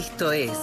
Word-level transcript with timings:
Esto 0.00 0.32
es 0.32 0.58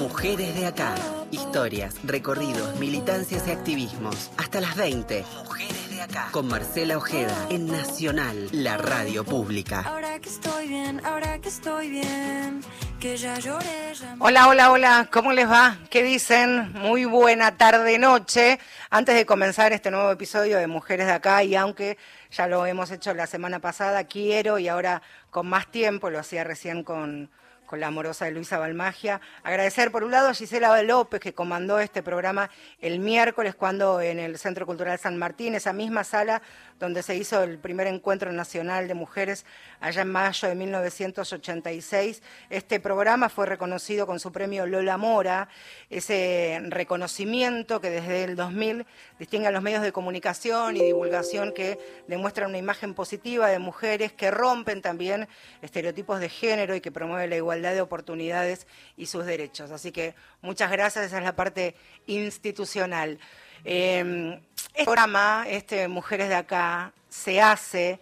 Mujeres 0.00 0.54
de 0.54 0.64
Acá. 0.64 0.94
Historias, 1.30 1.94
recorridos, 2.04 2.74
militancias 2.80 3.46
y 3.46 3.50
activismos. 3.50 4.30
Hasta 4.38 4.62
las 4.62 4.76
20. 4.76 5.26
Mujeres 5.44 5.90
de 5.90 6.00
Acá. 6.00 6.28
Con 6.32 6.48
Marcela 6.48 6.96
Ojeda 6.96 7.36
en 7.50 7.66
Nacional, 7.66 8.48
la 8.50 8.78
radio 8.78 9.24
pública. 9.24 9.82
Ahora 9.82 10.18
que 10.20 10.30
estoy 10.30 10.68
bien, 10.68 11.04
ahora 11.04 11.38
que 11.38 11.50
estoy 11.50 11.90
bien, 11.90 12.62
que 12.98 13.18
ya 13.18 13.38
lloré, 13.38 13.92
ya 13.92 14.16
Hola, 14.18 14.48
hola, 14.48 14.72
hola, 14.72 15.08
¿cómo 15.12 15.34
les 15.34 15.50
va? 15.50 15.76
¿Qué 15.90 16.02
dicen? 16.02 16.72
Muy 16.72 17.04
buena 17.04 17.58
tarde, 17.58 17.98
noche. 17.98 18.58
Antes 18.88 19.14
de 19.16 19.26
comenzar 19.26 19.74
este 19.74 19.90
nuevo 19.90 20.10
episodio 20.10 20.56
de 20.56 20.66
Mujeres 20.66 21.08
de 21.08 21.12
Acá, 21.12 21.44
y 21.44 21.56
aunque 21.56 21.98
ya 22.30 22.46
lo 22.46 22.64
hemos 22.64 22.90
hecho 22.90 23.12
la 23.12 23.26
semana 23.26 23.58
pasada, 23.58 24.04
quiero 24.04 24.58
y 24.58 24.68
ahora 24.68 25.02
con 25.28 25.46
más 25.46 25.70
tiempo, 25.70 26.08
lo 26.08 26.18
hacía 26.18 26.42
recién 26.42 26.84
con, 26.84 27.28
con 27.72 27.80
la 27.80 27.86
amorosa 27.86 28.26
de 28.26 28.32
Luisa 28.32 28.58
Balmagia, 28.58 29.22
agradecer 29.42 29.90
por 29.90 30.04
un 30.04 30.10
lado 30.10 30.28
a 30.28 30.34
Gisela 30.34 30.82
López, 30.82 31.20
que 31.20 31.32
comandó 31.32 31.78
este 31.78 32.02
programa 32.02 32.50
el 32.82 32.98
miércoles, 32.98 33.54
cuando 33.54 33.98
en 34.02 34.18
el 34.18 34.36
Centro 34.36 34.66
Cultural 34.66 34.98
San 34.98 35.16
Martín, 35.16 35.54
esa 35.54 35.72
misma 35.72 36.04
sala 36.04 36.42
donde 36.78 37.02
se 37.02 37.16
hizo 37.16 37.42
el 37.42 37.58
primer 37.58 37.86
encuentro 37.86 38.30
nacional 38.30 38.88
de 38.88 38.94
mujeres 38.94 39.46
allá 39.80 40.02
en 40.02 40.10
mayo 40.10 40.48
de 40.48 40.54
1986. 40.54 42.22
Este 42.50 42.78
programa 42.78 43.30
fue 43.30 43.46
reconocido 43.46 44.06
con 44.06 44.20
su 44.20 44.32
premio 44.32 44.66
Lola 44.66 44.98
Mora, 44.98 45.48
ese 45.88 46.60
reconocimiento 46.64 47.80
que 47.80 47.88
desde 47.88 48.24
el 48.24 48.36
2000 48.36 48.84
distingue 49.18 49.46
a 49.46 49.50
los 49.50 49.62
medios 49.62 49.80
de 49.80 49.92
comunicación 49.92 50.76
y 50.76 50.82
divulgación 50.82 51.52
que 51.52 51.78
demuestran 52.06 52.50
una 52.50 52.58
imagen 52.58 52.92
positiva 52.92 53.48
de 53.48 53.60
mujeres 53.60 54.12
que 54.12 54.30
rompen 54.30 54.82
también 54.82 55.26
estereotipos 55.62 56.20
de 56.20 56.28
género 56.28 56.74
y 56.74 56.82
que 56.82 56.92
promueven 56.92 57.30
la 57.30 57.36
igualdad 57.36 57.61
de 57.70 57.80
oportunidades 57.80 58.66
y 58.96 59.06
sus 59.06 59.24
derechos. 59.24 59.70
Así 59.70 59.92
que 59.92 60.14
muchas 60.40 60.70
gracias, 60.70 61.06
esa 61.06 61.18
es 61.18 61.24
la 61.24 61.36
parte 61.36 61.76
institucional. 62.06 63.18
Eh, 63.64 64.40
este 64.74 64.84
programa, 64.84 65.44
este 65.48 65.86
Mujeres 65.86 66.28
de 66.28 66.34
Acá, 66.34 66.92
se 67.08 67.40
hace 67.40 68.00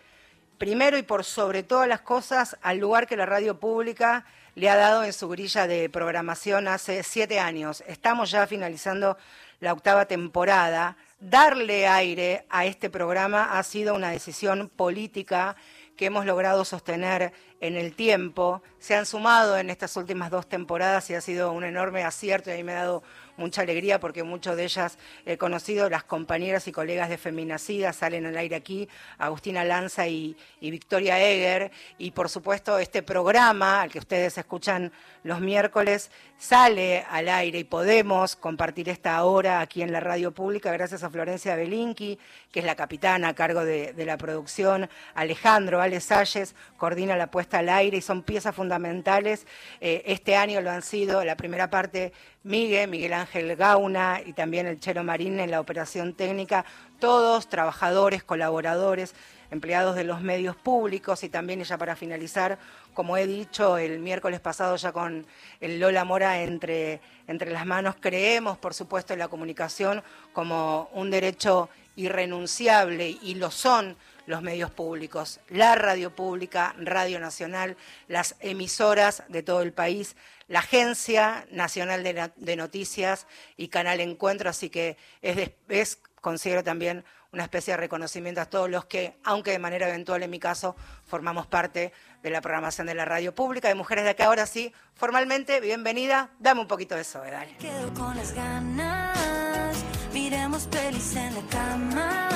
primero 0.57 0.97
y 0.97 1.03
por 1.03 1.25
sobre 1.25 1.63
todas 1.63 1.89
las 1.89 2.01
cosas 2.01 2.57
al 2.63 2.79
lugar 2.79 3.07
que 3.07 3.17
la 3.17 3.27
radio 3.27 3.59
pública 3.59 4.25
le 4.55 4.69
ha 4.69 4.77
dado 4.77 5.05
en 5.05 5.13
su 5.13 5.29
grilla 5.29 5.67
de 5.67 5.89
programación 5.89 6.69
hace 6.69 7.03
siete 7.03 7.41
años. 7.41 7.83
Estamos 7.87 8.31
ya 8.31 8.47
finalizando 8.47 9.17
la 9.61 9.73
octava 9.73 10.07
temporada. 10.07 10.97
Darle 11.19 11.87
aire 11.87 12.47
a 12.51 12.67
este 12.67 12.91
programa 12.91 13.59
ha 13.59 13.63
sido 13.63 13.95
una 13.95 14.11
decisión 14.11 14.69
política 14.69 15.57
que 15.97 16.07
hemos 16.07 16.25
logrado 16.25 16.65
sostener 16.65 17.33
en 17.61 17.77
el 17.77 17.95
tiempo. 17.95 18.63
Se 18.79 18.95
han 18.97 19.07
sumado 19.07 19.59
en 19.59 19.71
estas 19.71 19.97
últimas 19.97 20.31
dos 20.31 20.49
temporadas 20.49 21.09
y 21.11 21.15
ha 21.15 21.21
sido 21.21 21.53
un 21.53 21.65
enorme 21.65 22.03
acierto 22.03 22.51
y 22.51 22.55
a 22.55 22.57
mí 22.57 22.65
me 22.65 22.73
ha 22.73 22.85
dado 22.85 23.03
mucha 23.41 23.63
alegría 23.63 23.99
porque 23.99 24.23
muchas 24.23 24.57
de 24.57 24.65
ellas 24.65 24.99
he 25.25 25.37
conocido, 25.39 25.89
las 25.89 26.05
compañeras 26.05 26.69
y 26.69 26.73
colegas 26.73 27.09
de 27.09 27.19
Feminacida 27.19 27.93
salen 27.93 28.27
al 28.27 28.37
aire 28.37 28.55
aquí, 28.55 28.89
Agustina 29.19 29.65
Lanza 29.65 30.07
y, 30.07 30.37
Victoria 30.61 31.19
Eger, 31.19 31.73
y 31.99 32.13
por 32.13 32.29
supuesto 32.29 32.79
este 32.79 33.03
programa 33.03 33.81
al 33.81 33.91
que 33.91 33.99
ustedes 33.99 34.37
escuchan 34.37 34.93
los 35.25 35.41
miércoles 35.41 36.11
sale 36.39 37.05
al 37.11 37.29
aire 37.29 37.59
y 37.59 37.65
podemos 37.65 38.37
compartir 38.37 38.89
esta 38.89 39.23
hora 39.25 39.61
aquí 39.61 39.83
en 39.83 39.93
la 39.93 40.01
radio 40.01 40.33
pública 40.33 40.73
gracias 40.73 41.03
a 41.03 41.11
Florencia 41.11 41.57
Belinqui, 41.57 42.19
que 42.53 42.61
es 42.61 42.67
la 42.67 42.77
capitana 42.77 43.29
a 43.29 43.35
cargo 43.35 43.65
de, 43.65 43.95
la 43.97 44.17
producción, 44.17 44.89
Alejandro 45.15 45.81
Ale 45.81 46.01
Salles 46.01 46.55
coordina 46.77 47.17
la 47.17 47.31
puesta 47.31 47.50
al 47.59 47.69
aire 47.69 47.99
y 47.99 48.01
son 48.01 48.23
piezas 48.23 48.55
fundamentales. 48.55 49.47
Eh, 49.81 50.03
este 50.07 50.37
año 50.37 50.61
lo 50.61 50.71
han 50.71 50.83
sido 50.83 51.25
la 51.25 51.37
primera 51.37 51.71
parte 51.71 52.13
Miguel, 52.43 52.89
Miguel 52.89 53.13
Ángel 53.13 53.55
Gauna 53.57 54.21
y 54.25 54.33
también 54.33 54.67
el 54.67 54.81
Chelo 54.81 55.05
Marín 55.05 55.41
en 55.41 55.51
la 55.51 55.61
operación 55.61 56.15
técnica, 56.15 56.65
todos 56.99 57.49
trabajadores, 57.49 58.23
colaboradores, 58.23 59.15
empleados 59.51 59.97
de 59.97 60.05
los 60.05 60.21
medios 60.23 60.57
públicos 60.57 61.23
y 61.25 61.29
también 61.29 61.63
ya 61.63 61.77
para 61.77 61.97
finalizar, 61.97 62.59
como 62.95 63.17
he 63.17 63.27
dicho 63.27 63.79
el 63.79 63.99
miércoles 63.99 64.41
pasado 64.41 64.77
ya 64.77 64.93
con 64.93 65.27
el 65.61 65.81
Lola 65.81 66.05
Mora 66.05 66.43
entre, 66.43 67.01
entre 67.27 67.51
las 67.51 67.67
manos, 67.67 67.97
creemos 68.01 68.59
por 68.59 68.75
supuesto 68.75 69.13
en 69.13 69.19
la 69.19 69.29
comunicación 69.29 70.03
como 70.33 70.89
un 70.93 71.11
derecho 71.11 71.69
irrenunciable 71.97 73.19
y 73.23 73.35
lo 73.35 73.51
son 73.51 73.97
los 74.31 74.43
medios 74.43 74.71
públicos, 74.71 75.41
la 75.49 75.75
radio 75.75 76.15
pública, 76.15 76.75
Radio 76.79 77.21
Nacional, 77.21 77.77
las 78.09 78.37
emisoras 78.41 79.25
de 79.29 79.43
todo 79.43 79.63
el 79.63 79.73
país, 79.73 80.17
la 80.49 80.61
Agencia 80.61 81.47
Nacional 81.51 82.03
de, 82.03 82.57
Noticias 82.57 83.27
y 83.57 83.69
Canal 83.69 84.01
Encuentro, 84.01 84.49
así 84.49 84.71
que 84.71 84.97
es, 85.21 85.51
es, 85.69 85.99
considero 86.21 86.65
también 86.65 87.05
una 87.33 87.45
especie 87.45 87.75
de 87.75 87.77
reconocimiento 87.77 88.41
a 88.41 88.47
todos 88.47 88.69
los 88.69 88.85
que, 88.87 89.17
aunque 89.25 89.53
de 89.53 89.59
manera 89.59 89.89
eventual 89.89 90.23
en 90.23 90.31
mi 90.31 90.39
caso, 90.39 90.75
formamos 91.07 91.47
parte 91.47 91.93
de 92.23 92.31
la 92.31 92.41
programación 92.41 92.87
de 92.87 92.95
la 92.95 93.05
radio 93.05 93.35
pública 93.35 93.69
de 93.69 93.75
Mujeres 93.75 94.05
de 94.05 94.11
Acá. 94.11 94.27
Ahora 94.27 94.47
sí, 94.47 94.73
formalmente, 94.95 95.61
bienvenida, 95.61 96.31
dame 96.39 96.61
un 96.61 96.69
poquito 96.69 96.95
de 96.95 97.03
eso, 97.03 97.21
dale. 97.21 97.57
Quedo 97.59 97.93
con 97.95 98.17
las 98.17 98.33
ganas, 98.33 99.85
miremos 100.13 100.67
pelis 100.67 101.15
en 101.17 101.35
la 101.35 101.43
cama, 101.49 102.29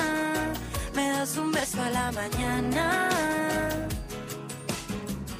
das 1.25 1.37
un 1.37 1.51
beso 1.51 1.81
a 1.81 1.89
la 1.89 2.11
mañana. 2.11 3.09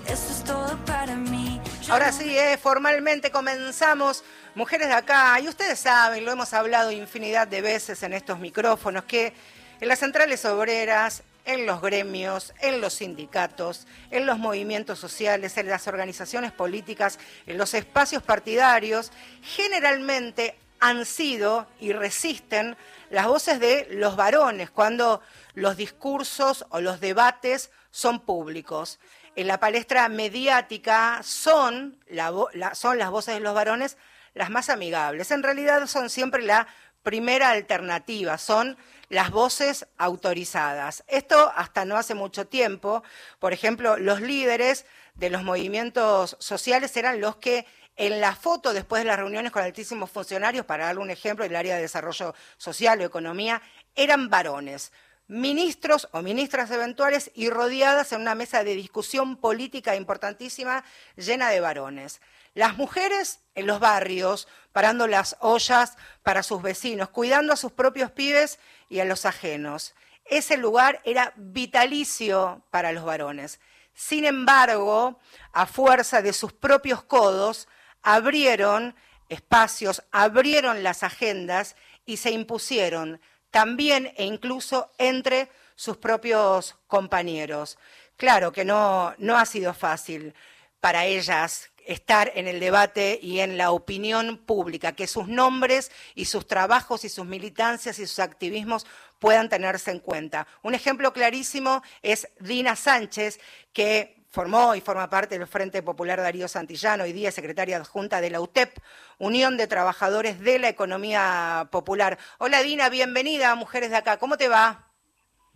Eso 0.07 0.31
es 0.31 0.44
todo 0.44 0.75
para 0.84 1.16
mí. 1.16 1.62
Yo 1.84 1.94
Ahora 1.94 2.12
sí, 2.12 2.35
eh, 2.35 2.57
formalmente 2.57 3.29
comenzamos. 3.29 4.24
Mujeres 4.56 4.88
de 4.88 4.95
acá, 4.95 5.40
y 5.40 5.47
ustedes 5.47 5.79
saben, 5.79 6.25
lo 6.25 6.31
hemos 6.31 6.53
hablado 6.53 6.90
infinidad 6.90 7.47
de 7.47 7.62
veces 7.62 8.01
en 8.01 8.13
estos 8.13 8.40
micrófonos, 8.40 9.03
que 9.03 9.34
en 9.79 9.88
las 9.88 10.00
centrales 10.00 10.44
obreras, 10.45 11.22
en 11.44 11.68
los 11.68 11.81
gremios, 11.81 12.53
en 12.62 12.81
los 12.81 12.94
sindicatos, 12.94 13.85
en 14.09 14.25
los 14.25 14.40
movimientos 14.40 14.97
sociales, 14.97 15.56
en 15.57 15.68
las 15.68 15.88
organizaciones 15.88 16.51
políticas, 16.51 17.19
en 17.45 17.59
los 17.59 17.75
espacios 17.75 18.24
partidarios, 18.24 19.12
generalmente 19.44 20.57
han 20.79 21.06
sido 21.06 21.68
y 21.79 21.94
resisten 21.94 22.75
las 23.09 23.28
voces 23.28 23.59
de 23.59 23.88
los 23.91 24.16
varones 24.16 24.69
cuando 24.69 25.22
los 25.55 25.77
discursos 25.77 26.66
o 26.69 26.81
los 26.81 26.99
debates 26.99 27.71
son 27.91 28.19
públicos. 28.19 28.99
En 29.35 29.47
la 29.47 29.59
palestra 29.59 30.07
mediática 30.09 31.21
son, 31.23 31.99
la 32.07 32.31
la- 32.53 32.75
son 32.75 32.97
las 32.97 33.09
voces 33.09 33.33
de 33.35 33.39
los 33.41 33.55
varones 33.55 33.97
las 34.33 34.49
más 34.49 34.69
amigables. 34.69 35.31
En 35.31 35.44
realidad 35.44 35.88
son 35.88 36.09
siempre 36.09 36.44
la 36.44 36.67
primera 37.03 37.49
alternativa, 37.51 38.38
son 38.38 38.77
las 39.09 39.31
voces 39.31 39.88
autorizadas. 39.97 41.03
Esto 41.07 41.51
hasta 41.55 41.85
no 41.85 41.97
hace 41.97 42.15
mucho 42.15 42.47
tiempo, 42.47 43.03
por 43.39 43.53
ejemplo, 43.53 43.97
los 43.97 44.21
líderes 44.21 44.85
de 45.13 45.29
los 45.29 45.44
movimientos 45.44 46.35
sociales 46.39 46.95
eran 46.97 47.21
los 47.21 47.35
que 47.38 47.65
en 47.95 48.19
la 48.19 48.35
foto 48.35 48.73
después 48.73 49.03
de 49.03 49.07
las 49.07 49.17
reuniones 49.17 49.51
con 49.53 49.63
altísimos 49.63 50.11
funcionarios, 50.11 50.65
para 50.65 50.88
darle 50.88 51.01
un 51.01 51.11
ejemplo 51.11 51.44
del 51.45 51.55
área 51.55 51.75
de 51.75 51.83
desarrollo 51.83 52.33
social 52.57 52.99
o 52.99 53.05
economía, 53.05 53.61
eran 53.95 54.29
varones 54.29 54.91
ministros 55.28 56.08
o 56.12 56.22
ministras 56.22 56.69
eventuales 56.72 57.31
y 57.34 57.50
rodeadas 57.50 58.12
en 58.12 58.22
una 58.22 58.36
mesa 58.36 58.63
de 58.63 58.75
discusión 58.75 59.38
política 59.38 59.96
importantísima 59.96 60.84
llena 61.16 61.50
de 61.50 61.59
varones. 61.59 62.22
Las 62.53 62.78
mujeres 62.78 63.40
en 63.56 63.68
los 63.68 63.80
barrios, 63.80 64.47
parando 64.72 65.08
las 65.08 65.36
ollas 65.40 65.97
para 66.24 66.44
sus 66.44 66.62
vecinos, 66.62 67.09
cuidando 67.09 67.53
a 67.53 67.58
sus 67.58 67.72
propios 67.72 68.12
pibes 68.12 68.59
y 68.90 69.00
a 69.00 69.06
los 69.06 69.25
ajenos. 69.25 69.96
Ese 70.25 70.58
lugar 70.58 71.02
era 71.06 71.34
vitalicio 71.36 72.63
para 72.72 72.92
los 72.92 73.03
varones. 73.03 73.60
Sin 73.94 74.25
embargo, 74.25 75.19
a 75.54 75.66
fuerza 75.66 76.21
de 76.21 76.33
sus 76.33 76.54
propios 76.54 77.04
codos, 77.04 77.68
abrieron 78.01 78.95
espacios, 79.30 80.04
abrieron 80.12 80.83
las 80.83 81.04
agendas 81.04 81.75
y 82.06 82.18
se 82.18 82.31
impusieron 82.31 83.19
también 83.56 84.12
e 84.18 84.25
incluso 84.25 84.92
entre 84.98 85.48
sus 85.78 85.96
propios 85.96 86.75
compañeros. 86.88 87.78
Claro 88.18 88.52
que 88.52 88.66
no, 88.66 89.16
no 89.18 89.38
ha 89.38 89.46
sido 89.46 89.74
fácil 89.74 90.34
para 90.81 91.06
ellas 91.06 91.69
estar 91.86 92.34
en 92.36 92.50
el 92.50 92.60
debate 92.60 93.18
y 93.22 93.40
en 93.40 93.57
la 93.57 93.72
opinión 93.72 94.40
pública, 94.40 94.92
que 94.92 95.07
sus 95.07 95.30
nombres 95.30 95.90
y 96.16 96.25
sus 96.25 96.46
trabajos 96.46 97.06
y 97.06 97.10
sus 97.10 97.25
militancias 97.25 97.98
y 98.00 98.07
sus 98.07 98.19
activismos 98.19 98.86
puedan 99.19 99.48
tenerse 99.48 99.90
en 99.92 100.00
cuenta. 100.00 100.48
Un 100.62 100.75
ejemplo 100.75 101.13
clarísimo 101.13 101.81
es 102.02 102.28
Dina 102.42 102.75
Sánchez, 102.75 103.40
que 103.72 104.25
formó 104.35 104.75
y 104.75 104.81
forma 104.81 105.09
parte 105.09 105.39
del 105.39 105.47
Frente 105.47 105.81
Popular 105.81 106.19
Darío 106.19 106.49
Santillano, 106.49 107.05
hoy 107.05 107.13
día 107.13 107.31
secretaria 107.31 107.77
adjunta 107.77 108.19
de 108.19 108.29
la 108.29 108.41
UTEP, 108.41 108.69
Unión 109.17 109.55
de 109.55 109.65
Trabajadores 109.65 110.41
de 110.41 110.59
la 110.59 110.67
Economía 110.67 111.69
Popular. 111.71 112.17
Hola 112.39 112.61
Dina, 112.61 112.89
bienvenida 112.89 113.55
Mujeres 113.55 113.91
de 113.91 113.95
Acá, 113.95 114.19
¿cómo 114.19 114.35
te 114.35 114.49
va? 114.49 114.89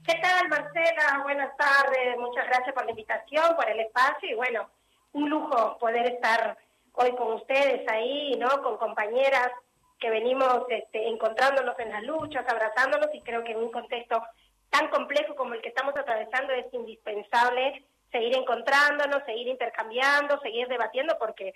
¿Qué 0.08 0.16
tal, 0.22 0.48
Marcela? 0.48 1.20
Buenas 1.24 1.58
tardes. 1.58 2.18
Muchas 2.20 2.48
gracias 2.48 2.74
por 2.74 2.86
la 2.86 2.92
invitación, 2.92 3.54
por 3.58 3.70
el 3.70 3.82
espacio 3.82 4.30
y 4.30 4.36
bueno, 4.36 4.70
un 5.12 5.30
lujo 5.30 5.78
poder 5.78 6.14
estar 6.14 6.58
hoy 6.94 7.14
con 7.18 7.34
ustedes 7.34 7.86
ahí, 7.92 8.38
¿no? 8.38 8.48
Con 8.64 8.78
compañeras 8.78 9.52
que 10.00 10.10
venimos 10.10 10.64
este, 10.70 11.06
encontrándonos 11.10 11.78
en 11.80 11.92
las 11.92 12.04
luchas, 12.04 12.46
abrazándonos 12.48 13.10
y 13.14 13.20
creo 13.24 13.44
que 13.44 13.52
en 13.52 13.58
un 13.58 13.72
contexto 13.74 14.24
tan 14.70 14.88
complejo 14.88 15.36
como 15.36 15.54
el 15.54 15.62
que 15.62 15.68
estamos 15.68 15.94
atravesando 15.98 16.54
es 16.54 16.74
indispensable 16.74 17.86
seguir 18.12 18.36
encontrándonos, 18.36 19.24
seguir 19.26 19.48
intercambiando, 19.48 20.40
seguir 20.42 20.68
debatiendo 20.68 21.18
porque 21.20 21.54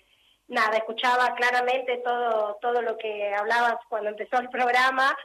nada, 0.47 0.77
escuchaba 0.77 1.33
claramente 1.35 1.97
todo 1.97 2.57
todo 2.61 2.81
lo 2.81 2.97
que 2.97 3.33
hablabas 3.33 3.77
cuando 3.89 4.09
empezó 4.09 4.39
el 4.39 4.49
programa 4.49 5.15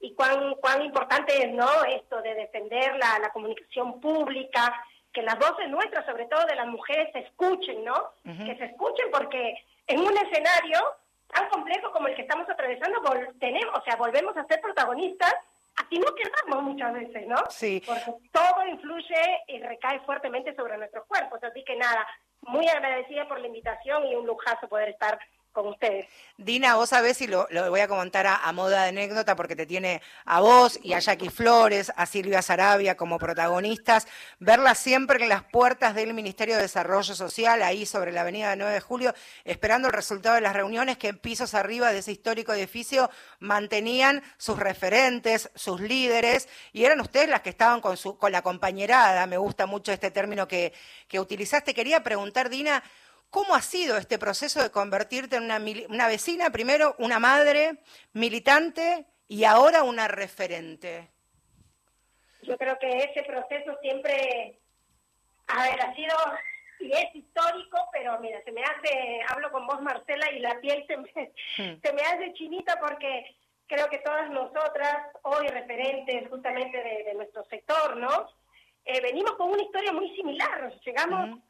y 0.00 0.14
cuán 0.14 0.54
cuán 0.56 0.82
importante 0.82 1.44
es, 1.44 1.52
¿no? 1.52 1.68
Esto 1.84 2.20
de 2.22 2.34
defender 2.34 2.96
la, 2.96 3.18
la 3.20 3.30
comunicación 3.30 4.00
pública, 4.00 4.74
que 5.12 5.22
las 5.22 5.38
voces 5.38 5.68
nuestras, 5.68 6.04
sobre 6.04 6.26
todo 6.26 6.44
de 6.46 6.56
las 6.56 6.66
mujeres, 6.66 7.10
se 7.12 7.20
escuchen, 7.20 7.84
¿no? 7.84 8.12
Que 8.22 8.56
se 8.56 8.64
escuchen 8.64 9.06
porque 9.12 9.54
en 9.86 10.00
un 10.00 10.16
escenario 10.16 10.80
tan 11.32 11.48
complejo 11.48 11.90
como 11.92 12.08
el 12.08 12.14
que 12.14 12.22
estamos 12.22 12.48
atravesando, 12.48 13.00
tenemos, 13.40 13.78
o 13.78 13.82
sea, 13.84 13.96
volvemos 13.96 14.36
a 14.36 14.46
ser 14.46 14.60
protagonistas, 14.60 15.34
así 15.76 15.98
no 15.98 16.14
quedamos 16.14 16.62
muchas 16.64 16.92
veces, 16.92 17.26
¿no? 17.26 17.36
Sí. 17.48 17.82
Porque 17.84 18.12
todo 18.32 18.66
influye 18.66 19.42
y 19.48 19.60
recae 19.60 20.00
fuertemente 20.00 20.54
sobre 20.54 20.78
nuestros 20.78 21.06
cuerpos. 21.06 21.42
Así 21.42 21.64
que 21.64 21.76
nada, 21.76 22.06
muy 22.42 22.68
agradecida 22.68 23.26
por 23.28 23.40
la 23.40 23.46
invitación 23.46 24.06
y 24.06 24.14
un 24.14 24.26
lujazo 24.26 24.68
poder 24.68 24.90
estar 24.90 25.18
con 25.54 25.68
ustedes. 25.68 26.06
Dina, 26.36 26.74
vos 26.74 26.90
sabés, 26.90 27.20
y 27.22 27.28
lo, 27.28 27.46
voy 27.70 27.80
a 27.80 27.86
comentar 27.86 28.26
a, 28.26 28.52
moda 28.52 28.82
de 28.82 28.88
anécdota 28.88 29.36
porque 29.36 29.54
te 29.54 29.66
tiene 29.66 30.02
a 30.24 30.40
vos 30.40 30.80
y 30.82 30.92
a 30.92 30.98
Jackie 30.98 31.30
Flores, 31.30 31.92
a 31.96 32.06
Silvia 32.06 32.42
Sarabia 32.42 32.96
como 32.96 33.18
protagonistas, 33.18 34.08
verla 34.40 34.74
siempre 34.74 35.22
en 35.22 35.28
las 35.28 35.44
puertas 35.44 35.94
del 35.94 36.12
Ministerio 36.12 36.56
de 36.56 36.62
Desarrollo 36.62 37.14
Social, 37.14 37.62
ahí 37.62 37.86
sobre 37.86 38.10
la 38.10 38.22
avenida 38.22 38.56
9 38.56 38.72
de 38.72 38.80
Julio, 38.80 39.14
esperando 39.44 39.86
el 39.88 39.94
resultado 39.94 40.34
de 40.34 40.40
las 40.40 40.54
reuniones 40.54 40.98
que 40.98 41.08
en 41.08 41.18
pisos 41.18 41.54
arriba 41.54 41.92
de 41.92 41.98
ese 41.98 42.10
histórico 42.10 42.52
edificio 42.52 43.08
mantenían 43.38 44.22
sus 44.36 44.58
referentes, 44.58 45.50
sus 45.54 45.80
líderes, 45.80 46.48
y 46.72 46.84
eran 46.84 47.00
ustedes 47.00 47.28
las 47.28 47.42
que 47.42 47.50
estaban 47.50 47.80
con, 47.80 47.96
su, 47.96 48.18
con 48.18 48.32
la 48.32 48.42
compañerada, 48.42 49.24
me 49.28 49.38
gusta 49.38 49.66
mucho 49.66 49.92
este 49.92 50.10
término 50.10 50.48
que, 50.48 50.72
que 51.06 51.20
utilizaste. 51.20 51.74
Quería 51.74 52.02
preguntar, 52.02 52.50
Dina, 52.50 52.82
¿Cómo 53.34 53.56
ha 53.56 53.62
sido 53.62 53.96
este 53.96 54.16
proceso 54.16 54.62
de 54.62 54.70
convertirte 54.70 55.34
en 55.34 55.42
una, 55.42 55.60
una, 55.88 56.06
vecina, 56.06 56.50
primero 56.50 56.94
una 57.00 57.18
madre 57.18 57.78
militante 58.12 59.06
y 59.26 59.42
ahora 59.42 59.82
una 59.82 60.06
referente? 60.06 61.10
Yo 62.42 62.56
creo 62.56 62.78
que 62.78 62.96
ese 62.96 63.24
proceso 63.24 63.76
siempre, 63.82 64.60
a 65.48 65.64
ver, 65.64 65.80
ha 65.80 65.92
sido 65.96 66.14
y 66.78 66.92
es 66.92 67.12
histórico, 67.12 67.76
pero 67.90 68.20
mira, 68.20 68.40
se 68.44 68.52
me 68.52 68.62
hace, 68.62 69.20
hablo 69.26 69.50
con 69.50 69.66
vos 69.66 69.82
Marcela 69.82 70.30
y 70.30 70.38
la 70.38 70.60
piel 70.60 70.86
se 70.86 70.96
me, 70.96 71.10
hmm. 71.10 71.80
se 71.82 71.92
me 71.92 72.02
hace 72.02 72.34
chinita 72.34 72.78
porque 72.78 73.34
creo 73.66 73.88
que 73.88 73.98
todas 73.98 74.30
nosotras, 74.30 75.08
hoy 75.22 75.48
referentes 75.48 76.28
justamente 76.30 76.80
de, 76.80 77.14
nuestro 77.14 77.44
sector, 77.46 77.96
¿no? 77.96 78.28
Eh, 78.84 79.00
venimos 79.00 79.32
con 79.32 79.50
una 79.50 79.62
historia 79.64 79.92
muy 79.92 80.14
similar, 80.14 80.72
llegamos 80.86 81.40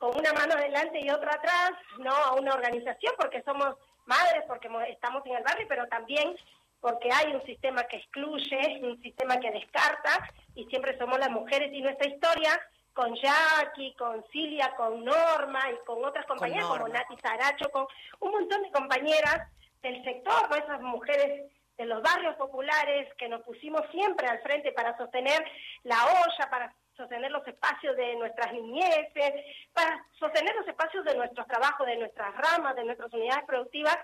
con 0.00 0.16
una 0.16 0.32
mano 0.32 0.54
adelante 0.54 0.98
y 0.98 1.10
otra 1.10 1.34
atrás, 1.34 1.72
¿no? 1.98 2.10
A 2.10 2.32
una 2.32 2.54
organización 2.54 3.14
porque 3.18 3.42
somos 3.42 3.76
madres, 4.06 4.44
porque 4.48 4.68
estamos 4.88 5.24
en 5.26 5.36
el 5.36 5.42
barrio, 5.44 5.66
pero 5.68 5.86
también 5.88 6.34
porque 6.80 7.10
hay 7.12 7.34
un 7.34 7.44
sistema 7.44 7.82
que 7.84 7.98
excluye, 7.98 8.80
un 8.82 9.00
sistema 9.02 9.38
que 9.38 9.50
descarta, 9.50 10.32
y 10.54 10.64
siempre 10.64 10.96
somos 10.96 11.18
las 11.18 11.30
mujeres 11.30 11.70
y 11.74 11.82
nuestra 11.82 12.08
historia 12.08 12.58
con 12.94 13.14
Jackie, 13.14 13.94
con 13.96 14.24
Cilia, 14.32 14.74
con 14.74 15.04
Norma 15.04 15.60
y 15.70 15.84
con 15.84 16.02
otras 16.02 16.24
compañeras 16.24 16.64
como 16.64 16.88
Nati 16.88 17.16
Saracho, 17.22 17.70
con 17.70 17.86
un 18.20 18.32
montón 18.32 18.62
de 18.62 18.72
compañeras 18.72 19.48
del 19.82 20.02
sector, 20.02 20.48
¿no? 20.48 20.56
esas 20.56 20.80
mujeres 20.80 21.52
de 21.76 21.84
los 21.84 22.02
barrios 22.02 22.36
populares 22.36 23.12
que 23.18 23.28
nos 23.28 23.42
pusimos 23.42 23.82
siempre 23.90 24.26
al 24.26 24.40
frente 24.40 24.72
para 24.72 24.96
sostener 24.96 25.44
la 25.82 25.96
olla, 26.06 26.50
para 26.50 26.74
sostener 27.00 27.30
los 27.30 27.46
espacios 27.48 27.96
de 27.96 28.14
nuestras 28.16 28.52
niñeces, 28.52 29.32
para 29.72 30.04
sostener 30.18 30.54
los 30.54 30.68
espacios 30.68 31.04
de 31.04 31.16
nuestros 31.16 31.46
trabajos, 31.46 31.86
de 31.86 31.96
nuestras 31.96 32.34
ramas, 32.36 32.76
de 32.76 32.84
nuestras 32.84 33.12
unidades 33.12 33.44
productivas, 33.46 33.98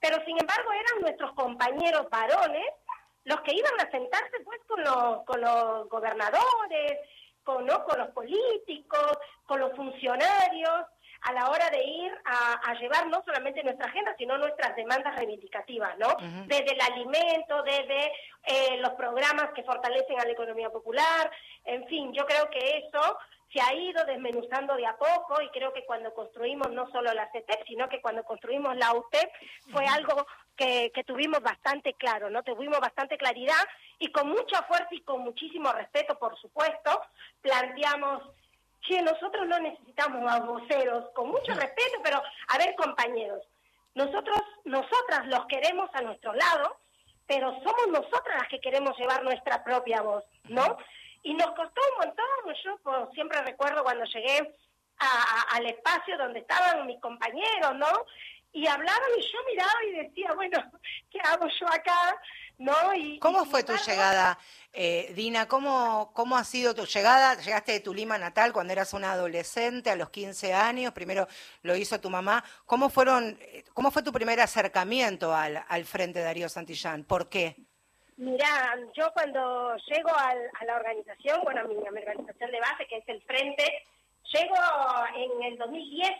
pero 0.00 0.16
sin 0.24 0.36
embargo 0.38 0.72
eran 0.72 1.00
nuestros 1.02 1.32
compañeros 1.34 2.10
varones 2.10 2.66
los 3.24 3.40
que 3.42 3.54
iban 3.54 3.74
a 3.80 3.90
sentarse 3.90 4.40
pues 4.44 4.60
con 4.66 4.82
los, 4.82 5.24
con 5.24 5.40
los 5.40 5.88
gobernadores, 5.88 6.98
con, 7.44 7.66
¿no? 7.66 7.84
con 7.84 7.98
los 7.98 8.08
políticos, 8.08 9.18
con 9.46 9.60
los 9.60 9.74
funcionarios, 9.76 10.86
a 11.22 11.32
la 11.32 11.50
hora 11.50 11.68
de 11.70 11.82
ir 11.84 12.12
a, 12.24 12.74
llevar 12.74 13.06
no 13.08 13.22
solamente 13.24 13.62
nuestra 13.62 13.86
agenda, 13.86 14.14
sino 14.16 14.38
nuestras 14.38 14.74
demandas 14.74 15.14
reivindicativas, 15.16 15.98
¿no? 15.98 16.08
Desde 16.46 16.72
el 16.72 16.80
alimento, 16.80 17.62
desde 17.62 18.12
eh, 18.44 18.76
los 18.78 18.90
programas 18.90 19.50
que 19.54 19.62
fortalecen 19.62 20.18
a 20.18 20.24
la 20.24 20.32
economía 20.32 20.70
popular, 20.70 21.30
en 21.64 21.86
fin, 21.88 22.12
yo 22.12 22.24
creo 22.26 22.48
que 22.48 22.78
eso 22.78 23.18
se 23.52 23.60
ha 23.60 23.74
ido 23.74 24.04
desmenuzando 24.04 24.76
de 24.76 24.86
a 24.86 24.96
poco 24.96 25.42
y 25.42 25.48
creo 25.50 25.72
que 25.72 25.84
cuando 25.84 26.14
construimos 26.14 26.70
no 26.70 26.90
solo 26.90 27.12
la 27.12 27.30
CETEP, 27.32 27.66
sino 27.66 27.88
que 27.88 28.00
cuando 28.00 28.22
construimos 28.22 28.76
la 28.76 28.94
UTEP 28.94 29.30
fue 29.72 29.84
algo 29.86 30.26
que, 30.56 30.92
que, 30.94 31.04
tuvimos 31.04 31.40
bastante 31.42 31.94
claro, 31.94 32.30
¿no? 32.30 32.42
Tuvimos 32.44 32.78
bastante 32.78 33.18
claridad 33.18 33.62
y 33.98 34.12
con 34.12 34.28
mucha 34.28 34.62
fuerza 34.62 34.88
y 34.92 35.00
con 35.00 35.22
muchísimo 35.22 35.72
respeto, 35.72 36.16
por 36.18 36.38
supuesto, 36.38 37.02
planteamos 37.40 38.22
que 38.86 39.02
nosotros 39.02 39.46
no 39.46 39.58
necesitamos 39.60 40.30
a 40.30 40.40
voceros, 40.40 41.10
con 41.14 41.28
mucho 41.28 41.52
respeto, 41.54 41.98
pero 42.02 42.22
a 42.48 42.58
ver 42.58 42.74
compañeros, 42.76 43.42
nosotros, 43.94 44.38
nosotras 44.64 45.26
los 45.26 45.46
queremos 45.46 45.90
a 45.94 46.02
nuestro 46.02 46.32
lado, 46.32 46.76
pero 47.26 47.52
somos 47.62 47.88
nosotras 47.88 48.38
las 48.38 48.48
que 48.48 48.60
queremos 48.60 48.96
llevar 48.98 49.22
nuestra 49.22 49.62
propia 49.62 50.02
voz, 50.02 50.24
¿no? 50.48 50.76
Y 51.22 51.34
nos 51.34 51.48
costó 51.48 51.80
un 51.92 52.06
montón, 52.06 52.54
yo 52.64 53.10
siempre 53.14 53.42
recuerdo 53.42 53.82
cuando 53.84 54.04
llegué 54.04 54.54
al 55.52 55.66
espacio 55.66 56.18
donde 56.18 56.40
estaban 56.40 56.86
mis 56.86 57.00
compañeros, 57.00 57.74
¿no? 57.76 57.86
Y 58.52 58.66
hablaban 58.66 59.10
y 59.16 59.22
yo 59.22 59.38
miraba 59.46 59.84
y 59.86 60.06
decía, 60.06 60.32
bueno, 60.34 60.58
¿qué 61.10 61.20
hago 61.20 61.46
yo 61.46 61.66
acá? 61.68 62.20
¿No? 62.58 62.94
Y, 62.94 63.18
¿Cómo 63.20 63.44
fue 63.44 63.62
tu 63.62 63.74
llegada, 63.76 64.38
eh, 64.72 65.12
Dina? 65.14 65.46
¿cómo, 65.46 66.10
¿Cómo 66.12 66.36
ha 66.36 66.44
sido 66.44 66.74
tu 66.74 66.84
llegada? 66.84 67.36
Llegaste 67.36 67.72
de 67.72 67.80
tu 67.80 67.94
Lima 67.94 68.18
natal 68.18 68.52
cuando 68.52 68.72
eras 68.72 68.92
una 68.92 69.12
adolescente, 69.12 69.88
a 69.88 69.96
los 69.96 70.10
15 70.10 70.52
años, 70.52 70.92
primero 70.92 71.28
lo 71.62 71.76
hizo 71.76 72.00
tu 72.00 72.10
mamá. 72.10 72.44
¿Cómo, 72.66 72.90
fueron, 72.90 73.38
eh, 73.40 73.64
cómo 73.72 73.90
fue 73.90 74.02
tu 74.02 74.12
primer 74.12 74.40
acercamiento 74.40 75.32
al, 75.34 75.64
al 75.68 75.84
Frente 75.84 76.20
Darío 76.20 76.48
Santillán? 76.48 77.04
¿Por 77.04 77.28
qué? 77.28 77.56
Mira, 78.16 78.76
yo 78.94 79.10
cuando 79.14 79.76
llego 79.86 80.10
a 80.10 80.34
la 80.66 80.76
organización, 80.76 81.40
bueno, 81.44 81.66
mi, 81.68 81.76
mi 81.76 81.98
organización 82.00 82.50
de 82.50 82.60
base, 82.60 82.86
que 82.86 82.98
es 82.98 83.08
el 83.08 83.22
Frente, 83.22 83.64
llego 84.32 84.54
en 85.16 85.42
el 85.44 85.56
2010 85.56 86.10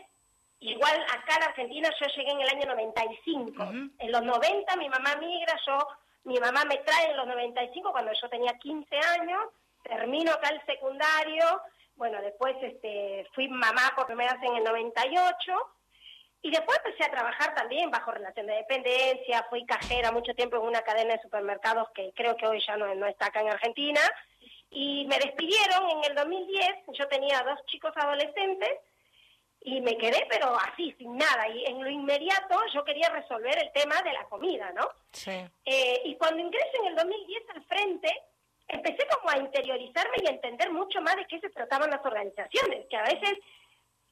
Igual 0.61 1.03
acá 1.05 1.37
en 1.37 1.43
Argentina 1.45 1.89
yo 1.99 2.07
llegué 2.15 2.31
en 2.33 2.41
el 2.43 2.49
año 2.49 2.67
95. 2.67 3.63
En 3.99 4.13
los 4.13 4.23
90 4.23 4.77
mi 4.77 4.89
mamá 4.91 5.17
migra, 5.17 5.59
yo 5.67 5.79
mi 6.25 6.39
mamá 6.39 6.65
me 6.67 6.77
trae 6.79 7.11
en 7.11 7.17
los 7.17 7.27
95 7.27 7.93
cuando 7.93 8.13
yo 8.13 8.29
tenía 8.29 8.53
15 8.59 8.97
años, 9.19 9.41
termino 9.83 10.33
acá 10.33 10.51
el 10.51 10.65
secundario, 10.67 11.63
bueno, 11.97 12.21
después 12.21 12.55
este 12.61 13.27
fui 13.35 13.49
mamá 13.49 13.93
por 13.97 14.07
primera 14.07 14.35
vez 14.35 14.43
en 14.51 14.57
el 14.57 14.65
98 14.65 15.53
y 16.43 16.51
después 16.51 16.79
empecé 16.85 17.05
a 17.05 17.11
trabajar 17.13 17.55
también 17.55 17.91
bajo 17.91 18.11
relación 18.11 18.47
de 18.47 18.57
dependencia, 18.57 19.47
fui 19.49 19.65
cajera 19.65 20.13
mucho 20.13 20.35
tiempo 20.35 20.57
en 20.57 20.63
una 20.63 20.83
cadena 20.83 21.15
de 21.15 21.23
supermercados 21.23 21.89
que 21.95 22.13
creo 22.15 22.37
que 22.37 22.47
hoy 22.47 22.63
ya 22.67 22.77
no, 22.77 22.95
no 22.95 23.07
está 23.07 23.27
acá 23.27 23.41
en 23.41 23.49
Argentina 23.49 24.01
y 24.71 25.07
me 25.07 25.19
despidieron 25.19 25.91
en 25.91 26.05
el 26.05 26.15
2010, 26.15 26.69
yo 26.99 27.09
tenía 27.09 27.43
dos 27.43 27.65
chicos 27.67 27.93
adolescentes 27.97 28.79
y 29.63 29.81
me 29.81 29.97
quedé 29.99 30.27
pero 30.29 30.57
así, 30.57 30.95
sin 30.99 31.17
nada. 31.17 31.49
Y 31.49 31.67
en 31.67 31.83
lo 31.83 31.91
inmediato 31.91 32.59
yo 32.73 32.85
quería 32.85 33.09
resolver 33.11 33.57
el 33.59 33.73
tema 33.73 34.01
de 34.03 34.13
la 34.13 34.25
comida, 34.25 34.73
¿no? 34.73 34.89
Sí. 35.13 35.33
Eh, 35.65 36.03
y 36.05 36.17
cuando 36.17 36.41
ingresé 36.41 36.77
en 36.81 36.87
el 36.87 36.97
2010 36.97 37.43
al 37.55 37.65
frente, 37.65 38.23
empecé 38.69 39.07
como 39.09 39.31
a 39.31 39.39
interiorizarme 39.39 40.17
y 40.23 40.29
a 40.29 40.31
entender 40.31 40.71
mucho 40.71 41.01
más 41.03 41.17
de 41.17 41.27
qué 41.27 41.41
se 41.41 41.51
trataban 41.51 41.91
las 41.91 42.05
organizaciones, 42.05 42.87
que 42.89 42.97
a 42.97 43.03
veces 43.03 43.39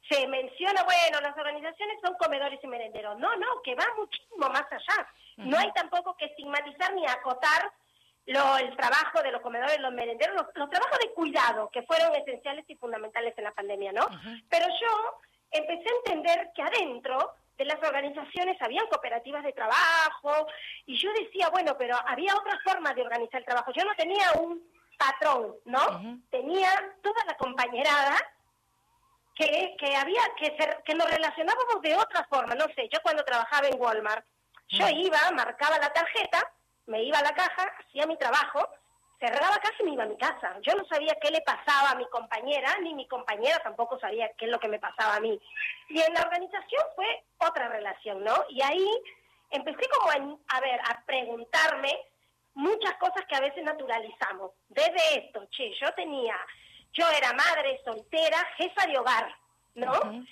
se 0.09 0.27
menciona, 0.27 0.83
bueno, 0.83 1.21
las 1.21 1.37
organizaciones 1.37 1.97
son 2.03 2.15
comedores 2.15 2.59
y 2.63 2.67
merenderos. 2.67 3.17
No, 3.19 3.35
no, 3.35 3.61
que 3.63 3.75
va 3.75 3.85
muchísimo 3.97 4.49
más 4.49 4.65
allá. 4.71 5.07
No 5.37 5.57
hay 5.57 5.71
tampoco 5.71 6.15
que 6.17 6.25
estigmatizar 6.25 6.93
ni 6.93 7.05
acotar 7.05 7.71
lo, 8.25 8.57
el 8.57 8.75
trabajo 8.75 9.21
de 9.23 9.31
los 9.31 9.41
comedores, 9.41 9.79
los 9.79 9.93
merenderos, 9.93 10.35
los, 10.35 10.69
trabajos 10.69 10.99
de 10.99 11.13
cuidado, 11.13 11.69
que 11.71 11.83
fueron 11.83 12.13
esenciales 12.15 12.65
y 12.67 12.75
fundamentales 12.75 13.33
en 13.37 13.43
la 13.45 13.53
pandemia, 13.53 13.91
¿no? 13.91 14.07
Pero 14.49 14.67
yo 14.67 15.21
empecé 15.51 15.89
a 15.89 15.97
entender 15.97 16.51
que 16.55 16.61
adentro 16.61 17.33
de 17.57 17.65
las 17.65 17.77
organizaciones 17.83 18.61
habían 18.61 18.87
cooperativas 18.87 19.43
de 19.43 19.53
trabajo 19.53 20.47
y 20.85 20.97
yo 20.97 21.11
decía, 21.13 21.49
bueno, 21.49 21.75
pero 21.77 21.97
había 22.07 22.35
otra 22.35 22.57
forma 22.63 22.93
de 22.93 23.01
organizar 23.01 23.41
el 23.41 23.45
trabajo. 23.45 23.71
Yo 23.73 23.83
no 23.83 23.93
tenía 23.95 24.31
un 24.39 24.63
patrón, 24.97 25.55
¿no? 25.65 26.21
Tenía 26.29 26.69
toda 27.01 27.23
la 27.25 27.35
compañerada 27.35 28.15
que, 29.35 29.75
que 29.77 29.95
había 29.95 30.21
que 30.37 30.55
ser, 30.57 30.81
que 30.85 30.95
nos 30.95 31.09
relacionábamos 31.09 31.81
de 31.81 31.95
otra 31.95 32.25
forma, 32.29 32.55
no 32.55 32.65
sé, 32.75 32.89
yo 32.91 32.99
cuando 33.01 33.23
trabajaba 33.23 33.67
en 33.67 33.79
Walmart, 33.79 34.25
yo 34.67 34.87
iba, 34.87 35.17
marcaba 35.31 35.79
la 35.79 35.91
tarjeta, 35.91 36.51
me 36.85 37.03
iba 37.03 37.17
a 37.17 37.23
la 37.23 37.33
caja, 37.33 37.71
hacía 37.79 38.05
mi 38.05 38.17
trabajo, 38.17 38.67
cerraba 39.19 39.57
caja 39.57 39.75
y 39.79 39.83
me 39.83 39.91
iba 39.91 40.03
a 40.03 40.07
mi 40.07 40.17
casa. 40.17 40.55
Yo 40.61 40.73
no 40.75 40.85
sabía 40.85 41.15
qué 41.21 41.29
le 41.31 41.41
pasaba 41.41 41.91
a 41.91 41.95
mi 41.95 42.05
compañera, 42.07 42.75
ni 42.81 42.93
mi 42.93 43.07
compañera 43.07 43.59
tampoco 43.59 43.99
sabía 43.99 44.31
qué 44.37 44.45
es 44.45 44.51
lo 44.51 44.59
que 44.59 44.67
me 44.69 44.79
pasaba 44.79 45.15
a 45.15 45.19
mí. 45.19 45.39
Y 45.89 46.01
en 46.01 46.13
la 46.13 46.21
organización 46.21 46.83
fue 46.95 47.23
otra 47.37 47.67
relación, 47.69 48.23
¿no? 48.23 48.33
Y 48.49 48.61
ahí 48.61 48.87
empecé 49.51 49.87
como 49.89 50.09
a, 50.11 50.55
a 50.57 50.61
ver, 50.61 50.79
a 50.89 51.03
preguntarme 51.05 51.91
muchas 52.53 52.93
cosas 52.95 53.25
que 53.27 53.35
a 53.35 53.41
veces 53.41 53.63
naturalizamos. 53.63 54.51
Desde 54.69 55.19
esto, 55.25 55.45
che, 55.51 55.71
yo 55.79 55.91
tenía, 55.93 56.35
yo 56.93 57.05
era 57.09 57.33
madre 57.33 57.81
soltera, 57.83 58.37
jefa 58.57 58.85
de 58.87 58.97
hogar, 58.97 59.35
¿no? 59.75 60.25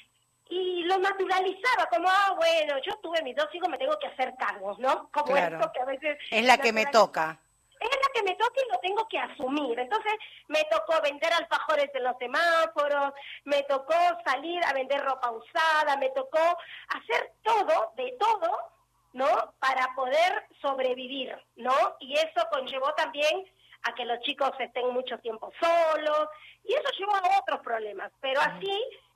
Y 0.49 0.83
lo 0.83 0.97
naturalizaba 0.97 1.87
como, 1.89 2.07
ah, 2.09 2.33
bueno, 2.37 2.75
yo 2.85 2.95
tuve 3.01 3.21
mis 3.21 3.35
dos 3.35 3.53
hijos, 3.53 3.67
me 3.67 3.77
tengo 3.77 3.97
que 3.99 4.07
hacer 4.07 4.33
cargos, 4.37 4.79
¿no? 4.79 5.09
Como 5.11 5.33
Claro. 5.33 5.57
esto 5.57 5.71
que 5.73 5.81
a 5.81 5.85
veces... 5.85 6.17
Es 6.31 6.45
la 6.45 6.57
que 6.57 6.71
me 6.71 6.85
toca. 6.85 7.37
Es 7.79 7.89
la 7.89 8.09
que 8.13 8.23
me 8.23 8.35
toca 8.35 8.61
y 8.65 8.71
lo 8.71 8.79
tengo 8.79 9.07
que 9.07 9.19
asumir. 9.19 9.79
Entonces 9.79 10.13
me 10.47 10.63
tocó 10.65 11.01
vender 11.01 11.31
alfajores 11.33 11.89
en 11.93 12.03
los 12.03 12.17
semáforos, 12.17 13.13
me 13.45 13.63
tocó 13.63 13.93
salir 14.25 14.63
a 14.65 14.73
vender 14.73 15.03
ropa 15.03 15.31
usada, 15.31 15.97
me 15.97 16.09
tocó 16.11 16.39
hacer 16.89 17.33
todo, 17.43 17.93
de 17.95 18.15
todo, 18.19 18.71
¿no? 19.13 19.53
Para 19.59 19.93
poder 19.95 20.47
sobrevivir, 20.61 21.35
¿no? 21.55 21.95
Y 21.99 22.13
eso 22.13 22.47
conllevó 22.51 22.93
también 22.93 23.45
a 23.83 23.93
que 23.93 24.05
los 24.05 24.19
chicos 24.21 24.51
estén 24.59 24.89
mucho 24.89 25.17
tiempo 25.19 25.51
solos 25.59 26.29
y 26.63 26.73
eso 26.73 26.89
llevó 26.97 27.15
a 27.15 27.39
otros 27.39 27.59
problemas. 27.61 28.11
Pero 28.21 28.41
así 28.41 28.71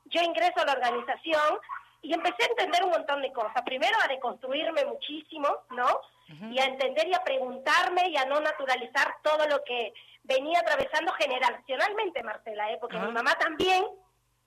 yo 0.06 0.22
ingreso 0.22 0.62
a 0.62 0.65
la 0.65 0.74
organización 0.74 1.60
y 2.01 2.13
empecé 2.13 2.43
a 2.43 2.48
entender 2.48 2.84
un 2.84 2.89
montón 2.91 3.22
de 3.22 3.31
cosas. 3.31 3.62
Primero 3.63 3.96
a 4.03 4.08
deconstruirme 4.08 4.86
muchísimo, 4.86 5.48
¿no? 5.72 6.01
Y 6.50 6.60
a 6.60 6.65
entender 6.65 7.08
y 7.10 7.13
a 7.13 7.24
preguntarme 7.24 8.08
y 8.08 8.15
a 8.15 8.24
no 8.25 8.39
naturalizar 8.39 9.15
todo 9.22 9.46
lo 9.48 9.63
que 9.65 9.93
venía 10.24 10.60
atravesando 10.60 11.12
generacionalmente, 11.13 12.24
Marcela, 12.24 12.72
¿eh? 12.72 12.77
porque 12.79 12.96
Ah. 12.98 13.01
mi 13.05 13.12
mamá 13.12 13.36
también 13.36 13.86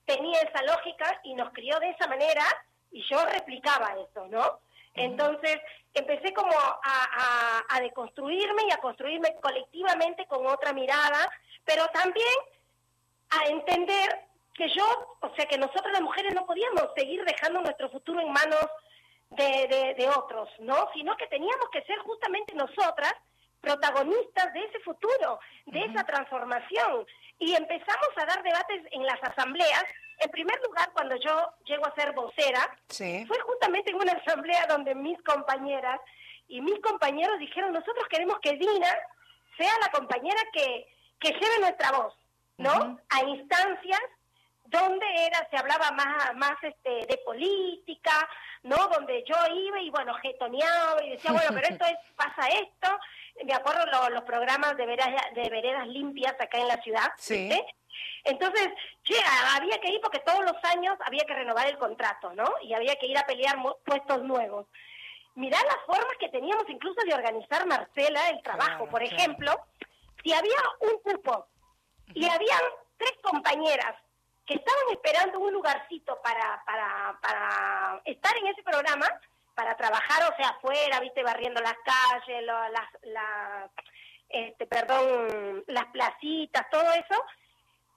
tenía 0.05 0.39
esa 0.41 0.63
lógica 0.63 1.19
y 1.23 1.35
nos 1.35 1.51
crió 1.53 1.79
de 1.79 1.91
esa 1.91 2.07
manera 2.07 2.43
y 2.91 3.03
yo 3.07 3.23
replicaba 3.25 3.93
eso, 4.09 4.25
¿no? 4.27 4.59
Entonces 4.95 5.59
empecé 5.93 6.33
como 6.33 6.53
a, 6.57 6.79
a- 6.83 7.63
a 7.69 7.79
deconstruirme 7.81 8.63
y 8.67 8.71
a 8.71 8.77
construirme 8.77 9.35
colectivamente 9.41 10.25
con 10.25 10.45
otra 10.47 10.73
mirada, 10.73 11.29
pero 11.65 11.85
también 11.89 12.33
a 13.29 13.45
entender 13.49 14.21
que 14.55 14.67
yo, 14.69 14.85
o 15.21 15.35
sea, 15.35 15.45
que 15.45 15.57
nosotros 15.57 15.91
las 15.91 16.01
mujeres 16.01 16.33
no 16.33 16.45
podíamos 16.45 16.87
seguir 16.95 17.23
dejando 17.25 17.61
nuestro 17.61 17.89
futuro 17.89 18.19
en 18.21 18.31
manos 18.31 18.65
de, 19.31 19.67
de- 19.67 19.93
de 19.95 20.09
otros, 20.09 20.49
¿no? 20.59 20.89
Sino 20.93 21.15
que 21.17 21.27
teníamos 21.27 21.69
que 21.71 21.81
ser 21.83 21.97
justamente 21.99 22.53
nosotras 22.55 23.13
protagonistas 23.61 24.53
de 24.53 24.63
ese 24.63 24.79
futuro, 24.81 25.39
de 25.65 25.83
esa 25.85 26.03
transformación. 26.03 27.05
Y 27.39 27.53
empezamos 27.53 28.09
a 28.17 28.25
dar 28.25 28.43
debates 28.43 28.83
en 28.91 29.05
las 29.05 29.21
asambleas. 29.23 29.83
En 30.19 30.29
primer 30.31 30.57
lugar, 30.65 30.91
cuando 30.93 31.15
yo 31.17 31.49
llego 31.65 31.85
a 31.85 31.95
ser 31.95 32.13
vocera, 32.13 32.77
Sí. 32.89 33.25
fue 33.27 33.39
justamente 33.41 33.89
en 33.91 33.97
una 33.97 34.13
asamblea 34.13 34.65
donde 34.67 34.95
mis 34.95 35.21
compañeras 35.23 35.99
y 36.47 36.61
mis 36.61 36.79
compañeros 36.79 37.39
dijeron, 37.39 37.73
nosotros 37.73 38.05
queremos 38.09 38.39
que 38.39 38.53
Dina 38.53 38.95
sea 39.57 39.73
la 39.81 39.89
compañera 39.91 40.39
que, 40.53 40.87
que 41.19 41.31
lleve 41.31 41.59
nuestra 41.59 41.91
voz, 41.91 42.13
¿no? 42.57 42.99
A 43.09 43.23
instancias 43.25 44.01
donde 44.65 45.05
era, 45.25 45.47
se 45.49 45.57
hablaba 45.57 45.91
más, 45.91 46.35
más 46.35 46.55
este, 46.63 47.05
de 47.05 47.17
política, 47.25 48.27
¿no? 48.63 48.75
Donde 48.87 49.23
yo 49.27 49.35
iba 49.53 49.79
y, 49.81 49.89
bueno, 49.89 50.13
getoneaba 50.15 51.03
y 51.03 51.11
decía, 51.11 51.31
bueno, 51.31 51.49
pero 51.53 51.67
esto 51.67 51.85
es, 51.85 51.97
pasa 52.15 52.47
esto. 52.49 52.99
Me 53.43 53.53
acuerdo 53.53 53.85
lo- 53.87 54.09
los 54.09 54.23
programas 54.23 54.75
de 54.77 54.85
veredas, 54.85 55.21
de 55.33 55.49
veredas 55.49 55.87
limpias 55.87 56.33
acá 56.39 56.57
en 56.57 56.67
la 56.67 56.77
ciudad, 56.81 57.11
Sí. 57.17 57.49
Entonces, 58.25 58.67
che, 59.03 59.15
había 59.55 59.79
que 59.79 59.89
ir 59.89 60.01
porque 60.01 60.19
todos 60.19 60.41
los 60.43 60.55
años 60.65 60.97
había 61.05 61.23
que 61.25 61.33
renovar 61.33 61.67
el 61.67 61.77
contrato, 61.77 62.33
¿no? 62.33 62.45
Y 62.61 62.73
había 62.73 62.95
que 62.95 63.05
ir 63.05 63.17
a 63.17 63.25
pelear 63.25 63.55
puestos 63.85 64.21
nuevos. 64.23 64.67
Mirá 65.35 65.57
las 65.63 65.77
formas 65.85 66.15
que 66.19 66.27
teníamos 66.29 66.65
incluso 66.67 66.99
de 67.05 67.13
organizar, 67.13 67.65
Marcela, 67.67 68.29
el 68.29 68.41
trabajo. 68.41 68.85
Claro, 68.85 68.89
Por 68.89 69.01
claro. 69.01 69.15
ejemplo, 69.15 69.53
si 70.23 70.33
había 70.33 70.57
un 70.79 70.99
cupo 71.03 71.47
y 72.13 72.25
habían 72.27 72.61
tres 72.97 73.13
compañeras 73.21 73.95
que 74.45 74.55
estaban 74.55 74.83
esperando 74.91 75.39
un 75.39 75.53
lugarcito 75.53 76.21
para, 76.21 76.63
para, 76.65 77.17
para 77.21 78.01
estar 78.05 78.37
en 78.37 78.47
ese 78.47 78.63
programa, 78.63 79.07
para 79.55 79.75
trabajar, 79.75 80.31
o 80.31 80.35
sea, 80.35 80.49
afuera, 80.49 80.99
viste, 80.99 81.23
barriendo 81.23 81.61
las 81.61 81.75
calles, 81.83 82.43
las, 82.43 82.71
las, 83.03 83.71
este, 84.29 84.67
perdón, 84.67 85.63
las 85.67 85.85
placitas, 85.85 86.69
todo 86.69 86.91
eso, 86.93 87.23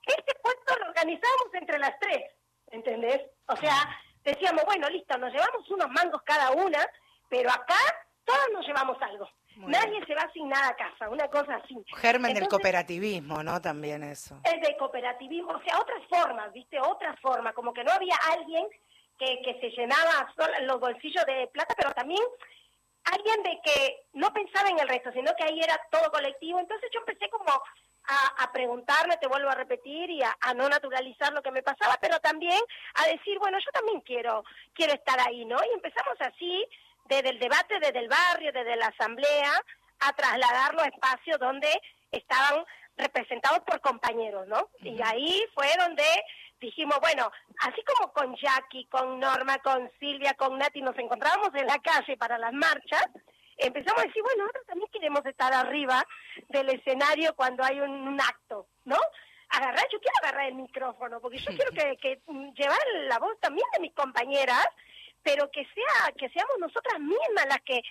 este 0.06 0.34
puesto 0.42 0.76
lo 0.78 0.86
organizábamos 0.86 1.52
entre 1.52 1.78
las 1.78 1.98
tres, 1.98 2.32
¿entendés? 2.70 3.22
O 3.46 3.56
sea, 3.56 3.74
decíamos, 4.24 4.64
bueno, 4.64 4.88
listo, 4.88 5.18
nos 5.18 5.32
llevamos 5.32 5.68
unos 5.70 5.90
mangos 5.90 6.22
cada 6.22 6.50
una, 6.52 6.78
pero 7.28 7.50
acá 7.50 7.76
todas 8.24 8.48
nos 8.52 8.66
llevamos 8.66 9.00
algo. 9.02 9.28
Muy 9.58 9.72
Nadie 9.72 9.90
bien. 9.90 10.06
se 10.06 10.14
va 10.14 10.30
sin 10.32 10.48
nada 10.48 10.68
a 10.68 10.76
casa, 10.76 11.10
una 11.10 11.26
cosa 11.28 11.56
así. 11.56 11.74
Germen 11.96 12.32
del 12.32 12.46
cooperativismo, 12.46 13.42
¿no? 13.42 13.60
También 13.60 14.04
eso. 14.04 14.40
es 14.44 14.60
de 14.60 14.76
cooperativismo, 14.76 15.50
o 15.50 15.62
sea, 15.62 15.80
otras 15.80 16.00
formas, 16.08 16.52
¿viste? 16.52 16.78
Otras 16.80 17.18
formas, 17.20 17.52
como 17.54 17.72
que 17.72 17.82
no 17.82 17.90
había 17.90 18.14
alguien 18.30 18.66
que, 19.18 19.42
que 19.42 19.58
se 19.60 19.70
llenaba 19.70 20.32
los 20.62 20.78
bolsillos 20.78 21.24
de 21.26 21.48
plata, 21.48 21.74
pero 21.76 21.90
también 21.92 22.22
alguien 23.12 23.42
de 23.42 23.58
que 23.64 24.06
no 24.12 24.32
pensaba 24.32 24.68
en 24.68 24.78
el 24.78 24.88
resto, 24.88 25.10
sino 25.12 25.32
que 25.34 25.42
ahí 25.42 25.58
era 25.60 25.76
todo 25.90 26.08
colectivo. 26.12 26.60
Entonces 26.60 26.88
yo 26.94 27.00
empecé 27.00 27.28
como 27.28 27.50
a, 27.50 28.44
a 28.44 28.52
preguntarme, 28.52 29.16
te 29.16 29.26
vuelvo 29.26 29.50
a 29.50 29.54
repetir, 29.56 30.08
y 30.08 30.22
a, 30.22 30.36
a 30.40 30.54
no 30.54 30.68
naturalizar 30.68 31.32
lo 31.32 31.42
que 31.42 31.50
me 31.50 31.62
pasaba, 31.62 31.98
pero 32.00 32.20
también 32.20 32.60
a 32.94 33.06
decir, 33.08 33.38
bueno, 33.40 33.58
yo 33.58 33.70
también 33.72 34.00
quiero, 34.02 34.44
quiero 34.72 34.94
estar 34.94 35.18
ahí, 35.26 35.44
¿no? 35.44 35.56
Y 35.68 35.74
empezamos 35.74 36.16
así, 36.20 36.64
desde 37.08 37.30
el 37.30 37.38
debate, 37.38 37.80
desde 37.80 37.98
el 37.98 38.08
barrio, 38.08 38.52
desde 38.52 38.76
la 38.76 38.86
asamblea, 38.86 39.52
a 40.00 40.12
trasladar 40.12 40.74
los 40.74 40.86
espacios 40.86 41.38
donde 41.38 41.68
estaban 42.12 42.64
representados 42.96 43.60
por 43.60 43.80
compañeros, 43.80 44.46
¿no? 44.48 44.68
Y 44.80 45.00
ahí 45.02 45.44
fue 45.54 45.68
donde 45.78 46.04
dijimos, 46.60 46.98
bueno, 47.00 47.30
así 47.60 47.82
como 47.84 48.12
con 48.12 48.36
Jackie, 48.36 48.86
con 48.86 49.18
Norma, 49.20 49.58
con 49.58 49.90
Silvia, 49.98 50.34
con 50.34 50.58
Nati 50.58 50.82
nos 50.82 50.98
encontrábamos 50.98 51.50
en 51.54 51.66
la 51.66 51.78
calle 51.78 52.16
para 52.16 52.38
las 52.38 52.52
marchas, 52.52 53.06
empezamos 53.56 54.02
a 54.02 54.06
decir, 54.06 54.22
bueno, 54.22 54.42
nosotros 54.44 54.66
también 54.66 54.90
queremos 54.92 55.24
estar 55.24 55.52
arriba 55.52 56.04
del 56.48 56.68
escenario 56.70 57.34
cuando 57.34 57.64
hay 57.64 57.80
un, 57.80 57.90
un 57.90 58.20
acto, 58.20 58.66
¿no? 58.84 58.96
Agarrar, 59.50 59.86
yo 59.90 59.98
quiero 60.00 60.18
agarrar 60.22 60.48
el 60.48 60.54
micrófono, 60.56 61.20
porque 61.20 61.38
yo 61.38 61.50
quiero 61.56 61.70
que, 61.72 61.96
que 61.96 62.20
llevar 62.54 62.78
la 63.08 63.18
voz 63.18 63.38
también 63.40 63.66
de 63.74 63.80
mis 63.80 63.94
compañeras, 63.94 64.66
pero 65.22 65.50
que 65.50 65.64
sea, 65.74 66.12
que 66.16 66.28
seamos 66.30 66.58
nosotras 66.58 66.98
mismas 67.00 67.46
las 67.48 67.60
que 67.62 67.82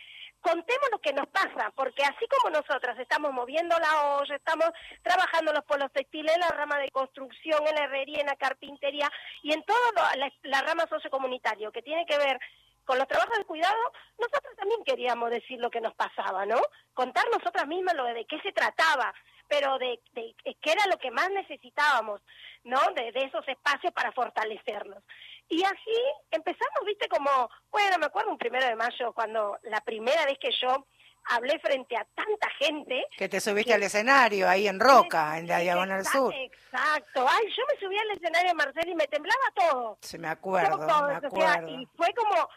contemos 0.41 0.89
lo 0.91 0.99
que 0.99 1.13
nos 1.13 1.27
pasa, 1.27 1.71
porque 1.75 2.03
así 2.03 2.25
como 2.27 2.51
nosotras 2.51 2.97
estamos 2.99 3.33
moviendo 3.33 3.77
la 3.79 4.17
olla, 4.17 4.35
estamos 4.35 4.69
trabajando 5.01 5.51
los 5.51 5.63
polos 5.65 5.91
textiles, 5.91 6.33
en 6.35 6.41
la 6.41 6.49
rama 6.49 6.77
de 6.79 6.89
construcción, 6.91 7.67
en 7.67 7.75
la 7.75 7.85
herrería, 7.85 8.21
en 8.21 8.27
la 8.27 8.35
carpintería 8.35 9.11
y 9.41 9.53
en 9.53 9.63
toda 9.63 10.15
la, 10.15 10.31
la 10.43 10.61
rama 10.61 10.85
sociocomunitaria 10.89 11.71
que 11.71 11.81
tiene 11.81 12.05
que 12.05 12.17
ver 12.17 12.39
con 12.87 12.97
los 12.97 13.07
trabajos 13.07 13.37
de 13.37 13.43
cuidado, 13.43 13.75
nosotros 14.17 14.55
también 14.55 14.81
queríamos 14.85 15.29
decir 15.29 15.59
lo 15.59 15.69
que 15.69 15.81
nos 15.81 15.93
pasaba, 15.95 16.45
¿no? 16.45 16.57
Contar 16.93 17.25
nosotras 17.29 17.67
mismas 17.67 17.93
lo 17.95 18.05
de, 18.05 18.25
qué 18.25 18.39
se 18.39 18.53
trataba, 18.53 19.13
pero 19.49 19.77
de, 19.77 19.99
de, 20.13 20.33
de 20.45 20.55
qué 20.61 20.71
era 20.71 20.87
lo 20.89 20.97
que 20.97 21.11
más 21.11 21.29
necesitábamos, 21.29 22.21
¿no? 22.63 22.79
De, 22.95 23.11
de 23.11 23.25
esos 23.25 23.45
espacios 23.47 23.91
para 23.93 24.13
fortalecernos. 24.13 25.03
Y 25.49 25.63
así 25.63 25.95
empezamos, 26.31 26.79
viste, 26.85 27.07
como, 27.07 27.49
bueno, 27.71 27.97
me 27.99 28.05
acuerdo 28.07 28.31
un 28.31 28.37
primero 28.37 28.65
de 28.65 28.75
mayo, 28.75 29.13
cuando 29.13 29.57
la 29.63 29.79
primera 29.81 30.25
vez 30.25 30.37
que 30.39 30.51
yo 30.61 30.85
hablé 31.29 31.57
frente 31.59 31.95
a 31.97 32.05
tanta 32.15 32.49
gente. 32.59 33.05
Que 33.17 33.27
te 33.29 33.39
subiste 33.39 33.69
que- 33.69 33.73
al 33.75 33.83
escenario, 33.83 34.47
ahí 34.47 34.67
en 34.67 34.79
Roca, 34.79 35.37
en 35.37 35.47
la 35.47 35.59
Diagonal 35.59 35.99
Exacto, 35.99 36.19
Sur. 36.25 36.33
Exacto. 36.35 37.25
Ay, 37.29 37.45
yo 37.55 37.63
me 37.73 37.79
subí 37.79 37.97
al 37.97 38.11
escenario 38.11 38.49
de 38.49 38.53
Marcel 38.55 38.89
y 38.89 38.95
me 38.95 39.07
temblaba 39.07 39.51
todo. 39.55 39.97
Sí, 40.01 40.17
me 40.17 40.27
acuerdo, 40.29 40.77
Todo, 40.77 41.07
me 41.07 41.17
o 41.17 41.19
sea, 41.19 41.27
acuerdo. 41.53 41.67
y 41.69 41.85
fue 41.97 42.13
como, 42.13 42.49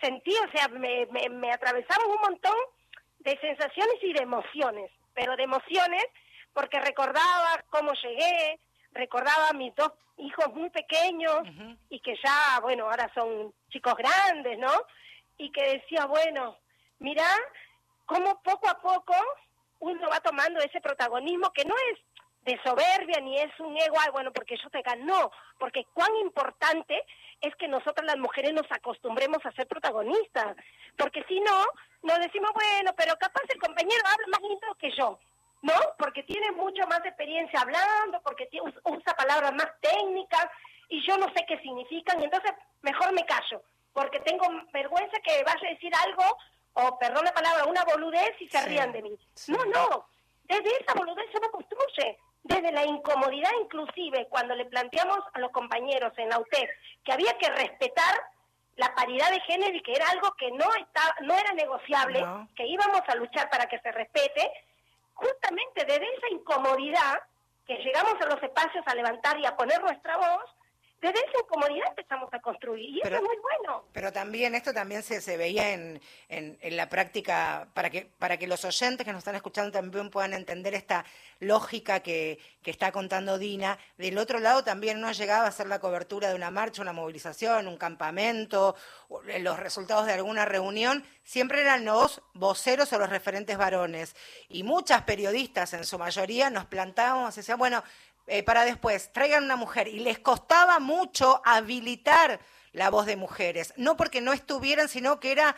sentí, 0.00 0.34
o 0.36 0.50
sea, 0.50 0.68
me, 0.68 1.06
me, 1.06 1.28
me 1.28 1.52
atravesaron 1.52 2.10
un 2.10 2.20
montón 2.20 2.56
de 3.20 3.38
sensaciones 3.40 3.94
y 4.02 4.12
de 4.12 4.22
emociones, 4.22 4.90
pero 5.14 5.36
de 5.36 5.44
emociones 5.44 6.04
porque 6.52 6.80
recordaba 6.80 7.62
cómo 7.70 7.92
llegué, 7.92 8.58
recordaba 8.98 9.50
a 9.50 9.52
mis 9.54 9.74
dos 9.76 9.92
hijos 10.16 10.52
muy 10.52 10.68
pequeños 10.70 11.42
y 11.88 12.00
que 12.00 12.14
ya, 12.22 12.58
bueno, 12.60 12.84
ahora 12.84 13.10
son 13.14 13.54
chicos 13.70 13.94
grandes, 13.94 14.58
¿no? 14.58 14.72
Y 15.38 15.50
que 15.52 15.78
decía, 15.78 16.06
bueno, 16.06 16.58
mira 16.98 17.24
cómo 18.04 18.42
poco 18.42 18.68
a 18.68 18.80
poco 18.80 19.14
uno 19.78 20.08
va 20.08 20.20
tomando 20.20 20.58
ese 20.60 20.80
protagonismo 20.80 21.52
que 21.52 21.64
no 21.64 21.74
es 21.92 21.98
de 22.42 22.58
soberbia 22.64 23.20
ni 23.20 23.36
es 23.36 23.52
un 23.60 23.76
ego, 23.76 23.96
ay, 24.00 24.10
bueno, 24.10 24.32
porque 24.32 24.56
yo 24.56 24.68
te 24.70 24.82
no, 24.96 25.30
porque 25.58 25.84
cuán 25.92 26.14
importante 26.16 27.04
es 27.40 27.54
que 27.56 27.68
nosotras 27.68 28.04
las 28.04 28.18
mujeres 28.18 28.52
nos 28.52 28.66
acostumbremos 28.70 29.38
a 29.44 29.52
ser 29.52 29.68
protagonistas, 29.68 30.56
porque 30.96 31.22
si 31.28 31.38
no, 31.40 31.64
nos 32.02 32.18
decimos, 32.18 32.50
bueno, 32.52 32.90
pero 32.96 33.16
capaz 33.16 33.42
el 33.48 33.60
compañero 33.60 34.02
habla 34.06 34.26
más 34.32 34.40
lindo 34.40 34.74
que 34.80 34.90
yo, 34.96 35.18
¿no? 35.62 35.74
Porque 35.98 36.22
tiene 36.22 36.52
mucha 36.52 36.86
más 36.86 37.04
experiencia 37.04 37.60
hablando, 37.60 38.20
porque 38.22 38.48
usa 38.84 39.14
palabras 39.14 39.52
más 39.54 39.68
técnicas 39.80 40.46
y 40.88 41.06
yo 41.06 41.16
no 41.18 41.26
sé 41.34 41.44
qué 41.46 41.58
significan, 41.58 42.20
y 42.20 42.24
entonces 42.24 42.52
mejor 42.82 43.12
me 43.12 43.26
callo, 43.26 43.62
porque 43.92 44.20
tengo 44.20 44.46
vergüenza 44.72 45.18
que 45.20 45.42
vaya 45.44 45.66
a 45.66 45.70
decir 45.70 45.92
algo, 46.06 46.24
o 46.74 46.98
perdón 46.98 47.24
la 47.24 47.34
palabra, 47.34 47.64
una 47.64 47.84
boludez 47.84 48.32
y 48.40 48.48
se 48.48 48.62
rían 48.66 48.92
de 48.92 49.02
mí. 49.02 49.18
No, 49.48 49.64
no, 49.66 50.08
desde 50.44 50.70
esa 50.80 50.94
boludez 50.94 51.26
se 51.32 51.40
me 51.40 51.50
construye, 51.50 52.18
desde 52.44 52.72
la 52.72 52.84
incomodidad 52.84 53.50
inclusive, 53.60 54.26
cuando 54.30 54.54
le 54.54 54.64
planteamos 54.66 55.18
a 55.34 55.40
los 55.40 55.50
compañeros 55.50 56.12
en 56.16 56.30
la 56.30 56.38
UTEP 56.38 56.70
que 57.04 57.12
había 57.12 57.36
que 57.38 57.50
respetar 57.50 58.14
la 58.76 58.94
paridad 58.94 59.30
de 59.30 59.40
género 59.40 59.76
y 59.76 59.82
que 59.82 59.92
era 59.92 60.08
algo 60.08 60.32
que 60.38 60.52
no, 60.52 60.66
estaba, 60.76 61.14
no 61.22 61.34
era 61.34 61.52
negociable, 61.52 62.24
que 62.54 62.64
íbamos 62.64 63.02
a 63.08 63.16
luchar 63.16 63.50
para 63.50 63.66
que 63.66 63.80
se 63.80 63.90
respete, 63.90 64.50
justamente 65.18 65.84
desde 65.84 66.06
esa 66.14 66.28
incomodidad 66.30 67.20
que 67.66 67.76
llegamos 67.76 68.14
a 68.20 68.26
los 68.26 68.42
espacios 68.42 68.84
a 68.86 68.94
levantar 68.94 69.38
y 69.38 69.46
a 69.46 69.56
poner 69.56 69.80
nuestra 69.82 70.16
voz, 70.16 70.44
desde 71.00 71.18
esa 71.18 71.40
incomodidad 71.44 71.88
empezamos 71.90 72.28
a 72.32 72.40
construir 72.40 72.90
y 72.90 73.00
eso 73.00 73.14
es 73.14 73.22
muy 73.22 73.36
bueno. 73.36 73.84
Pero 73.92 74.12
también 74.12 74.54
esto 74.54 74.74
también 74.74 75.02
se, 75.02 75.20
se 75.20 75.36
veía 75.36 75.72
en, 75.72 76.00
en, 76.28 76.76
la 76.76 76.88
práctica 76.88 77.68
para 77.72 77.90
que 77.90 78.10
para 78.18 78.36
que 78.36 78.46
los 78.46 78.64
oyentes 78.64 79.04
que 79.04 79.12
nos 79.12 79.20
están 79.20 79.36
escuchando 79.36 79.70
también 79.70 80.10
puedan 80.10 80.34
entender 80.34 80.74
esta 80.74 81.04
lógica 81.40 82.00
que, 82.00 82.38
que 82.62 82.70
está 82.70 82.90
contando 82.90 83.38
Dina. 83.38 83.78
Del 83.96 84.18
otro 84.18 84.40
lado 84.40 84.64
también 84.64 85.00
no 85.00 85.12
llegaba 85.12 85.44
a 85.44 85.48
hacer 85.48 85.68
la 85.68 85.78
cobertura 85.78 86.28
de 86.28 86.34
una 86.34 86.50
marcha, 86.50 86.82
una 86.82 86.92
movilización, 86.92 87.68
un 87.68 87.76
campamento, 87.76 88.74
los 89.40 89.58
resultados 89.58 90.06
de 90.06 90.12
alguna 90.12 90.44
reunión, 90.44 91.04
siempre 91.22 91.60
eran 91.60 91.84
los 91.84 92.22
voceros 92.34 92.92
o 92.92 92.98
los 92.98 93.08
referentes 93.08 93.56
varones. 93.56 94.14
Y 94.48 94.62
muchas 94.64 95.02
periodistas, 95.02 95.72
en 95.74 95.84
su 95.84 95.98
mayoría, 95.98 96.50
nos 96.50 96.66
plantábamos 96.66 97.34
y 97.36 97.40
decían, 97.40 97.58
bueno, 97.58 97.82
eh, 98.28 98.42
para 98.42 98.64
después, 98.64 99.12
traigan 99.12 99.44
una 99.44 99.56
mujer. 99.56 99.88
Y 99.88 100.00
les 100.00 100.18
costaba 100.18 100.78
mucho 100.78 101.42
habilitar 101.44 102.40
la 102.72 102.90
voz 102.90 103.06
de 103.06 103.16
mujeres. 103.16 103.74
No 103.76 103.96
porque 103.96 104.20
no 104.20 104.32
estuvieran, 104.32 104.88
sino 104.88 105.20
que 105.20 105.32
era 105.32 105.56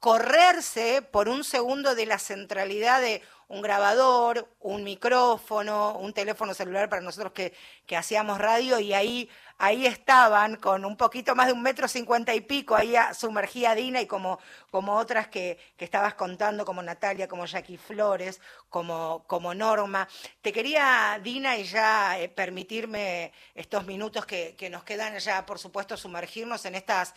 correrse 0.00 1.02
por 1.02 1.28
un 1.28 1.44
segundo 1.44 1.94
de 1.94 2.06
la 2.06 2.18
centralidad 2.18 3.00
de 3.00 3.22
un 3.48 3.60
grabador, 3.60 4.48
un 4.60 4.82
micrófono, 4.82 5.98
un 5.98 6.14
teléfono 6.14 6.54
celular 6.54 6.88
para 6.88 7.02
nosotros 7.02 7.32
que, 7.32 7.52
que 7.84 7.96
hacíamos 7.96 8.38
radio 8.38 8.78
y 8.80 8.94
ahí, 8.94 9.28
ahí 9.60 9.84
estaban 9.84 10.56
con 10.56 10.86
un 10.86 10.96
poquito 10.96 11.34
más 11.34 11.46
de 11.46 11.52
un 11.52 11.62
metro 11.62 11.86
cincuenta 11.86 12.34
y 12.34 12.40
pico, 12.40 12.74
ahí 12.74 12.94
sumergía 13.14 13.74
Dina 13.74 14.00
y 14.00 14.06
como, 14.06 14.38
como 14.70 14.96
otras 14.96 15.28
que, 15.28 15.58
que 15.76 15.84
estabas 15.84 16.14
contando, 16.14 16.64
como 16.64 16.82
Natalia, 16.82 17.28
como 17.28 17.44
Jackie 17.44 17.76
Flores, 17.76 18.40
como, 18.70 19.22
como 19.26 19.52
Norma. 19.52 20.08
Te 20.40 20.50
quería, 20.50 21.20
Dina, 21.22 21.58
y 21.58 21.64
ya 21.64 22.18
eh, 22.18 22.30
permitirme 22.30 23.32
estos 23.54 23.84
minutos 23.84 24.24
que, 24.24 24.56
que 24.56 24.70
nos 24.70 24.82
quedan 24.82 25.18
ya, 25.18 25.44
por 25.44 25.58
supuesto, 25.58 25.96
sumergirnos 25.96 26.64
en 26.64 26.74
estas 26.74 27.14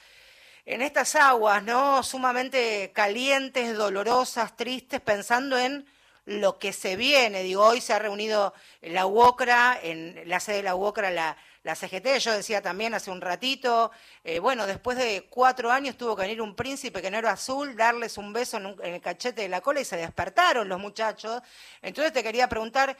en 0.66 0.82
estas 0.82 1.16
aguas, 1.16 1.62
¿no? 1.64 2.04
Sumamente 2.04 2.92
calientes, 2.94 3.76
dolorosas, 3.76 4.56
tristes, 4.56 5.02
pensando 5.02 5.58
en 5.58 5.86
lo 6.26 6.58
que 6.58 6.72
se 6.72 6.96
viene. 6.96 7.44
Digo, 7.44 7.66
hoy 7.66 7.82
se 7.82 7.92
ha 7.92 8.00
reunido 8.00 8.54
la 8.82 9.06
UOCRA, 9.06 9.78
en 9.82 10.24
la 10.26 10.40
sede 10.40 10.58
de 10.58 10.64
la 10.64 10.76
UOCRA, 10.76 11.12
la, 11.12 11.38
la 11.63 11.75
CGT, 11.75 12.20
yo 12.20 12.34
decía 12.34 12.62
también 12.62 12.93
hace 12.93 13.10
un 13.10 13.22
ratito, 13.22 13.91
eh, 14.24 14.39
bueno, 14.39 14.67
después 14.67 14.98
de 14.98 15.27
cuatro 15.29 15.71
años 15.71 15.97
tuvo 15.97 16.15
que 16.15 16.23
venir 16.23 16.41
un 16.41 16.56
príncipe 16.56 17.02
que 17.02 17.10
no 17.10 17.17
era 17.17 17.32
azul, 17.32 17.76
darles 17.76 18.17
un 18.17 18.34
beso 18.34 18.58
en, 18.58 18.76
el 18.84 19.02
cachete 19.02 19.43
de 19.43 19.49
la 19.49 19.62
cola 19.62 19.80
y 19.80 19.86
se 19.86 19.97
despertaron 19.97 20.67
los 20.67 20.80
muchachos. 20.80 21.41
Entonces 21.82 22.13
te 22.13 22.21
quería 22.21 22.47
preguntar, 22.49 22.97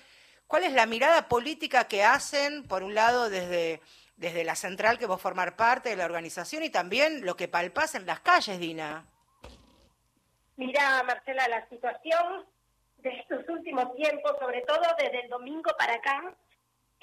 ¿cuál 0.47 0.63
es 0.63 0.73
la 0.73 0.86
mirada 0.86 1.28
política 1.28 1.88
que 1.88 2.04
hacen, 2.04 2.63
por 2.63 2.84
un 2.84 2.95
lado, 2.95 3.30
desde 3.30 3.82
desde 4.15 4.43
la 4.43 4.56
central 4.56 4.97
que 4.97 5.06
vos 5.06 5.21
formar 5.21 5.56
parte 5.56 5.89
de 5.89 5.95
la 5.95 6.06
organización 6.06 6.63
y 6.63 6.69
también 6.69 7.26
lo 7.26 7.36
que 7.36 7.47
palpás 7.47 7.95
en 7.95 8.06
las 8.06 8.19
calles, 8.19 8.60
Dina. 8.60 9.06
Mira, 10.56 11.04
Marcela, 11.04 11.47
la 11.47 11.67
situación 11.67 12.45
de 12.97 13.10
estos 13.10 13.47
últimos 13.49 13.93
tiempos, 13.95 14.34
sobre 14.39 14.62
todo 14.62 14.84
desde 14.97 15.21
el 15.21 15.30
domingo 15.30 15.71
para 15.78 15.95
acá, 15.95 16.34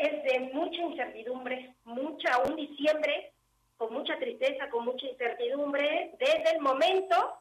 es 0.00 0.22
de 0.24 0.40
mucha 0.52 0.82
incertidumbre, 0.82 1.74
mucha, 1.84 2.38
un 2.38 2.56
diciembre 2.56 3.32
con 3.76 3.92
mucha 3.94 4.18
tristeza, 4.18 4.68
con 4.68 4.84
mucha 4.84 5.06
incertidumbre, 5.06 6.12
desde 6.18 6.54
el 6.54 6.60
momento 6.60 7.38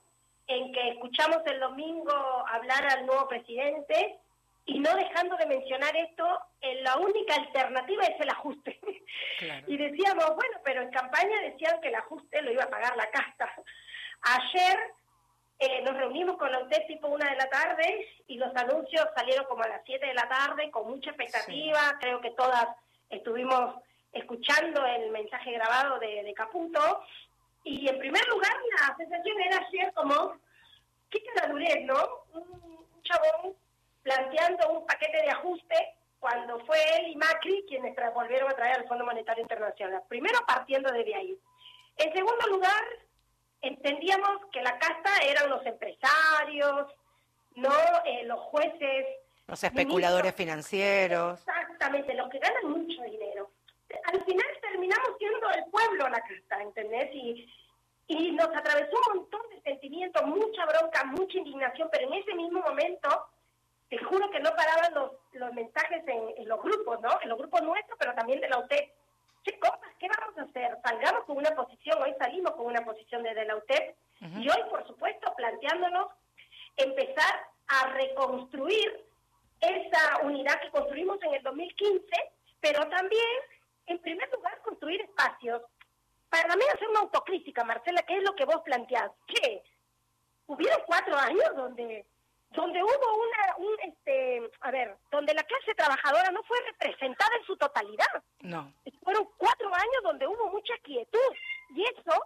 en 0.47 0.71
que 0.71 0.89
escuchamos 0.89 1.39
el 1.45 1.59
domingo 1.59 2.13
hablar 2.47 2.85
al 2.91 3.05
nuevo 3.05 3.27
presidente 3.27 4.17
y 4.65 4.79
no 4.79 4.95
dejando 4.95 5.35
de 5.37 5.47
mencionar 5.47 5.95
esto, 5.97 6.25
la 6.83 6.97
única 6.97 7.35
alternativa 7.35 8.03
es 8.03 8.21
el 8.21 8.29
ajuste. 8.29 8.79
Y 9.67 9.77
decíamos, 9.77 10.35
bueno, 10.35 10.59
pero 10.65 10.81
en 10.81 10.91
campaña 10.91 11.41
decían 11.41 11.79
que 11.79 11.87
el 11.87 11.95
ajuste 11.95 12.41
lo 12.41 12.51
iba 12.51 12.63
a 12.63 12.69
pagar 12.69 12.95
la 12.97 13.09
casta. 13.09 13.49
Ayer 14.21 14.77
eh, 15.59 15.81
nos 15.81 15.95
reunimos 15.97 16.37
con 16.37 16.49
la 16.49 16.59
UTEP 16.59 16.87
tipo 16.87 17.09
una 17.09 17.29
de 17.29 17.35
la 17.35 17.49
tarde 17.49 18.07
y 18.27 18.37
los 18.37 18.55
anuncios 18.55 19.05
salieron 19.13 19.45
como 19.45 19.63
a 19.63 19.67
las 19.67 19.81
7 19.85 20.05
de 20.05 20.13
la 20.13 20.27
tarde 20.29 20.71
con 20.71 20.89
mucha 20.89 21.09
expectativa. 21.09 21.97
Creo 21.99 22.21
que 22.21 22.31
todas 22.31 22.65
estuvimos 23.09 23.75
escuchando 24.13 24.85
el 24.85 25.11
mensaje 25.11 25.51
grabado 25.51 25.99
de, 25.99 26.23
de, 26.23 26.33
Caputo. 26.33 27.01
Y 27.65 27.89
en 27.89 27.99
primer 27.99 28.25
lugar, 28.29 28.53
la 28.79 28.95
sensación 28.95 29.41
era 29.41 29.57
ayer 29.67 29.93
como, 29.93 30.33
qué 31.09 31.21
caradurez, 31.35 31.83
¿no? 31.83 32.23
Un, 32.33 32.69
chabón 33.01 33.55
planteando 34.03 34.69
un 34.69 34.85
paquete 34.85 35.17
de 35.23 35.31
ajuste 35.31 35.95
cuando 36.19 36.59
fue 36.65 36.77
él 36.97 37.07
y 37.07 37.15
Macri 37.15 37.65
quienes 37.67 37.95
volvieron 38.13 38.51
a 38.51 38.55
traer 38.55 38.75
al 38.75 38.87
Fondo 38.87 39.03
Monetario 39.03 39.41
Internacional. 39.41 40.03
Primero 40.07 40.39
partiendo 40.45 40.91
desde 40.91 41.15
ahí. 41.15 41.37
En 41.97 42.13
segundo 42.13 42.47
lugar, 42.47 42.83
entendíamos 43.61 44.45
que 44.51 44.61
la 44.61 44.77
casta 44.79 45.09
eran 45.25 45.49
los 45.49 45.65
empresarios, 45.65 46.87
no 47.55 47.73
eh, 48.05 48.23
los 48.25 48.39
jueces. 48.39 49.05
Los 49.47 49.63
especuladores 49.63 50.33
financieros. 50.35 51.39
Exactamente, 51.39 52.13
los 52.13 52.29
que 52.29 52.39
ganan 52.39 52.69
mucho 52.69 53.01
dinero. 53.03 53.49
Al 54.05 54.23
final 54.23 54.47
terminamos 54.61 55.09
siendo 55.17 55.49
el 55.49 55.65
pueblo 55.71 56.07
la 56.09 56.21
casta, 56.21 56.61
¿entendés? 56.61 57.09
Y, 57.13 57.51
y 58.07 58.31
nos 58.31 58.49
atravesó 58.55 58.95
un 59.07 59.19
montón 59.19 59.41
de 59.51 59.61
sentimientos, 59.61 60.23
mucha 60.25 60.65
bronca, 60.65 61.03
mucha 61.05 61.37
indignación, 61.37 61.89
pero 61.91 62.07
en 62.07 62.13
ese 62.13 62.35
mismo 62.35 62.61
momento, 62.61 63.29
te 63.89 63.97
juro 63.97 64.29
que 64.29 64.39
no 64.39 64.51
paraban 64.55 64.93
los, 64.93 65.11
los 65.33 65.53
mensajes 65.53 66.03
en, 66.07 66.47
los 66.47 66.61
grupos, 66.61 67.01
¿no? 67.01 67.09
En 67.21 67.29
los 67.29 67.37
grupos 67.37 67.61
nuestros, 67.63 67.97
pero 67.99 68.13
también 68.13 68.39
de 68.39 68.49
la 68.49 68.59
UTEP. 68.59 68.91
¿Qué 69.43 69.57
cosas? 69.59 69.89
¿Qué 69.99 70.07
vamos 70.07 70.37
a 70.37 70.43
hacer? 70.43 70.77
Salgamos 70.83 71.23
con 71.25 71.37
una 71.37 71.55
posición, 71.55 72.01
hoy 72.01 72.13
salimos 72.19 72.51
con 72.53 72.65
una 72.65 72.83
posición 72.85 73.23
desde 73.23 73.45
la 73.45 73.55
UTEP, 73.55 73.95
y 74.21 74.49
hoy, 74.49 74.63
por 74.69 74.85
supuesto, 74.85 75.33
planteándonos 75.35 76.07
empezar 76.75 77.47
a 77.67 77.87
reconstruir 77.93 79.05
esa 79.61 80.19
unidad 80.23 80.59
que 80.61 80.71
construimos 80.71 81.21
en 81.23 81.35
el 81.35 81.43
2015, 81.43 82.05
pero 82.59 82.87
también, 82.89 83.27
en 83.87 83.99
primer 83.99 84.29
lugar, 84.33 84.59
construir 84.61 85.01
espacios. 85.01 85.61
Para 86.29 86.55
mí 86.55 86.63
hacer 86.73 86.87
una 86.89 86.99
autocrítica, 87.01 87.63
Marcela, 87.63 88.01
¿qué 88.03 88.17
es 88.17 88.23
lo 88.23 88.35
que 88.35 88.45
vos 88.45 88.61
planteás? 88.63 89.11
¿Qué? 89.27 89.63
Hubieron 90.47 90.81
cuatro 90.85 91.15
años 91.17 91.55
donde 91.55 92.05
donde 92.51 92.81
hubo 92.81 93.17
una, 93.17 93.55
un, 93.57 93.79
este, 93.81 94.49
a 94.61 94.71
ver, 94.71 94.97
donde 95.11 95.33
la 95.33 95.43
clase 95.43 95.75
trabajadora 95.75 96.31
no 96.31 96.41
fue 96.43 96.57
representada 96.65 97.35
en 97.39 97.45
su 97.45 97.55
totalidad. 97.57 98.23
No. 98.41 98.73
Fueron 99.03 99.27
cuatro 99.37 99.67
años 99.73 100.03
donde 100.03 100.27
hubo 100.27 100.49
mucha 100.49 100.73
quietud. 100.83 101.33
Y 101.75 101.83
eso 101.83 102.19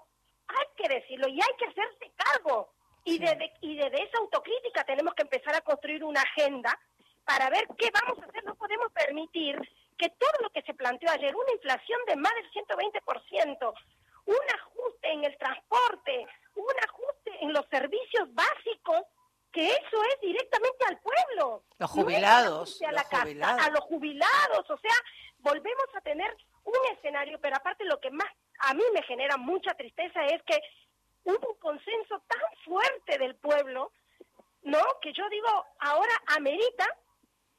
hay 0.48 0.66
que 0.78 0.88
decirlo 0.88 1.28
y 1.28 1.42
hay 1.42 1.58
que 1.58 1.66
hacerse 1.66 2.12
cargo. 2.16 2.70
Y, 3.06 3.20
desde, 3.20 3.52
y 3.60 3.76
desde 3.76 4.04
esa 4.04 4.18
autocrítica 4.20 4.86
tenemos 4.86 5.14
que 5.14 5.24
empezar 5.24 5.56
a 5.56 5.62
construir 5.62 6.04
una 6.06 6.22
agenda 6.22 6.80
para 7.26 7.50
ver 7.50 7.68
qué 7.78 7.90
vamos 7.92 8.18
a 8.20 8.26
hacer. 8.26 8.46
No 8.46 8.56
podemos 8.56 8.92
permitir 8.94 9.60
que 9.98 10.10
todo 10.10 10.32
lo 10.42 10.50
que 10.52 10.62
se 10.62 10.74
planteó 10.74 11.10
ayer, 11.12 11.36
una 11.36 11.52
inflación 11.52 12.00
de 12.08 12.16
más 12.16 12.32
del 12.36 12.50
120%, 12.52 13.74
un 14.26 14.36
ajuste 14.56 15.12
en 15.12 15.24
el 15.26 15.38
transporte, 15.38 16.28
un 16.56 16.74
ajuste 16.88 17.32
en 17.42 17.54
los 17.54 17.66
servicios 17.68 18.34
básicos, 18.34 19.04
que 19.54 19.70
eso 19.70 20.04
es 20.14 20.20
directamente 20.20 20.86
al 20.90 21.00
pueblo. 21.00 21.64
Los 21.78 21.92
jubilados. 21.92 22.82
a, 22.82 22.92
los 22.92 23.04
jubilados. 23.04 23.62
a 23.62 23.70
los 23.70 23.80
jubilados. 23.82 24.70
O 24.70 24.78
sea, 24.78 24.96
volvemos 25.38 25.86
a 25.96 26.02
tener 26.02 26.36
un 26.64 26.98
escenario, 26.98 27.40
pero 27.40 27.56
aparte 27.56 27.86
lo 27.86 28.00
que 28.00 28.10
más 28.10 28.28
a 28.60 28.74
mí 28.74 28.84
me 28.94 29.04
genera 29.04 29.38
mucha 29.38 29.74
tristeza 29.76 30.26
es 30.26 30.42
que 30.44 30.60
hubo 31.24 31.50
un 31.50 31.60
consenso 31.60 32.22
tan 32.28 32.42
fuerte 32.66 33.18
del 33.20 33.36
pueblo, 33.36 33.92
¿no? 34.64 34.82
Que 35.02 35.14
yo 35.14 35.24
digo, 35.30 35.66
ahora 35.80 36.14
amerita 36.36 36.88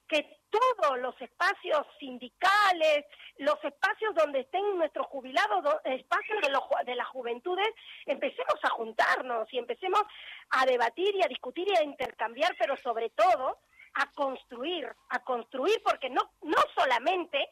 que 0.09 0.39
todos 0.51 0.99
los 0.99 1.21
espacios 1.21 1.87
sindicales, 1.99 3.05
los 3.39 3.63
espacios 3.65 4.15
donde 4.15 4.41
estén 4.41 4.77
nuestros 4.77 5.07
jubilados, 5.07 5.65
espacios 5.85 6.41
de, 6.43 6.51
los, 6.51 6.63
de 6.87 6.95
las 6.95 7.09
juventudes, 7.09 7.69
empecemos 8.07 8.57
a 8.63 8.71
juntarnos 8.71 9.53
y 9.53 9.59
empecemos 9.59 10.03
a 10.51 10.65
debatir 10.67 11.15
y 11.17 11.23
a 11.23 11.29
discutir 11.29 11.67
y 11.69 11.77
a 11.77 11.83
intercambiar, 11.83 12.55
pero 12.59 12.77
sobre 12.83 13.11
todo 13.11 13.59
a 13.95 14.11
construir, 14.13 14.89
a 15.11 15.19
construir, 15.21 15.83
porque 15.85 16.11
no, 16.11 16.23
no 16.43 16.59
solamente 16.75 17.49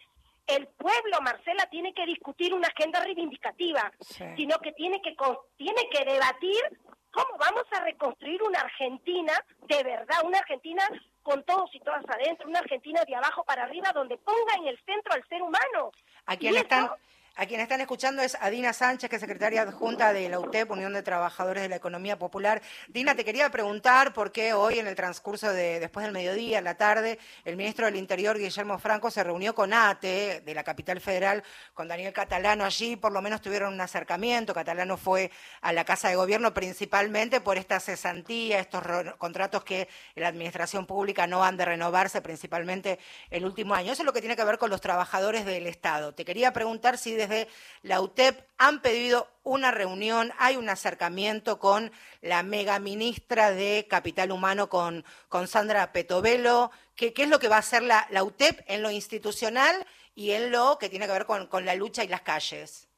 el 0.46 0.66
pueblo, 0.68 1.18
Marcela, 1.22 1.66
tiene 1.70 1.94
que 1.94 2.04
discutir 2.04 2.52
una 2.52 2.68
agenda 2.68 3.00
reivindicativa, 3.00 3.92
sino 4.36 4.58
que 4.58 4.72
tiene 4.72 5.00
que, 5.00 5.14
tiene 5.56 5.88
que 5.90 6.04
debatir 6.04 6.80
cómo 7.12 7.38
vamos 7.38 7.64
a 7.72 7.84
reconstruir 7.84 8.42
una 8.42 8.60
Argentina 8.60 9.32
de 9.68 9.82
verdad, 9.84 10.16
una 10.24 10.38
Argentina 10.38 10.82
con 11.22 11.44
todos 11.44 11.72
y 11.74 11.80
todas 11.80 12.02
adentro, 12.08 12.48
una 12.48 12.58
Argentina 12.58 13.02
de 13.06 13.14
abajo 13.14 13.44
para 13.44 13.64
arriba, 13.64 13.92
donde 13.94 14.16
ponga 14.18 14.54
en 14.58 14.66
el 14.66 14.78
centro 14.84 15.12
al 15.14 15.24
ser 15.28 15.42
humano. 15.42 15.92
A 16.26 16.36
quien 16.36 16.56
están... 16.56 16.90
A 17.34 17.46
quien 17.46 17.60
están 17.60 17.80
escuchando 17.80 18.20
es 18.20 18.36
Adina 18.42 18.74
Sánchez, 18.74 19.08
que 19.08 19.16
es 19.16 19.20
secretaria 19.20 19.62
adjunta 19.62 20.12
de 20.12 20.28
la 20.28 20.38
UTEP, 20.38 20.70
Unión 20.70 20.92
de 20.92 21.02
Trabajadores 21.02 21.62
de 21.62 21.70
la 21.70 21.76
Economía 21.76 22.18
Popular. 22.18 22.60
Dina, 22.88 23.14
te 23.14 23.24
quería 23.24 23.48
preguntar 23.48 24.12
por 24.12 24.32
qué 24.32 24.52
hoy, 24.52 24.78
en 24.78 24.86
el 24.86 24.94
transcurso 24.94 25.50
de 25.50 25.80
después 25.80 26.04
del 26.04 26.12
mediodía, 26.12 26.58
en 26.58 26.64
la 26.64 26.76
tarde, 26.76 27.18
el 27.46 27.56
ministro 27.56 27.86
del 27.86 27.96
Interior, 27.96 28.36
Guillermo 28.36 28.78
Franco, 28.78 29.10
se 29.10 29.24
reunió 29.24 29.54
con 29.54 29.72
ATE, 29.72 30.42
de 30.44 30.54
la 30.54 30.62
capital 30.62 31.00
federal, 31.00 31.42
con 31.72 31.88
Daniel 31.88 32.12
Catalano 32.12 32.66
allí, 32.66 32.96
por 32.96 33.12
lo 33.12 33.22
menos 33.22 33.40
tuvieron 33.40 33.72
un 33.72 33.80
acercamiento. 33.80 34.52
Catalano 34.52 34.98
fue 34.98 35.30
a 35.62 35.72
la 35.72 35.86
Casa 35.86 36.10
de 36.10 36.16
Gobierno 36.16 36.52
principalmente 36.52 37.40
por 37.40 37.56
esta 37.56 37.80
cesantía, 37.80 38.58
estos 38.58 38.82
contratos 39.16 39.64
que 39.64 39.88
la 40.16 40.28
administración 40.28 40.84
pública 40.84 41.26
no 41.26 41.42
han 41.42 41.56
de 41.56 41.64
renovarse, 41.64 42.20
principalmente 42.20 42.98
el 43.30 43.46
último 43.46 43.74
año. 43.74 43.90
Eso 43.90 44.02
es 44.02 44.06
lo 44.06 44.12
que 44.12 44.20
tiene 44.20 44.36
que 44.36 44.44
ver 44.44 44.58
con 44.58 44.68
los 44.68 44.82
trabajadores 44.82 45.46
del 45.46 45.66
Estado. 45.66 46.12
Te 46.12 46.26
quería 46.26 46.52
preguntar 46.52 46.98
si 46.98 47.21
desde 47.26 47.48
la 47.82 48.00
UTEP 48.00 48.44
han 48.58 48.80
pedido 48.80 49.28
una 49.42 49.70
reunión, 49.70 50.32
hay 50.38 50.56
un 50.56 50.68
acercamiento 50.68 51.58
con 51.58 51.92
la 52.20 52.42
mega 52.42 52.78
ministra 52.78 53.50
de 53.50 53.86
Capital 53.88 54.30
Humano, 54.32 54.68
con, 54.68 55.04
con 55.28 55.48
Sandra 55.48 55.92
Petovelo. 55.92 56.70
¿Qué, 56.94 57.12
¿Qué, 57.12 57.24
es 57.24 57.28
lo 57.28 57.38
que 57.38 57.48
va 57.48 57.56
a 57.56 57.60
hacer 57.60 57.82
la, 57.82 58.06
la, 58.10 58.22
UTEP 58.22 58.60
en 58.66 58.82
lo 58.82 58.90
institucional 58.90 59.86
y 60.14 60.32
en 60.32 60.50
lo 60.50 60.78
que 60.78 60.88
tiene 60.88 61.06
que 61.06 61.12
ver 61.12 61.26
con, 61.26 61.46
con 61.46 61.64
la 61.64 61.74
lucha 61.74 62.04
y 62.04 62.08
las 62.08 62.22
calles? 62.22 62.88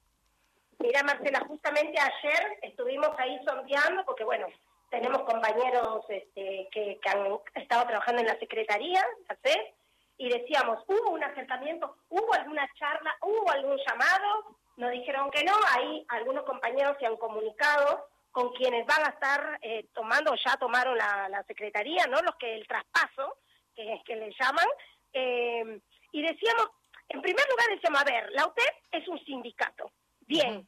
Mira, 0.78 1.02
Marcela, 1.02 1.40
justamente 1.46 1.98
ayer 1.98 2.58
estuvimos 2.62 3.10
ahí 3.18 3.40
sondeando, 3.46 4.04
porque 4.04 4.24
bueno, 4.24 4.46
tenemos 4.90 5.22
compañeros 5.22 6.04
este, 6.08 6.68
que, 6.70 7.00
han 7.06 7.38
estado 7.54 7.86
trabajando 7.86 8.20
en 8.20 8.28
la 8.28 8.38
Secretaría, 8.38 9.04
¿sabes? 9.26 9.74
Y 10.16 10.28
decíamos, 10.28 10.82
hubo 10.86 11.10
un 11.10 11.24
acercamiento, 11.24 11.96
hubo 12.08 12.34
alguna 12.34 12.66
charla, 12.78 13.16
hubo 13.22 13.50
algún 13.50 13.76
llamado, 13.86 14.56
nos 14.76 14.90
dijeron 14.90 15.30
que 15.30 15.44
no, 15.44 15.54
ahí 15.70 16.04
algunos 16.08 16.44
compañeros 16.44 16.96
se 16.98 17.06
han 17.06 17.16
comunicado 17.16 18.06
con 18.30 18.52
quienes 18.52 18.86
van 18.86 19.04
a 19.04 19.10
estar 19.10 19.58
eh, 19.62 19.86
tomando, 19.92 20.34
ya 20.44 20.56
tomaron 20.56 20.96
la, 20.96 21.44
secretaría, 21.46 22.06
¿no? 22.06 22.20
Los 22.22 22.34
que 22.36 22.54
el 22.54 22.66
traspaso, 22.66 23.36
que, 23.74 24.00
que 24.04 24.16
le 24.16 24.32
llaman, 24.38 24.66
eh, 25.12 25.80
y 26.12 26.22
decíamos, 26.22 26.70
en 27.08 27.22
primer 27.22 27.44
lugar 27.48 27.66
decíamos, 27.70 28.00
a 28.00 28.04
ver, 28.04 28.30
la 28.32 28.46
UTEP 28.46 28.74
es 28.92 29.06
un 29.08 29.24
sindicato, 29.24 29.90
bien, 30.20 30.66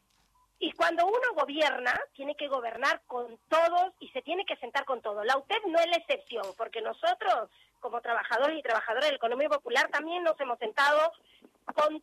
y 0.58 0.72
cuando 0.72 1.06
uno 1.06 1.34
gobierna, 1.34 1.92
tiene 2.14 2.34
que 2.34 2.48
gobernar 2.48 3.02
con 3.06 3.38
todos 3.48 3.92
y 4.00 4.08
se 4.08 4.22
tiene 4.22 4.44
que 4.46 4.56
sentar 4.56 4.84
con 4.84 5.02
todos. 5.02 5.24
La 5.26 5.36
UTEP 5.36 5.66
no 5.66 5.78
es 5.78 5.86
la 5.86 5.96
excepción, 5.96 6.44
porque 6.56 6.80
nosotros, 6.80 7.50
como 7.80 8.00
trabajadores 8.00 8.58
y 8.58 8.62
trabajadoras 8.62 9.04
de 9.06 9.12
la 9.12 9.16
economía 9.16 9.48
popular, 9.48 9.88
también 9.90 10.22
nos 10.22 10.38
hemos 10.40 10.58
sentado 10.58 11.12
con, 11.74 12.02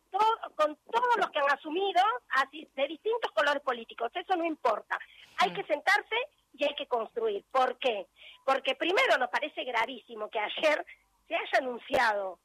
con 0.56 0.76
todos 0.90 1.16
los 1.16 1.30
que 1.30 1.38
han 1.38 1.50
asumido, 1.50 2.02
así, 2.30 2.68
de 2.74 2.86
distintos 2.86 3.30
colores 3.32 3.62
políticos. 3.62 4.10
Eso 4.14 4.36
no 4.36 4.44
importa. 4.44 4.98
Hay 5.38 5.52
que 5.52 5.64
sentarse 5.64 6.16
y 6.54 6.64
hay 6.64 6.74
que 6.74 6.86
construir. 6.86 7.44
¿Por 7.50 7.78
qué? 7.78 8.06
Porque 8.44 8.74
primero 8.74 9.16
nos 9.18 9.30
parece 9.30 9.64
gravísimo 9.64 10.28
que 10.30 10.38
ayer 10.38 10.84
se 11.26 11.34
haya 11.34 11.58
anunciado 11.58 12.38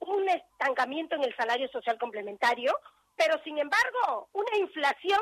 un 0.00 0.28
estancamiento 0.28 1.16
en 1.16 1.24
el 1.24 1.34
salario 1.36 1.68
social 1.68 1.98
complementario, 1.98 2.78
pero 3.16 3.42
sin 3.42 3.58
embargo, 3.58 4.28
una 4.32 4.56
inflación 4.58 5.20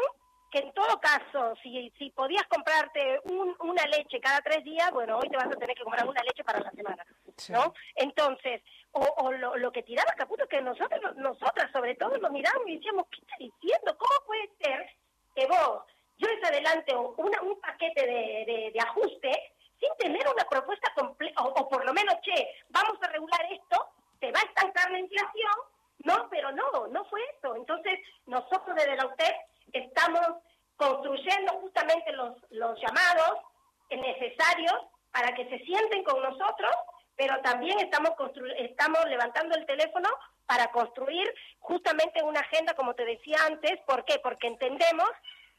que 0.50 0.58
en 0.60 0.72
todo 0.72 1.00
caso, 1.00 1.54
si, 1.62 1.92
si 1.98 2.10
podías 2.10 2.44
comprarte 2.44 3.20
una 3.60 3.84
leche 3.86 4.20
cada 4.20 4.40
tres 4.40 4.62
días, 4.62 4.88
bueno, 4.92 5.18
hoy 5.18 5.28
te 5.28 5.36
vas 5.36 5.46
a 5.46 5.58
tener 5.58 5.76
que 5.76 5.82
comprar 5.82 6.06
una 6.06 6.22
leche 6.22 6.44
para 6.44 6.60
la 6.60 6.70
semana, 6.70 7.04
¿no? 7.48 7.74
Entonces, 7.96 8.62
o, 8.92 9.32
lo, 9.32 9.72
que 9.72 9.82
tiraba 9.82 10.12
Caputo, 10.12 10.46
que 10.46 10.60
nosotros, 10.62 11.16
nosotras 11.16 11.70
sobre 11.72 11.96
todo 11.96 12.16
lo 12.18 12.30
miramos 12.30 12.62
y 12.66 12.76
decíamos, 12.76 13.06
¿qué 13.10 13.20
está 13.22 13.36
diciendo? 13.38 13.96
¿Cómo 13.98 14.26
puede 14.26 14.48
ser 14.62 14.88
que 15.34 15.46
vos 15.46 15.82
lleves 16.16 16.44
adelante 16.44 16.94
una, 16.94 17.42
un 17.42 17.60
paquete 17.60 18.06
de, 18.06 18.70
de, 18.72 18.80
ajuste 18.80 19.32
sin 19.80 19.90
tener 19.98 20.26
una 20.28 20.44
propuesta 20.44 20.92
completa, 20.94 21.42
o, 21.42 21.68
por 21.68 21.84
lo 21.84 21.92
menos, 21.92 22.14
che, 22.22 22.54
vamos 22.68 22.96
a 23.02 23.08
regular 23.08 23.40
esto, 23.50 23.88
te 24.20 24.30
va 24.30 24.38
a 24.38 24.44
estancar 24.44 24.90
la 24.92 25.00
inflación, 25.00 25.54
no, 26.04 26.28
pero 26.30 26.52
no, 26.52 26.86
no 26.86 27.04
fue 27.06 27.20
eso. 27.36 27.56
Entonces, 27.56 27.98
nosotros 28.26 28.76
desde 28.76 28.96
la 28.96 29.06
UTEP 29.06 29.34
estamos 29.72 30.36
construyendo 30.76 31.52
justamente 31.60 32.12
los, 32.12 32.36
los 32.50 32.78
llamados 32.80 33.40
necesarios 33.90 34.74
para 35.12 35.34
que 35.34 35.48
se 35.48 35.58
sienten 35.64 36.02
con 36.04 36.22
nosotros, 36.22 36.70
pero 37.16 37.40
también 37.42 37.78
estamos, 37.80 38.10
estamos 38.58 39.04
levantando 39.06 39.56
el 39.56 39.66
teléfono 39.66 40.08
para 40.46 40.70
construir 40.72 41.32
justamente 41.58 42.22
una 42.22 42.40
agenda, 42.40 42.74
como 42.74 42.94
te 42.94 43.04
decía 43.04 43.38
antes. 43.46 43.80
¿Por 43.86 44.04
qué? 44.04 44.18
Porque 44.18 44.46
entendemos 44.46 45.08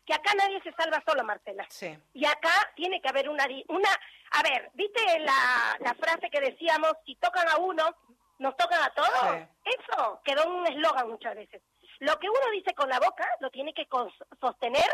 que 0.06 0.14
acá 0.14 0.32
nadie 0.38 0.62
se 0.62 0.74
salva 0.74 1.04
solo, 1.08 1.24
Marcela. 1.24 1.66
Sí. 1.70 1.98
Y 2.14 2.26
acá 2.26 2.54
tiene 2.76 3.02
que 3.02 3.10
haber 3.10 3.30
una... 3.30 3.46
una 3.68 3.90
a 4.32 4.44
ver, 4.44 4.70
¿viste 4.74 5.02
la, 5.20 5.78
la 5.80 5.94
frase 5.96 6.30
que 6.30 6.42
decíamos, 6.42 6.94
si 7.06 7.16
tocan 7.16 7.48
a 7.50 7.58
uno, 7.58 7.96
nos 8.40 8.56
tocan 8.58 8.84
a 8.84 8.94
todos? 8.94 9.48
Eso 9.64 10.22
quedó 10.24 10.48
un 10.48 10.68
eslogan 10.68 11.10
muchas 11.10 11.36
veces. 11.36 11.62
Lo 12.00 12.20
que 12.20 12.30
uno 12.30 12.52
dice 12.52 12.74
con 12.76 12.90
la 12.90 13.00
boca 13.00 13.26
lo 13.40 13.50
tiene 13.50 13.74
que 13.74 13.88
sostener 14.40 14.86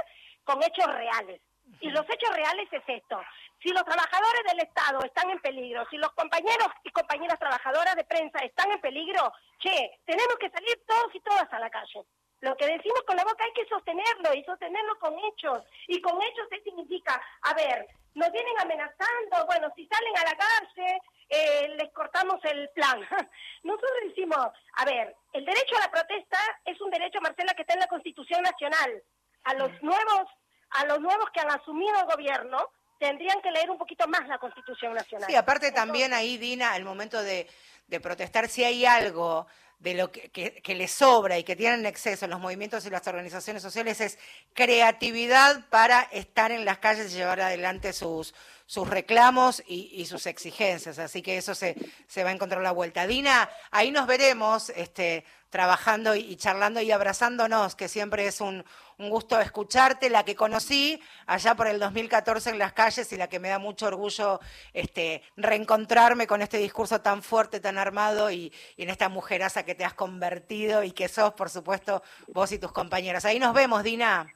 con 0.43 0.61
hechos 0.63 0.85
reales. 0.85 1.41
Y 1.79 1.89
los 1.89 2.05
hechos 2.09 2.35
reales 2.35 2.67
es 2.71 2.83
esto. 2.85 3.21
Si 3.61 3.69
los 3.69 3.83
trabajadores 3.83 4.43
del 4.49 4.59
Estado 4.61 4.99
están 5.03 5.29
en 5.29 5.39
peligro, 5.39 5.85
si 5.89 5.97
los 5.97 6.11
compañeros 6.13 6.67
y 6.83 6.91
compañeras 6.91 7.39
trabajadoras 7.39 7.95
de 7.95 8.03
prensa 8.03 8.39
están 8.39 8.71
en 8.71 8.81
peligro, 8.81 9.31
che, 9.59 9.99
tenemos 10.05 10.35
que 10.39 10.49
salir 10.49 10.83
todos 10.87 11.13
y 11.13 11.19
todas 11.21 11.51
a 11.53 11.59
la 11.59 11.69
calle. 11.69 12.03
Lo 12.41 12.57
que 12.57 12.65
decimos 12.65 13.03
con 13.05 13.15
la 13.15 13.23
boca 13.23 13.43
hay 13.43 13.53
que 13.53 13.69
sostenerlo 13.69 14.33
y 14.33 14.43
sostenerlo 14.43 14.97
con 14.97 15.13
hechos. 15.19 15.63
Y 15.87 16.01
con 16.01 16.19
hechos, 16.21 16.47
¿qué 16.49 16.59
significa? 16.63 17.21
A 17.43 17.53
ver, 17.53 17.87
nos 18.15 18.31
vienen 18.31 18.59
amenazando, 18.59 19.45
bueno, 19.45 19.71
si 19.75 19.87
salen 19.87 20.17
a 20.17 20.23
la 20.23 20.35
calle, 20.35 21.01
eh, 21.29 21.75
les 21.77 21.93
cortamos 21.93 22.43
el 22.43 22.67
plan. 22.69 22.99
Nosotros 23.63 23.91
decimos, 24.05 24.47
a 24.73 24.85
ver, 24.85 25.15
el 25.33 25.45
derecho 25.45 25.77
a 25.77 25.81
la 25.81 25.91
protesta 25.91 26.37
es 26.65 26.81
un 26.81 26.89
derecho, 26.89 27.21
Marcela, 27.21 27.53
que 27.53 27.61
está 27.61 27.75
en 27.75 27.81
la 27.81 27.87
Constitución 27.87 28.41
Nacional. 28.41 29.03
A 29.43 29.53
los 29.53 29.71
nuevos, 29.83 30.27
a 30.71 30.85
los 30.85 30.99
nuevos 30.99 31.29
que 31.33 31.39
han 31.39 31.51
asumido 31.51 31.99
el 31.99 32.05
gobierno, 32.05 32.57
tendrían 32.99 33.41
que 33.41 33.51
leer 33.51 33.69
un 33.69 33.77
poquito 33.77 34.07
más 34.07 34.27
la 34.27 34.37
Constitución 34.37 34.93
Nacional. 34.93 35.29
Sí, 35.29 35.35
aparte 35.35 35.71
también 35.71 36.13
ahí, 36.13 36.37
Dina, 36.37 36.73
al 36.73 36.83
momento 36.83 37.21
de, 37.21 37.47
de 37.87 37.99
protestar, 37.99 38.47
si 38.47 38.63
hay 38.63 38.85
algo 38.85 39.47
de 39.81 39.95
lo 39.95 40.11
que, 40.11 40.29
que, 40.29 40.75
les 40.75 40.91
sobra 40.91 41.39
y 41.39 41.43
que 41.43 41.55
tienen 41.55 41.87
exceso 41.87 42.27
los 42.27 42.39
movimientos 42.39 42.85
y 42.85 42.91
las 42.91 43.07
organizaciones 43.07 43.63
sociales 43.63 43.99
es 43.99 44.19
creatividad 44.53 45.67
para 45.69 46.01
estar 46.11 46.51
en 46.51 46.65
las 46.65 46.77
calles 46.77 47.11
y 47.11 47.17
llevar 47.17 47.41
adelante 47.41 47.91
sus, 47.91 48.35
sus 48.71 48.87
reclamos 48.87 49.61
y, 49.67 50.05
sus 50.05 50.25
exigencias. 50.27 50.97
Así 50.97 51.21
que 51.21 51.35
eso 51.35 51.53
se, 51.53 51.75
se 52.07 52.23
va 52.23 52.29
a 52.29 52.33
encontrar 52.33 52.61
la 52.61 52.71
vuelta. 52.71 53.05
Dina, 53.05 53.49
ahí 53.69 53.91
nos 53.91 54.07
veremos 54.07 54.69
este, 54.69 55.25
trabajando 55.49 56.15
y, 56.15 56.37
charlando 56.37 56.79
y 56.79 56.89
abrazándonos, 56.89 57.75
que 57.75 57.89
siempre 57.89 58.27
es 58.27 58.39
un, 58.39 58.63
un, 58.97 59.09
gusto 59.09 59.41
escucharte, 59.41 60.09
la 60.09 60.23
que 60.23 60.37
conocí 60.37 61.01
allá 61.27 61.53
por 61.53 61.67
el 61.67 61.79
2014 61.79 62.51
en 62.51 62.59
las 62.59 62.71
calles 62.71 63.11
y 63.11 63.17
la 63.17 63.27
que 63.27 63.39
me 63.39 63.49
da 63.49 63.59
mucho 63.59 63.87
orgullo 63.87 64.39
este, 64.71 65.21
reencontrarme 65.35 66.25
con 66.25 66.41
este 66.41 66.57
discurso 66.57 67.01
tan 67.01 67.23
fuerte, 67.23 67.59
tan 67.59 67.77
armado 67.77 68.31
y, 68.31 68.53
y 68.77 68.83
en 68.83 68.89
esta 68.89 69.09
mujeraza 69.09 69.63
que 69.63 69.75
te 69.75 69.83
has 69.83 69.95
convertido 69.95 70.81
y 70.85 70.93
que 70.93 71.09
sos, 71.09 71.33
por 71.33 71.49
supuesto, 71.49 72.03
vos 72.27 72.49
y 72.53 72.57
tus 72.57 72.71
compañeras. 72.71 73.25
Ahí 73.25 73.37
nos 73.37 73.53
vemos, 73.53 73.83
Dina. 73.83 74.33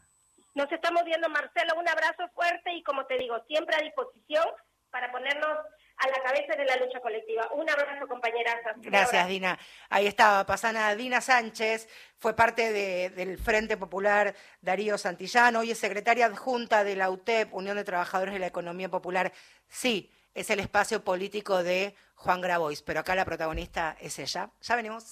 Nos 0.55 0.71
estamos 0.71 1.03
viendo, 1.03 1.27
Marcelo, 1.29 1.77
un 1.77 1.87
abrazo 1.87 2.29
fuerte 2.33 2.73
y 2.73 2.81
como 2.81 3.05
te 3.05 3.17
digo, 3.17 3.43
siempre 3.45 3.75
a 3.75 3.83
disposición 3.83 4.45
para 4.89 5.11
ponernos 5.11 5.49
a 5.97 6.07
la 6.07 6.23
cabeza 6.23 6.55
de 6.55 6.63
la 6.63 6.77
lucha 6.77 7.01
colectiva. 7.01 7.49
Un 7.51 7.69
abrazo, 7.69 8.07
compañeras. 8.07 8.55
Gracias, 8.77 9.27
Dina. 9.27 9.59
Ahí 9.89 10.07
estaba, 10.07 10.45
pasana 10.45 10.95
Dina 10.95 11.19
Sánchez, 11.19 11.89
fue 12.17 12.37
parte 12.37 12.71
del 12.71 13.37
Frente 13.37 13.75
Popular 13.75 14.33
Darío 14.61 14.97
Santillán, 14.97 15.57
hoy 15.57 15.71
es 15.71 15.77
secretaria 15.77 16.27
adjunta 16.27 16.85
de 16.85 16.95
la 16.95 17.09
UTEP, 17.09 17.53
Unión 17.53 17.75
de 17.75 17.83
Trabajadores 17.83 18.33
de 18.33 18.39
la 18.39 18.47
Economía 18.47 18.87
Popular. 18.87 19.33
Sí, 19.67 20.09
es 20.33 20.49
el 20.49 20.61
espacio 20.61 21.03
político 21.03 21.63
de 21.63 21.95
Juan 22.15 22.41
Grabois, 22.41 22.81
pero 22.81 22.99
acá 23.01 23.15
la 23.15 23.25
protagonista 23.25 23.95
es 23.99 24.17
ella. 24.19 24.49
Ya 24.61 24.75
venimos. 24.75 25.03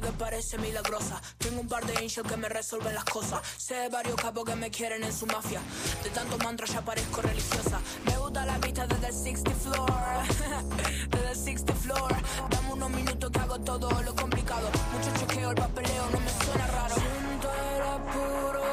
Que 0.00 0.12
parece 0.12 0.58
milagrosa. 0.58 1.20
Tengo 1.38 1.60
un 1.60 1.68
par 1.68 1.84
de 1.86 1.92
angels 1.98 2.28
que 2.28 2.36
me 2.36 2.48
resuelven 2.48 2.94
las 2.94 3.04
cosas. 3.04 3.40
Sé 3.56 3.88
varios 3.88 4.16
capos 4.16 4.44
que 4.44 4.56
me 4.56 4.70
quieren 4.70 5.04
en 5.04 5.12
su 5.12 5.26
mafia. 5.26 5.60
De 6.02 6.10
tantos 6.10 6.38
mantras 6.42 6.72
ya 6.72 6.80
parezco 6.82 7.22
religiosa. 7.22 7.80
Me 8.04 8.16
gusta 8.18 8.44
la 8.44 8.58
vista 8.58 8.86
desde 8.86 9.06
el 9.06 9.14
60 9.14 9.50
floor. 9.52 9.92
desde 11.10 11.30
el 11.30 11.36
60 11.36 11.74
floor. 11.74 12.14
Dame 12.50 12.72
unos 12.72 12.90
minutos 12.90 13.30
que 13.30 13.38
hago 13.38 13.58
todo 13.60 14.02
lo 14.02 14.14
complicado. 14.14 14.68
Mucho 14.92 15.20
chequeo, 15.20 15.50
el 15.50 15.56
papeleo 15.56 16.10
no 16.10 16.20
me 16.20 16.44
suena 16.44 16.66
raro. 16.66 16.94
Siento 16.94 17.50
el 17.54 17.82
apuro 17.82 18.63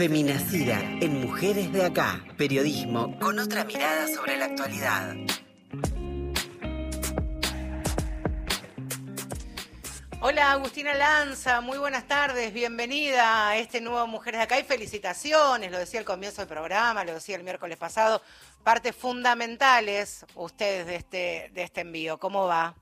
Feminacida 0.00 0.80
en 1.02 1.20
Mujeres 1.20 1.70
de 1.74 1.84
Acá. 1.84 2.24
Periodismo 2.38 3.18
con 3.18 3.38
otra 3.38 3.64
mirada 3.64 4.08
sobre 4.08 4.38
la 4.38 4.46
actualidad. 4.46 5.14
Hola 10.22 10.52
Agustina 10.52 10.94
Lanza, 10.94 11.60
muy 11.60 11.76
buenas 11.76 12.08
tardes, 12.08 12.54
bienvenida 12.54 13.50
a 13.50 13.58
este 13.58 13.82
nuevo 13.82 14.06
Mujeres 14.06 14.38
de 14.38 14.44
Acá 14.44 14.58
y 14.58 14.62
felicitaciones, 14.62 15.70
lo 15.70 15.76
decía 15.76 16.00
al 16.00 16.06
comienzo 16.06 16.40
del 16.40 16.48
programa, 16.48 17.04
lo 17.04 17.12
decía 17.12 17.36
el 17.36 17.44
miércoles 17.44 17.76
pasado, 17.76 18.22
partes 18.64 18.96
fundamentales 18.96 20.24
ustedes 20.34 20.86
de 20.86 20.96
este, 20.96 21.50
de 21.52 21.62
este 21.62 21.82
envío. 21.82 22.18
¿Cómo 22.18 22.46
va? 22.46 22.74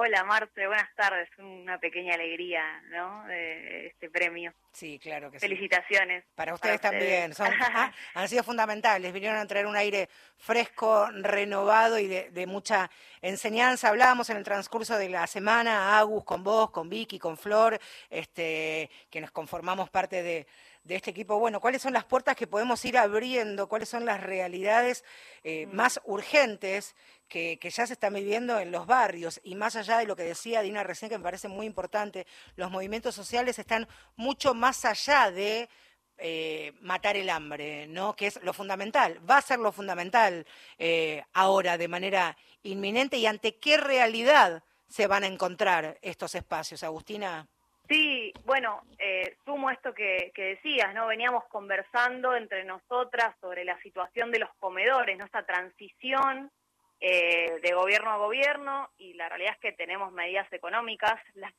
Hola 0.00 0.22
Marte, 0.22 0.64
buenas 0.64 0.94
tardes. 0.94 1.28
Una 1.38 1.76
pequeña 1.80 2.14
alegría, 2.14 2.62
¿no? 2.82 3.26
De 3.26 3.88
este 3.88 4.08
premio. 4.08 4.54
Sí, 4.70 4.96
claro 5.00 5.28
que 5.28 5.40
sí. 5.40 5.48
Felicitaciones. 5.48 6.22
Para 6.36 6.54
ustedes 6.54 6.80
también, 6.80 7.34
son, 7.34 7.48
ah, 7.60 7.92
han 8.14 8.28
sido 8.28 8.44
fundamentales, 8.44 9.12
vinieron 9.12 9.36
a 9.40 9.46
traer 9.48 9.66
un 9.66 9.74
aire 9.74 10.08
fresco, 10.36 11.08
renovado 11.10 11.98
y 11.98 12.06
de, 12.06 12.30
de 12.30 12.46
mucha 12.46 12.88
enseñanza. 13.22 13.88
Hablábamos 13.88 14.30
en 14.30 14.36
el 14.36 14.44
transcurso 14.44 14.96
de 14.96 15.08
la 15.08 15.26
semana, 15.26 15.98
Agus, 15.98 16.22
con 16.22 16.44
vos, 16.44 16.70
con 16.70 16.88
Vicky, 16.88 17.18
con 17.18 17.36
Flor, 17.36 17.76
este, 18.08 18.88
que 19.10 19.20
nos 19.20 19.32
conformamos 19.32 19.90
parte 19.90 20.22
de, 20.22 20.46
de 20.88 20.96
este 20.96 21.10
equipo. 21.10 21.38
Bueno, 21.38 21.60
¿cuáles 21.60 21.82
son 21.82 21.92
las 21.92 22.04
puertas 22.04 22.34
que 22.34 22.46
podemos 22.46 22.82
ir 22.84 22.96
abriendo? 22.96 23.68
¿Cuáles 23.68 23.90
son 23.90 24.06
las 24.06 24.22
realidades 24.22 25.04
eh, 25.44 25.66
más 25.66 26.00
urgentes 26.04 26.96
que, 27.28 27.58
que 27.58 27.68
ya 27.68 27.86
se 27.86 27.92
están 27.92 28.14
viviendo 28.14 28.58
en 28.58 28.72
los 28.72 28.86
barrios? 28.86 29.38
Y 29.44 29.54
más 29.54 29.76
allá 29.76 29.98
de 29.98 30.06
lo 30.06 30.16
que 30.16 30.22
decía 30.24 30.62
Dina 30.62 30.82
recién, 30.82 31.10
que 31.10 31.18
me 31.18 31.24
parece 31.24 31.46
muy 31.46 31.66
importante, 31.66 32.26
los 32.56 32.70
movimientos 32.70 33.14
sociales 33.14 33.58
están 33.58 33.86
mucho 34.16 34.54
más 34.54 34.86
allá 34.86 35.30
de 35.30 35.68
eh, 36.16 36.72
matar 36.80 37.16
el 37.16 37.28
hambre, 37.28 37.86
¿no? 37.86 38.16
Que 38.16 38.26
es 38.28 38.42
lo 38.42 38.54
fundamental, 38.54 39.20
va 39.28 39.36
a 39.36 39.42
ser 39.42 39.58
lo 39.58 39.70
fundamental 39.70 40.46
eh, 40.78 41.22
ahora 41.34 41.76
de 41.76 41.86
manera 41.86 42.36
inminente 42.62 43.18
y 43.18 43.26
ante 43.26 43.56
qué 43.56 43.76
realidad 43.76 44.64
se 44.88 45.06
van 45.06 45.22
a 45.22 45.26
encontrar 45.26 45.98
estos 46.00 46.34
espacios, 46.34 46.82
Agustina. 46.82 47.46
Sí, 47.88 48.34
bueno, 48.44 48.82
eh, 48.98 49.36
sumo 49.46 49.70
esto 49.70 49.94
que, 49.94 50.30
decías, 50.36 50.94
¿no? 50.94 51.06
Veníamos 51.06 51.44
conversando 51.46 52.36
entre 52.36 52.64
nosotras 52.64 53.34
sobre 53.40 53.64
la 53.64 53.80
situación 53.80 54.30
de 54.30 54.40
los 54.40 54.50
comedores, 54.58 55.16
¿no? 55.16 55.24
Esta 55.24 55.46
transición 55.46 56.50
eh, 57.00 57.58
de 57.62 57.72
gobierno 57.72 58.10
a 58.10 58.16
gobierno 58.18 58.90
y 58.98 59.14
la 59.14 59.28
realidad 59.28 59.52
es 59.54 59.60
que 59.60 59.72
tenemos 59.72 60.12
medidas 60.12 60.52
económicas, 60.52 61.14
la- 61.34 61.52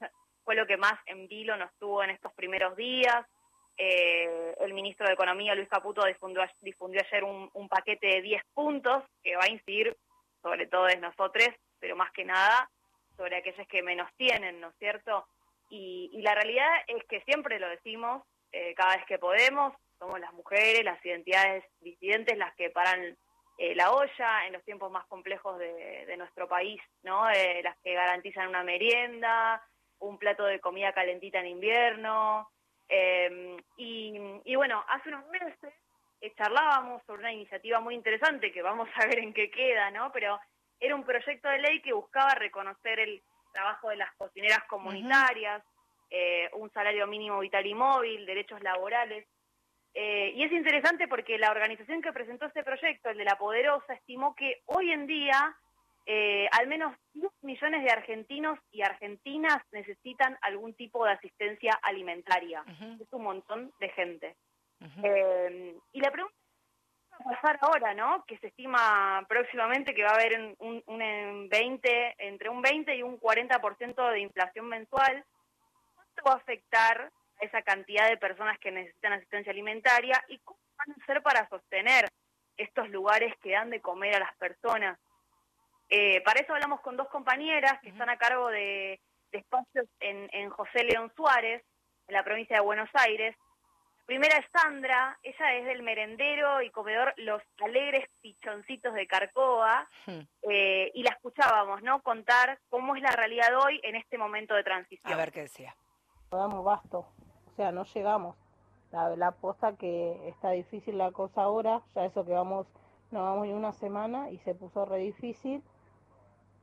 fue 0.43 0.55
lo 0.55 0.65
que 0.67 0.77
más 0.77 0.93
en 1.05 1.27
vilo 1.27 1.57
nos 1.57 1.71
tuvo 1.77 2.03
en 2.03 2.09
estos 2.11 2.33
primeros 2.33 2.75
días. 2.75 3.25
Eh, 3.77 4.55
el 4.59 4.73
ministro 4.73 5.07
de 5.07 5.13
Economía, 5.13 5.55
Luis 5.55 5.69
Caputo, 5.69 6.03
difundió, 6.05 6.43
difundió 6.61 7.01
ayer 7.01 7.23
un, 7.23 7.49
un 7.53 7.69
paquete 7.69 8.07
de 8.07 8.21
10 8.21 8.43
puntos 8.53 9.03
que 9.23 9.35
va 9.35 9.43
a 9.45 9.49
incidir 9.49 9.95
sobre 10.41 10.67
todo 10.67 10.89
en 10.89 11.01
nosotros, 11.01 11.47
pero 11.79 11.95
más 11.95 12.11
que 12.11 12.25
nada 12.25 12.69
sobre 13.15 13.37
aquellos 13.37 13.67
que 13.67 13.81
menos 13.83 14.09
tienen, 14.17 14.59
¿no 14.59 14.69
es 14.69 14.75
cierto? 14.79 15.27
Y, 15.69 16.09
y 16.13 16.21
la 16.21 16.35
realidad 16.35 16.69
es 16.87 17.03
que 17.05 17.21
siempre 17.21 17.59
lo 17.59 17.69
decimos, 17.69 18.23
eh, 18.51 18.73
cada 18.75 18.95
vez 18.97 19.05
que 19.05 19.19
podemos, 19.19 19.73
somos 19.99 20.19
las 20.19 20.33
mujeres, 20.33 20.83
las 20.83 21.03
identidades 21.05 21.63
disidentes 21.81 22.37
las 22.37 22.53
que 22.55 22.69
paran 22.69 23.17
eh, 23.57 23.75
la 23.75 23.91
olla 23.91 24.47
en 24.47 24.53
los 24.53 24.63
tiempos 24.63 24.89
más 24.91 25.05
complejos 25.07 25.59
de, 25.59 26.05
de 26.05 26.17
nuestro 26.17 26.47
país, 26.47 26.81
¿no? 27.03 27.29
Eh, 27.29 27.61
las 27.63 27.77
que 27.83 27.93
garantizan 27.93 28.47
una 28.47 28.63
merienda, 28.63 29.61
un 29.99 30.17
plato 30.17 30.45
de 30.45 30.59
comida 30.59 30.93
calentita 30.93 31.39
en 31.39 31.47
invierno. 31.47 32.49
eh, 32.87 33.57
y, 33.77 34.15
y 34.45 34.55
bueno, 34.55 34.83
hace 34.87 35.09
unos 35.09 35.27
meses 35.27 35.73
eh, 36.21 36.33
charlábamos 36.35 37.03
sobre 37.05 37.19
una 37.19 37.33
iniciativa 37.33 37.79
muy 37.79 37.95
interesante 37.95 38.51
que 38.51 38.61
vamos 38.61 38.89
a 38.95 39.05
ver 39.05 39.19
en 39.19 39.33
qué 39.33 39.51
queda, 39.51 39.91
¿no? 39.91 40.11
Pero 40.11 40.39
era 40.79 40.95
un 40.95 41.03
proyecto 41.03 41.49
de 41.49 41.59
ley 41.59 41.81
que 41.81 41.93
buscaba 41.93 42.33
reconocer 42.35 42.99
el 42.99 43.21
trabajo 43.51 43.89
de 43.89 43.97
las 43.97 44.13
cocineras 44.15 44.63
comunitarias, 44.67 45.63
eh, 46.09 46.49
un 46.53 46.71
salario 46.71 47.07
mínimo 47.07 47.39
vital 47.39 47.65
y 47.65 47.73
móvil, 47.73 48.25
derechos 48.25 48.61
laborales. 48.61 49.27
Eh, 49.93 50.33
y 50.35 50.43
es 50.43 50.51
interesante 50.51 51.07
porque 51.07 51.37
la 51.37 51.51
organización 51.51 52.01
que 52.01 52.13
presentó 52.13 52.45
este 52.45 52.63
proyecto, 52.63 53.09
el 53.09 53.17
de 53.17 53.25
La 53.25 53.37
Poderosa, 53.37 53.93
estimó 53.93 54.35
que 54.35 54.61
hoy 54.65 54.91
en 54.91 55.07
día 55.07 55.55
eh, 56.11 56.47
al 56.53 56.65
menos 56.65 56.95
10 57.13 57.31
millones 57.43 57.83
de 57.83 57.91
argentinos 57.91 58.57
y 58.71 58.81
argentinas 58.81 59.57
necesitan 59.71 60.39
algún 60.41 60.73
tipo 60.73 61.05
de 61.05 61.11
asistencia 61.11 61.73
alimentaria. 61.83 62.63
Es 62.99 63.07
un 63.11 63.21
montón 63.21 63.71
de 63.79 63.89
gente. 63.89 64.35
Eh, 65.03 65.75
y 65.93 66.01
la 66.01 66.09
pregunta 66.09 66.35
es, 66.35 66.38
¿qué 66.38 66.38
va 66.38 66.38
a 67.19 67.23
pasar 67.23 67.59
ahora, 67.61 67.93
no? 67.93 68.23
Que 68.25 68.37
se 68.37 68.47
estima 68.47 69.25
próximamente 69.27 69.93
que 69.93 70.03
va 70.03 70.11
a 70.11 70.15
haber 70.15 70.39
un, 70.39 70.55
un, 70.59 70.83
un 70.87 71.01
en 71.01 71.49
20, 71.49 72.15
entre 72.19 72.49
un 72.49 72.61
20 72.61 72.95
y 72.95 73.03
un 73.03 73.19
40% 73.19 74.11
de 74.11 74.19
inflación 74.19 74.67
mensual. 74.67 75.25
¿Cuánto 75.95 76.23
va 76.25 76.33
a 76.33 76.37
afectar 76.37 77.11
a 77.41 77.45
esa 77.45 77.61
cantidad 77.61 78.07
de 78.09 78.17
personas 78.17 78.57
que 78.59 78.71
necesitan 78.71 79.13
asistencia 79.13 79.51
alimentaria 79.51 80.23
y 80.27 80.39
cómo 80.39 80.59
van 80.77 80.91
a 80.91 81.03
hacer 81.03 81.21
para 81.21 81.47
sostener 81.49 82.09
estos 82.57 82.89
lugares 82.89 83.33
que 83.41 83.51
dan 83.51 83.69
de 83.69 83.81
comer 83.81 84.15
a 84.15 84.19
las 84.19 84.35
personas? 84.35 84.97
Eh, 85.89 86.21
para 86.21 86.39
eso 86.39 86.53
hablamos 86.53 86.81
con 86.81 86.97
dos 86.97 87.09
compañeras 87.09 87.79
que 87.81 87.89
están 87.89 88.09
a 88.09 88.17
cargo 88.17 88.49
de, 88.49 88.99
de 89.31 89.37
espacios 89.39 89.87
en, 89.99 90.29
en 90.33 90.49
José 90.49 90.83
León 90.83 91.11
Suárez, 91.15 91.63
en 92.07 92.13
la 92.13 92.23
provincia 92.23 92.57
de 92.57 92.61
Buenos 92.63 92.89
Aires. 92.93 93.35
Primera 94.09 94.37
es 94.37 94.45
Sandra, 94.51 95.19
ella 95.21 95.53
es 95.53 95.65
del 95.65 95.83
merendero 95.83 96.63
y 96.63 96.71
comedor 96.71 97.13
Los 97.17 97.43
Alegres 97.63 98.09
Pichoncitos 98.21 98.95
de 98.95 99.05
Carcoa, 99.05 99.87
Hmm. 100.07 100.21
eh, 100.49 100.89
y 100.95 101.03
la 101.03 101.11
escuchábamos, 101.11 101.83
¿no? 101.83 102.01
Contar 102.01 102.57
cómo 102.71 102.95
es 102.95 103.03
la 103.03 103.11
realidad 103.11 103.49
hoy 103.63 103.79
en 103.83 103.95
este 103.95 104.17
momento 104.17 104.55
de 104.55 104.63
transición. 104.63 105.13
A 105.13 105.15
ver 105.15 105.31
qué 105.31 105.41
decía. 105.41 105.75
no 106.31 106.39
damos 106.39 106.63
basto, 106.65 107.05
o 107.51 107.51
sea, 107.55 107.71
no 107.71 107.83
llegamos. 107.83 108.35
La, 108.91 109.15
la 109.15 109.29
posta 109.29 109.75
que 109.75 110.27
está 110.27 110.49
difícil 110.49 110.97
la 110.97 111.11
cosa 111.11 111.43
ahora, 111.43 111.83
ya 111.93 112.05
eso 112.05 112.25
que 112.25 112.31
vamos, 112.33 112.65
no 113.11 113.23
vamos 113.23 113.45
ni 113.45 113.53
una 113.53 113.73
semana 113.73 114.31
y 114.31 114.39
se 114.39 114.55
puso 114.55 114.85
re 114.85 114.97
difícil, 114.97 115.61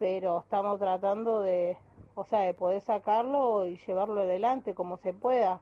pero 0.00 0.40
estamos 0.40 0.80
tratando 0.80 1.42
de, 1.42 1.78
o 2.16 2.24
sea, 2.24 2.40
de 2.40 2.54
poder 2.54 2.82
sacarlo 2.82 3.66
y 3.68 3.78
llevarlo 3.86 4.22
adelante 4.22 4.74
como 4.74 4.96
se 4.96 5.12
pueda. 5.12 5.60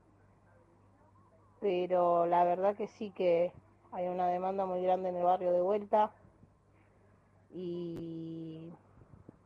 Pero 1.59 2.25
la 2.25 2.43
verdad 2.43 2.75
que 2.75 2.87
sí 2.87 3.11
que 3.11 3.51
hay 3.91 4.07
una 4.07 4.27
demanda 4.27 4.65
muy 4.65 4.81
grande 4.81 5.09
en 5.09 5.15
el 5.17 5.23
barrio 5.23 5.51
de 5.51 5.61
vuelta. 5.61 6.11
y, 7.53 8.73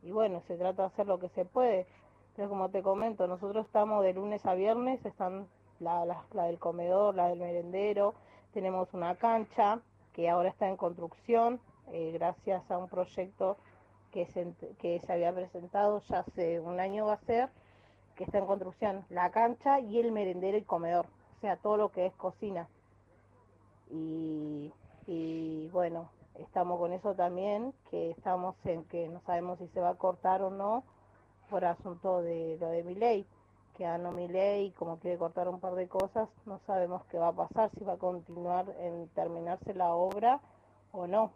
bueno, 0.02 0.42
se 0.48 0.56
trata 0.56 0.82
de 0.82 0.88
hacer 0.88 1.06
lo 1.06 1.18
que 1.18 1.28
se 1.30 1.44
puede. 1.44 1.86
Pero 2.36 2.48
como 2.48 2.70
te 2.70 2.82
comento, 2.82 3.26
nosotros 3.26 3.66
estamos 3.66 4.02
de 4.02 4.14
lunes 4.14 4.44
a 4.46 4.54
viernes, 4.54 5.04
están 5.04 5.46
la 5.80 6.44
del 6.46 6.58
comedor, 6.58 7.14
la 7.14 7.28
del 7.28 7.38
merendero, 7.38 8.14
tenemos 8.52 8.92
una 8.92 9.16
cancha 9.16 9.80
que 10.12 10.28
ahora 10.28 10.48
está 10.48 10.68
en 10.68 10.76
construcción, 10.76 11.60
eh, 11.92 12.10
gracias 12.12 12.70
a 12.70 12.78
un 12.78 12.88
proyecto 12.88 13.56
que 14.10 14.26
se, 14.26 14.52
que 14.78 15.00
se 15.00 15.12
había 15.12 15.32
presentado 15.32 16.00
ya 16.08 16.20
hace 16.20 16.60
un 16.60 16.80
año 16.80 17.06
va 17.06 17.14
a 17.14 17.20
ser, 17.20 17.48
que 18.16 18.24
está 18.24 18.38
en 18.38 18.46
construcción, 18.46 19.04
la 19.08 19.30
cancha 19.30 19.80
y 19.80 19.98
el 19.98 20.12
merendero 20.12 20.58
y 20.58 20.62
comedor, 20.62 21.06
o 21.40 21.42
sea, 21.42 21.56
todo 21.56 21.78
lo 21.78 21.88
que 21.90 22.04
es 22.04 22.12
cocina. 22.16 22.68
Y, 23.90 24.70
y 25.06 25.68
bueno, 25.68 26.10
estamos 26.38 26.78
con 26.78 26.92
eso 26.92 27.14
también, 27.14 27.72
que 27.90 28.10
estamos 28.10 28.54
en 28.66 28.84
que 28.84 29.08
no 29.08 29.22
sabemos 29.24 29.58
si 29.58 29.66
se 29.68 29.80
va 29.80 29.88
a 29.88 29.94
cortar 29.94 30.42
o 30.42 30.50
no 30.50 30.84
por 31.48 31.64
asunto 31.64 32.20
de 32.20 32.58
lo 32.60 32.68
de 32.68 32.84
mi 32.84 32.94
ley, 32.94 33.26
que 33.78 33.84
ganó 33.84 34.12
mi 34.12 34.28
ley, 34.28 34.72
como 34.72 34.98
quiere 34.98 35.16
cortar 35.16 35.48
un 35.48 35.60
par 35.60 35.74
de 35.76 35.88
cosas, 35.88 36.28
no 36.44 36.60
sabemos 36.66 37.06
qué 37.06 37.16
va 37.16 37.28
a 37.28 37.32
pasar, 37.32 37.70
si 37.78 37.84
va 37.84 37.94
a 37.94 37.98
continuar 37.98 38.66
en 38.78 39.08
terminarse 39.08 39.72
la 39.72 39.94
obra 39.94 40.40
o 40.92 41.06
no 41.06 41.32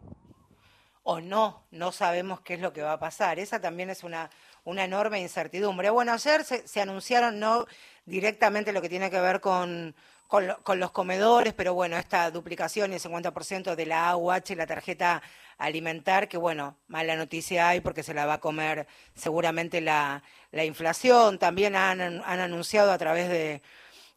o 1.07 1.21
no, 1.21 1.61
no 1.69 1.91
sabemos 1.91 2.41
qué 2.41 2.55
es 2.55 2.59
lo 2.59 2.73
que 2.73 2.81
va 2.81 2.93
a 2.93 2.99
pasar. 2.99 3.37
Esa 3.37 3.61
también 3.61 3.91
es 3.91 4.03
una, 4.03 4.31
una 4.65 4.83
enorme 4.83 5.21
incertidumbre. 5.21 5.89
Bueno, 5.89 6.11
ayer 6.13 6.43
se, 6.43 6.81
anunciaron 6.81 7.39
no 7.39 7.65
directamente 8.05 8.73
lo 8.73 8.81
que 8.81 8.89
tiene 8.89 9.09
que 9.09 9.19
ver 9.19 9.39
con, 9.39 9.95
con, 10.27 10.79
los 10.79 10.91
comedores, 10.91 11.53
pero 11.53 11.73
bueno, 11.73 11.97
esta 11.97 12.29
duplicación 12.31 12.91
y 12.91 12.95
el 12.95 13.01
50% 13.01 13.75
de 13.75 13.85
la 13.85 14.09
AUH, 14.09 14.55
la 14.55 14.67
tarjeta 14.67 15.21
alimentar, 15.57 16.27
que 16.27 16.37
bueno, 16.37 16.77
mala 16.87 17.15
noticia 17.15 17.69
hay 17.69 17.79
porque 17.79 18.03
se 18.03 18.13
la 18.13 18.25
va 18.25 18.33
a 18.35 18.39
comer 18.39 18.87
seguramente 19.13 19.81
la, 19.81 20.23
la 20.51 20.65
inflación. 20.65 21.39
También 21.39 21.75
han, 21.75 22.01
han 22.01 22.39
anunciado 22.39 22.91
a 22.91 22.97
través 22.97 23.29
de 23.29 23.61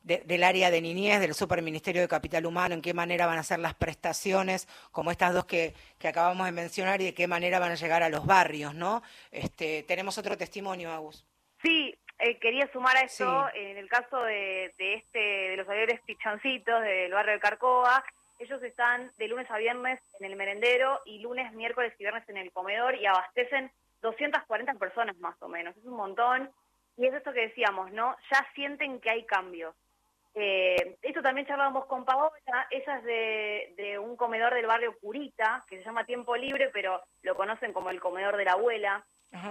de, 0.09 0.23
del 0.25 0.42
área 0.42 0.71
de 0.71 0.81
niñez, 0.81 1.21
del 1.21 1.35
Superministerio 1.35 2.01
de 2.01 2.09
Capital 2.09 2.47
Humano, 2.47 2.75
en 2.75 2.83
qué 2.83 2.94
manera 2.94 3.27
van 3.27 3.38
a 3.38 3.42
ser 3.42 3.59
las 3.59 3.75
prestaciones, 3.75 4.66
como 4.90 5.11
estas 5.11 5.35
dos 5.35 5.44
que, 5.44 5.75
que 5.99 6.09
acabamos 6.09 6.47
de 6.47 6.53
mencionar, 6.53 7.01
y 7.01 7.05
de 7.05 7.14
qué 7.14 7.29
manera 7.29 7.59
van 7.59 7.73
a 7.73 7.77
llegar 7.77 8.03
a 8.03 8.09
los 8.09 8.27
barrios, 8.27 8.75
¿no? 8.75 9.03
Este, 9.31 9.85
tenemos 9.85 10.16
otro 10.16 10.37
testimonio, 10.37 10.90
Agus. 10.90 11.27
Sí, 11.62 11.94
eh, 12.18 12.38
quería 12.38 12.71
sumar 12.73 12.97
a 12.97 13.03
esto, 13.03 13.47
sí. 13.53 13.59
en 13.61 13.77
el 13.77 13.88
caso 13.88 14.23
de, 14.23 14.75
de, 14.79 14.94
este, 14.94 15.18
de 15.18 15.57
los 15.57 15.68
alegres 15.68 16.01
pichancitos 16.07 16.83
del 16.83 17.12
barrio 17.12 17.35
de 17.35 17.40
Carcoa, 17.40 18.03
ellos 18.38 18.62
están 18.62 19.12
de 19.18 19.29
lunes 19.29 19.51
a 19.51 19.59
viernes 19.59 20.01
en 20.18 20.27
el 20.27 20.37
merendero 20.37 21.01
y 21.05 21.18
lunes, 21.18 21.53
miércoles 21.53 21.92
y 21.99 22.05
viernes 22.05 22.29
en 22.29 22.37
el 22.38 22.53
comedor 22.53 22.94
y 22.94 23.05
abastecen 23.05 23.71
240 24.01 24.75
personas 24.75 25.18
más 25.18 25.37
o 25.42 25.49
menos, 25.49 25.77
es 25.77 25.85
un 25.85 25.97
montón. 25.97 26.51
Y 26.97 27.07
es 27.07 27.14
esto 27.14 27.33
que 27.33 27.42
decíamos, 27.42 27.92
¿no? 27.92 28.16
Ya 28.31 28.44
sienten 28.55 29.01
que 29.01 29.11
hay 29.11 29.25
cambios. 29.25 29.75
Eh, 30.40 30.96
esto 31.03 31.20
también 31.20 31.48
charlábamos 31.48 31.87
con 31.87 32.05
Paola, 32.05 32.31
ella 32.70 32.98
es 32.98 33.05
de, 33.05 33.74
de, 33.77 33.98
un 33.98 34.16
comedor 34.16 34.55
del 34.55 34.66
barrio 34.66 34.96
Curita, 35.01 35.64
que 35.66 35.79
se 35.79 35.85
llama 35.85 36.05
Tiempo 36.05 36.37
Libre, 36.37 36.70
pero 36.72 37.03
lo 37.22 37.35
conocen 37.35 37.72
como 37.72 37.90
el 37.90 37.98
comedor 37.98 38.37
de 38.37 38.44
la 38.44 38.53
abuela. 38.53 39.05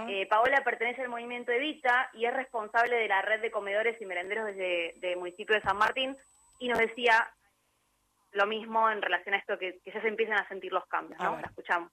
Eh, 0.08 0.26
Paola 0.28 0.62
pertenece 0.64 1.02
al 1.02 1.10
movimiento 1.10 1.52
Evita 1.52 2.10
y 2.14 2.26
es 2.26 2.34
responsable 2.34 2.96
de 2.96 3.08
la 3.10 3.22
red 3.22 3.42
de 3.42 3.52
comedores 3.52 4.02
y 4.02 4.06
merenderos 4.06 4.46
del 4.46 5.00
de 5.00 5.16
municipio 5.18 5.56
de 5.56 5.62
San 5.62 5.78
Martín, 5.78 6.18
y 6.58 6.70
nos 6.70 6.80
decía 6.80 7.30
lo 8.32 8.46
mismo 8.46 8.90
en 8.90 9.02
relación 9.02 9.36
a 9.36 9.40
esto, 9.40 9.58
que, 9.58 9.80
que 9.80 9.92
ya 9.92 10.02
se 10.02 10.08
empiezan 10.08 10.38
a 10.38 10.48
sentir 10.48 10.72
los 10.72 10.86
cambios, 10.86 11.20
¿no? 11.20 11.36
La 11.36 11.48
escuchamos. 11.48 11.92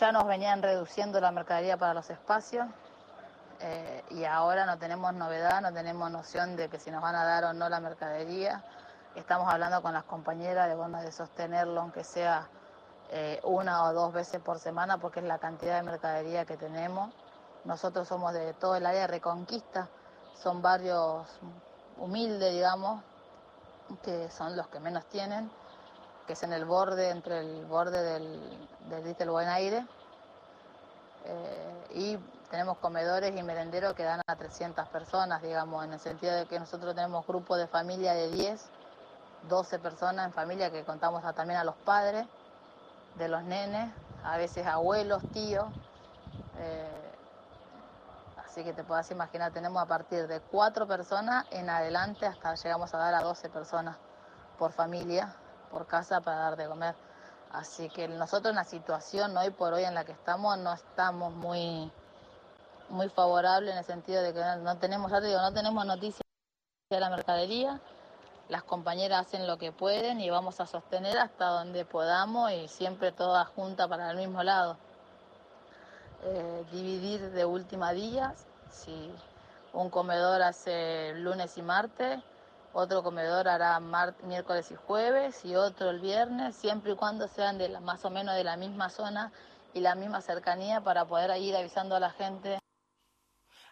Ya 0.00 0.10
nos 0.10 0.26
venían 0.26 0.60
reduciendo 0.60 1.20
la 1.20 1.30
mercadería 1.30 1.76
para 1.76 1.94
los 1.94 2.10
espacios, 2.10 2.66
eh, 3.60 4.04
y 4.10 4.24
ahora 4.24 4.66
no 4.66 4.78
tenemos 4.78 5.14
novedad, 5.14 5.60
no 5.60 5.72
tenemos 5.72 6.10
noción 6.10 6.56
de 6.56 6.68
que 6.68 6.78
si 6.78 6.90
nos 6.90 7.02
van 7.02 7.14
a 7.14 7.24
dar 7.24 7.44
o 7.44 7.52
no 7.52 7.68
la 7.68 7.80
mercadería. 7.80 8.64
Estamos 9.14 9.52
hablando 9.52 9.80
con 9.82 9.92
las 9.92 10.04
compañeras 10.04 10.68
de, 10.68 10.74
bueno, 10.74 11.00
de 11.00 11.10
sostenerlo, 11.10 11.80
aunque 11.80 12.04
sea 12.04 12.48
eh, 13.10 13.40
una 13.44 13.84
o 13.84 13.92
dos 13.92 14.12
veces 14.12 14.40
por 14.40 14.58
semana, 14.58 14.98
porque 14.98 15.20
es 15.20 15.26
la 15.26 15.38
cantidad 15.38 15.76
de 15.76 15.82
mercadería 15.82 16.44
que 16.44 16.56
tenemos. 16.56 17.12
Nosotros 17.64 18.06
somos 18.08 18.32
de 18.32 18.52
todo 18.54 18.76
el 18.76 18.84
área 18.84 19.02
de 19.02 19.06
Reconquista, 19.06 19.88
son 20.34 20.60
barrios 20.60 21.26
humildes, 21.96 22.52
digamos, 22.52 23.02
que 24.02 24.30
son 24.30 24.56
los 24.56 24.68
que 24.68 24.80
menos 24.80 25.06
tienen, 25.06 25.50
que 26.26 26.34
es 26.34 26.42
en 26.42 26.52
el 26.52 26.64
borde, 26.64 27.10
entre 27.10 27.40
el 27.40 27.64
borde 27.64 28.02
del, 28.02 28.68
del 28.90 29.30
Buen 29.30 29.48
Aire. 29.48 29.86
Eh, 31.24 31.86
y 31.94 32.18
tenemos 32.50 32.78
comedores 32.78 33.36
y 33.36 33.42
merenderos 33.42 33.94
que 33.94 34.04
dan 34.04 34.20
a 34.26 34.36
300 34.36 34.88
personas, 34.88 35.42
digamos, 35.42 35.84
en 35.84 35.92
el 35.92 36.00
sentido 36.00 36.34
de 36.34 36.46
que 36.46 36.58
nosotros 36.58 36.94
tenemos 36.94 37.26
grupos 37.26 37.58
de 37.58 37.66
familia 37.66 38.14
de 38.14 38.30
10, 38.30 38.64
12 39.48 39.78
personas 39.78 40.26
en 40.26 40.32
familia 40.32 40.70
que 40.70 40.84
contamos 40.84 41.22
también 41.34 41.58
a 41.58 41.64
los 41.64 41.74
padres 41.76 42.26
de 43.16 43.28
los 43.28 43.42
nenes, 43.42 43.90
a 44.24 44.36
veces 44.36 44.66
abuelos, 44.66 45.22
tíos. 45.32 45.66
Eh, 46.58 47.12
así 48.44 48.64
que 48.64 48.72
te 48.72 48.84
puedas 48.84 49.10
imaginar, 49.10 49.52
tenemos 49.52 49.82
a 49.82 49.86
partir 49.86 50.26
de 50.26 50.40
4 50.40 50.86
personas 50.86 51.46
en 51.50 51.68
adelante 51.68 52.26
hasta 52.26 52.54
llegamos 52.54 52.94
a 52.94 52.98
dar 52.98 53.14
a 53.14 53.22
12 53.22 53.48
personas 53.50 53.96
por 54.58 54.72
familia, 54.72 55.34
por 55.70 55.86
casa 55.86 56.20
para 56.20 56.36
dar 56.38 56.56
de 56.56 56.66
comer. 56.66 56.94
Así 57.52 57.88
que 57.88 58.08
nosotros 58.08 58.50
en 58.50 58.56
la 58.56 58.64
situación 58.64 59.36
hoy 59.36 59.50
por 59.50 59.72
hoy 59.72 59.84
en 59.84 59.94
la 59.94 60.04
que 60.04 60.12
estamos 60.12 60.58
no 60.58 60.72
estamos 60.72 61.32
muy 61.32 61.90
muy 62.88 63.08
favorable 63.08 63.70
en 63.70 63.78
el 63.78 63.84
sentido 63.84 64.22
de 64.22 64.32
que 64.32 64.40
no 64.62 64.76
tenemos, 64.78 65.10
ya 65.10 65.20
digo, 65.20 65.40
no 65.40 65.52
tenemos 65.52 65.84
noticias 65.84 66.22
de 66.90 67.00
la 67.00 67.10
mercadería, 67.10 67.80
las 68.48 68.62
compañeras 68.62 69.26
hacen 69.26 69.46
lo 69.46 69.58
que 69.58 69.72
pueden 69.72 70.20
y 70.20 70.30
vamos 70.30 70.60
a 70.60 70.66
sostener 70.66 71.18
hasta 71.18 71.46
donde 71.46 71.84
podamos 71.84 72.52
y 72.52 72.68
siempre 72.68 73.10
todas 73.10 73.48
juntas 73.48 73.88
para 73.88 74.10
el 74.10 74.16
mismo 74.16 74.42
lado. 74.42 74.76
Eh, 76.22 76.64
dividir 76.72 77.30
de 77.32 77.44
última 77.44 77.92
días, 77.92 78.46
si 78.70 79.12
un 79.72 79.90
comedor 79.90 80.42
hace 80.42 81.12
lunes 81.16 81.58
y 81.58 81.62
martes, 81.62 82.20
otro 82.72 83.02
comedor 83.02 83.48
hará 83.48 83.80
miércoles 84.22 84.70
y 84.70 84.76
jueves 84.76 85.44
y 85.44 85.56
otro 85.56 85.90
el 85.90 86.00
viernes, 86.00 86.54
siempre 86.54 86.92
y 86.92 86.94
cuando 86.94 87.26
sean 87.26 87.58
de 87.58 87.68
la, 87.68 87.80
más 87.80 88.04
o 88.04 88.10
menos 88.10 88.34
de 88.34 88.44
la 88.44 88.56
misma 88.56 88.90
zona 88.90 89.32
y 89.74 89.80
la 89.80 89.94
misma 89.94 90.20
cercanía 90.20 90.80
para 90.80 91.04
poder 91.04 91.36
ir 91.40 91.56
avisando 91.56 91.96
a 91.96 92.00
la 92.00 92.10
gente. 92.10 92.58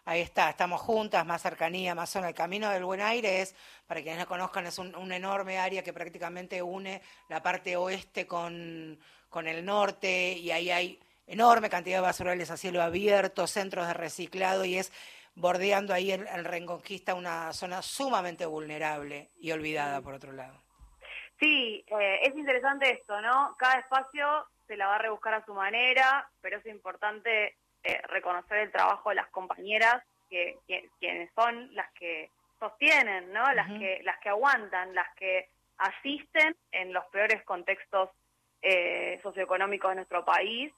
Ahí 0.07 0.21
está, 0.21 0.51
estamos 0.51 0.81
juntas, 0.81 1.25
más 1.25 1.41
cercanía, 1.41 1.95
más 1.95 2.11
zona. 2.11 2.29
El 2.29 2.35
Camino 2.35 2.69
del 2.69 2.85
Buen 2.85 3.01
Aire 3.01 3.41
es, 3.41 3.55
para 3.87 4.01
quienes 4.01 4.19
no 4.19 4.27
conozcan, 4.27 4.67
es 4.67 4.77
un, 4.77 5.11
enorme 5.11 5.57
área 5.57 5.83
que 5.83 5.93
prácticamente 5.93 6.61
une 6.61 7.01
la 7.27 7.41
parte 7.41 7.75
oeste 7.75 8.27
con, 8.27 8.99
con 9.29 9.47
el 9.47 9.65
norte 9.65 10.33
y 10.33 10.51
ahí 10.51 10.69
hay 10.69 10.99
enorme 11.25 11.71
cantidad 11.71 11.97
de 11.97 12.01
basurales 12.01 12.51
a 12.51 12.57
cielo 12.57 12.83
abierto, 12.83 13.47
centros 13.47 13.87
de 13.87 13.95
reciclado 13.95 14.63
y 14.63 14.77
es 14.77 14.93
bordeando 15.33 15.91
ahí 15.91 16.11
el, 16.11 16.27
el 16.27 16.45
Reconquista 16.45 17.15
una 17.15 17.51
zona 17.51 17.81
sumamente 17.81 18.45
vulnerable 18.45 19.31
y 19.39 19.51
olvidada 19.51 20.01
por 20.01 20.13
otro 20.13 20.33
lado. 20.33 20.61
Sí, 21.39 21.83
eh, 21.87 22.19
es 22.21 22.35
interesante 22.35 22.91
esto, 22.91 23.19
¿no? 23.21 23.55
Cada 23.57 23.79
espacio 23.79 24.47
se 24.67 24.77
la 24.77 24.85
va 24.87 24.95
a 24.95 24.99
rebuscar 24.99 25.33
a 25.33 25.45
su 25.45 25.53
manera, 25.53 26.29
pero 26.41 26.59
es 26.59 26.65
importante 26.67 27.57
eh, 27.85 28.01
reconocer 28.07 28.57
el 28.57 28.71
trabajo 28.71 29.09
de 29.09 29.15
las 29.15 29.27
compañeras 29.27 30.03
que, 30.29 30.57
que, 30.67 30.89
quienes 30.99 31.31
son 31.35 31.73
las 31.75 31.91
que 31.93 32.31
sostienen, 32.59 33.31
¿no? 33.31 33.43
Las 33.53 33.69
uh 33.69 33.73
-huh. 33.73 33.79
que 33.79 34.03
las 34.03 34.17
que 34.19 34.29
aguantan, 34.29 34.95
las 34.95 35.13
que 35.15 35.49
asisten 35.77 36.55
en 36.71 36.93
los 36.93 37.05
peores 37.05 37.43
contextos 37.43 38.09
eh, 38.61 39.19
socioeconómicos 39.21 39.91
de 39.91 39.95
nuestro 39.95 40.25
país 40.25 40.73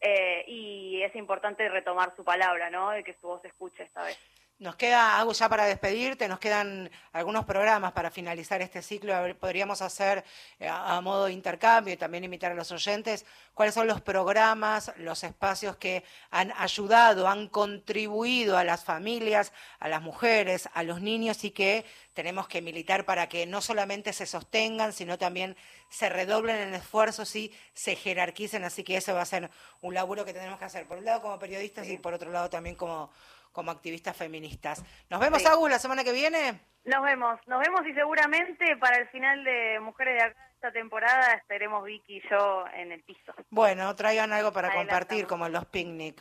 eh, 0.00 0.44
y 0.46 1.02
es 1.02 1.14
importante 1.14 1.68
retomar 1.68 2.14
su 2.16 2.24
palabra, 2.24 2.70
¿no? 2.70 2.90
De 2.90 3.04
que 3.04 3.14
su 3.14 3.26
voz 3.26 3.40
se 3.42 3.48
escuche 3.48 3.84
esta 3.84 4.02
vez. 4.02 4.18
Nos 4.60 4.74
queda 4.74 5.20
algo 5.20 5.32
ya 5.34 5.48
para 5.48 5.66
despedirte, 5.66 6.26
nos 6.26 6.40
quedan 6.40 6.90
algunos 7.12 7.44
programas 7.44 7.92
para 7.92 8.10
finalizar 8.10 8.60
este 8.60 8.82
ciclo. 8.82 9.14
Podríamos 9.38 9.82
hacer 9.82 10.24
eh, 10.58 10.66
a 10.68 11.00
modo 11.00 11.26
de 11.26 11.32
intercambio 11.32 11.94
y 11.94 11.96
también 11.96 12.24
invitar 12.24 12.50
a 12.50 12.56
los 12.56 12.72
oyentes 12.72 13.24
cuáles 13.54 13.72
son 13.72 13.86
los 13.86 14.00
programas, 14.00 14.92
los 14.96 15.22
espacios 15.22 15.76
que 15.76 16.02
han 16.32 16.52
ayudado, 16.56 17.28
han 17.28 17.46
contribuido 17.46 18.58
a 18.58 18.64
las 18.64 18.82
familias, 18.82 19.52
a 19.78 19.88
las 19.88 20.02
mujeres, 20.02 20.68
a 20.74 20.82
los 20.82 21.00
niños 21.02 21.44
y 21.44 21.52
que 21.52 21.84
tenemos 22.12 22.48
que 22.48 22.60
militar 22.60 23.04
para 23.04 23.28
que 23.28 23.46
no 23.46 23.60
solamente 23.60 24.12
se 24.12 24.26
sostengan, 24.26 24.92
sino 24.92 25.18
también 25.18 25.56
se 25.88 26.08
redoblen 26.08 26.56
en 26.56 26.74
esfuerzos 26.74 27.36
y 27.36 27.52
se 27.74 27.94
jerarquicen. 27.94 28.64
Así 28.64 28.82
que 28.82 28.96
eso 28.96 29.14
va 29.14 29.22
a 29.22 29.26
ser 29.26 29.50
un 29.82 29.94
laburo 29.94 30.24
que 30.24 30.32
tenemos 30.32 30.58
que 30.58 30.64
hacer, 30.64 30.84
por 30.88 30.98
un 30.98 31.04
lado 31.04 31.22
como 31.22 31.38
periodistas 31.38 31.86
y 31.86 31.96
por 31.96 32.12
otro 32.12 32.32
lado 32.32 32.50
también 32.50 32.74
como 32.74 33.12
como 33.52 33.70
activistas 33.70 34.16
feministas. 34.16 34.84
Nos 35.10 35.20
vemos, 35.20 35.44
Agus, 35.46 35.70
la 35.70 35.78
semana 35.78 36.04
que 36.04 36.12
viene. 36.12 36.60
Nos 36.84 37.02
vemos, 37.02 37.38
nos 37.46 37.60
vemos 37.60 37.86
y 37.86 37.92
seguramente 37.94 38.76
para 38.76 38.98
el 38.98 39.08
final 39.08 39.44
de 39.44 39.78
Mujeres 39.80 40.14
de 40.14 40.22
Acá 40.22 40.48
esta 40.58 40.72
temporada 40.72 41.34
estaremos 41.34 41.84
Vicky 41.84 42.16
y 42.16 42.22
yo 42.28 42.64
en 42.74 42.90
el 42.90 43.00
piso. 43.04 43.32
Bueno, 43.48 43.94
traigan 43.94 44.32
algo 44.32 44.52
para 44.52 44.74
compartir, 44.74 45.24
como 45.28 45.46
en 45.46 45.52
los 45.52 45.64
picnic. 45.66 46.20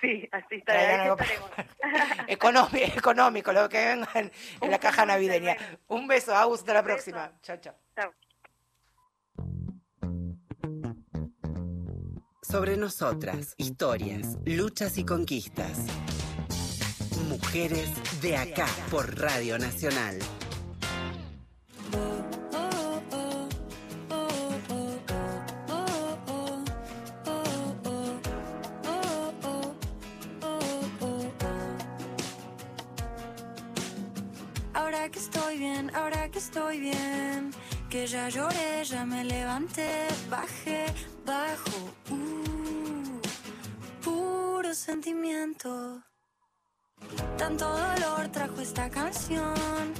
Sí, 0.00 0.28
así 0.32 0.56
está, 0.56 1.06
económico, 2.26 2.76
económico, 2.96 3.52
lo 3.52 3.68
que 3.68 3.86
venga 3.86 4.08
en, 4.14 4.32
la 4.68 4.78
caja 4.80 5.06
navideña. 5.06 5.56
Un 5.86 6.08
beso, 6.08 6.34
Agus, 6.34 6.60
hasta 6.60 6.74
la 6.74 6.82
próxima. 6.82 7.30
Chao, 7.40 7.58
chao. 7.58 7.74
Chao. 7.94 8.12
Sobre 12.42 12.76
nosotras, 12.76 13.54
historias, 13.58 14.38
luchas 14.44 14.98
y 14.98 15.04
conquistas. 15.04 15.86
Mujeres 17.48 17.88
de 18.20 18.36
acá 18.36 18.66
por 18.90 19.18
Radio 19.18 19.58
Nacional. 19.58 20.18
Ahora 34.74 35.08
que 35.08 35.18
estoy 35.18 35.56
bien, 35.56 35.90
ahora 35.96 36.28
que 36.30 36.38
estoy 36.38 36.80
bien, 36.80 37.50
que 37.88 38.06
ya 38.06 38.28
lloré, 38.28 38.84
ya 38.84 39.06
me 39.06 39.24
levanté, 39.24 40.06
bajé, 40.28 40.84
bajo, 41.24 41.94
uh, 42.10 43.20
puro 44.04 44.74
sentimiento. 44.74 46.02
Tanto 47.38 47.68
dolor 47.68 48.28
trajo 48.32 48.60
esta 48.60 48.90
canción. 48.90 49.94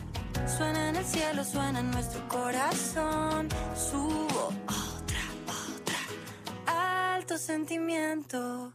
Suena 0.57 0.89
en 0.89 0.97
el 0.97 1.05
cielo, 1.05 1.45
suena 1.45 1.79
en 1.79 1.91
nuestro 1.93 2.29
corazón. 2.29 3.49
Subo 3.77 4.53
otra, 4.67 5.23
otra. 5.47 7.15
Alto 7.15 7.39
sentimiento. 7.39 8.73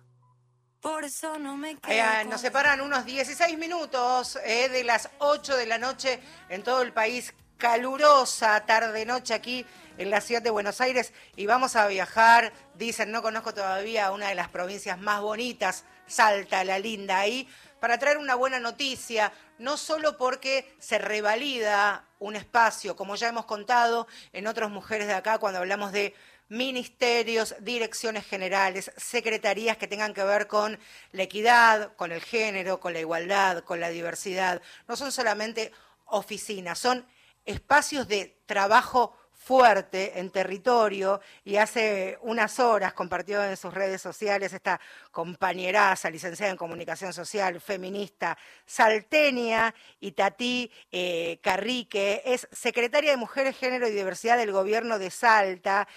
Por 0.80 1.04
eso 1.04 1.38
no 1.40 1.58
me 1.58 1.78
quedo. 1.78 2.30
nos 2.30 2.42
separan 2.42 2.80
unos 2.80 3.06
16 3.06 3.58
minutos 3.58 4.38
eh, 4.46 4.70
de 4.70 4.84
las 4.84 5.10
8 5.20 5.58
de 5.58 5.66
la 5.66 5.78
noche 5.78 6.20
en 6.50 6.64
todo 6.64 6.82
el 6.82 6.94
país. 6.94 7.34
Calurosa 7.58 8.66
tarde-noche 8.66 9.34
aquí 9.34 9.66
en 9.98 10.10
la 10.10 10.22
ciudad 10.22 10.42
de 10.42 10.50
Buenos 10.50 10.82
Aires 10.82 11.14
y 11.36 11.46
vamos 11.46 11.76
a 11.76 11.88
viajar, 11.88 12.52
dicen, 12.76 13.12
no 13.12 13.22
conozco 13.22 13.54
todavía 13.54 14.12
una 14.12 14.28
de 14.28 14.36
las 14.36 14.50
provincias 14.50 15.00
más 15.00 15.22
bonitas, 15.22 15.86
Salta, 16.06 16.66
la 16.66 16.80
linda 16.80 17.20
ahí, 17.20 17.48
para 17.84 17.98
traer 17.98 18.18
una 18.18 18.36
buena 18.36 18.62
noticia, 18.62 19.34
no 19.58 19.76
solo 19.76 20.16
porque 20.16 20.74
se 20.80 21.00
revalida 21.00 22.08
un 22.18 22.38
espacio, 22.38 22.96
como 22.96 23.18
ya 23.18 23.28
hemos 23.28 23.44
contado 23.44 24.08
en 24.32 24.48
otras 24.48 24.72
mujeres 24.72 25.08
de 25.08 25.14
acá 25.14 25.38
cuando 25.38 25.60
hablamos 25.60 25.92
de 25.92 26.16
ministerios, 26.48 27.56
direcciones 27.60 28.26
generales, 28.26 28.90
secretarías 28.96 29.76
que 29.76 29.90
tengan 29.90 30.14
que 30.14 30.24
ver 30.24 30.48
con 30.48 30.80
la 31.12 31.24
equidad, 31.24 31.94
con 31.98 32.14
el 32.14 32.22
género, 32.22 32.80
con 32.80 32.94
la 32.94 33.02
igualdad, 33.02 33.66
con 33.66 33.82
la 33.82 33.90
diversidad. 33.90 34.62
No 34.88 34.96
son 34.96 35.12
solamente 35.12 35.74
oficinas, 36.06 36.80
son 36.80 37.06
espacios 37.44 38.08
de 38.08 38.42
trabajo 38.46 39.14
fuerte 39.44 40.20
en 40.20 40.30
territorio 40.30 41.20
y 41.44 41.58
hace 41.58 42.18
unas 42.22 42.60
horas 42.60 42.94
compartió 42.94 43.44
en 43.44 43.58
sus 43.58 43.74
redes 43.74 44.02
sociales 44.02 44.54
esta 44.54 44.80
compañeraza, 45.12 46.10
licenciada 46.10 46.52
en 46.52 46.58
comunicación 46.58 47.12
social, 47.12 47.60
feminista, 47.60 48.38
saltenia, 48.66 49.76
Itatí 50.00 50.72
eh, 50.92 51.40
Carrique, 51.42 52.22
es 52.26 52.48
secretaria 52.52 53.12
de 53.12 53.18
Mujeres, 53.18 53.58
Género 53.58 53.88
y 53.88 53.92
Diversidad 53.92 54.38
del 54.38 54.54
gobierno 54.54 54.98
de 54.98 55.10
Salta, 55.10 55.88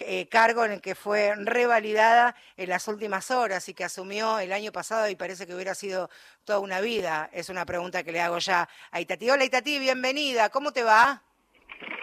eh, 0.00 0.28
cargo 0.28 0.64
en 0.64 0.72
el 0.72 0.80
que 0.80 0.94
fue 0.94 1.34
revalidada 1.36 2.36
en 2.56 2.68
las 2.68 2.86
últimas 2.86 3.32
horas 3.32 3.68
y 3.68 3.74
que 3.74 3.84
asumió 3.84 4.38
el 4.38 4.52
año 4.52 4.70
pasado 4.70 5.08
y 5.08 5.16
parece 5.16 5.46
que 5.46 5.54
hubiera 5.54 5.74
sido 5.74 6.08
toda 6.44 6.60
una 6.60 6.80
vida. 6.80 7.28
Es 7.32 7.48
una 7.48 7.66
pregunta 7.66 8.04
que 8.04 8.12
le 8.12 8.20
hago 8.20 8.38
ya 8.38 8.68
a 8.92 9.00
Itatí. 9.00 9.28
Hola 9.28 9.44
Itatí, 9.44 9.80
bienvenida, 9.80 10.50
¿cómo 10.50 10.72
te 10.72 10.84
va? 10.84 11.31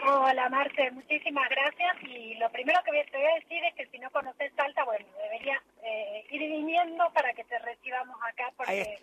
Hola 0.05 0.49
Marte, 0.49 0.91
muchísimas 0.91 1.49
gracias. 1.49 2.03
Y 2.03 2.36
lo 2.36 2.49
primero 2.51 2.80
que 2.84 2.91
te 3.11 3.17
voy 3.17 3.27
a 3.27 3.36
decir 3.36 3.63
es 3.63 3.75
que 3.75 3.88
si 3.88 3.99
no 3.99 4.09
conoces 4.11 4.51
Salta, 4.55 4.84
bueno, 4.84 5.05
deberías 5.23 5.61
eh, 5.84 6.25
ir 6.30 6.39
viniendo 6.41 7.09
para 7.13 7.34
que 7.34 7.43
te 7.43 7.59
recibamos 7.59 8.17
acá 8.23 8.51
porque 8.57 8.97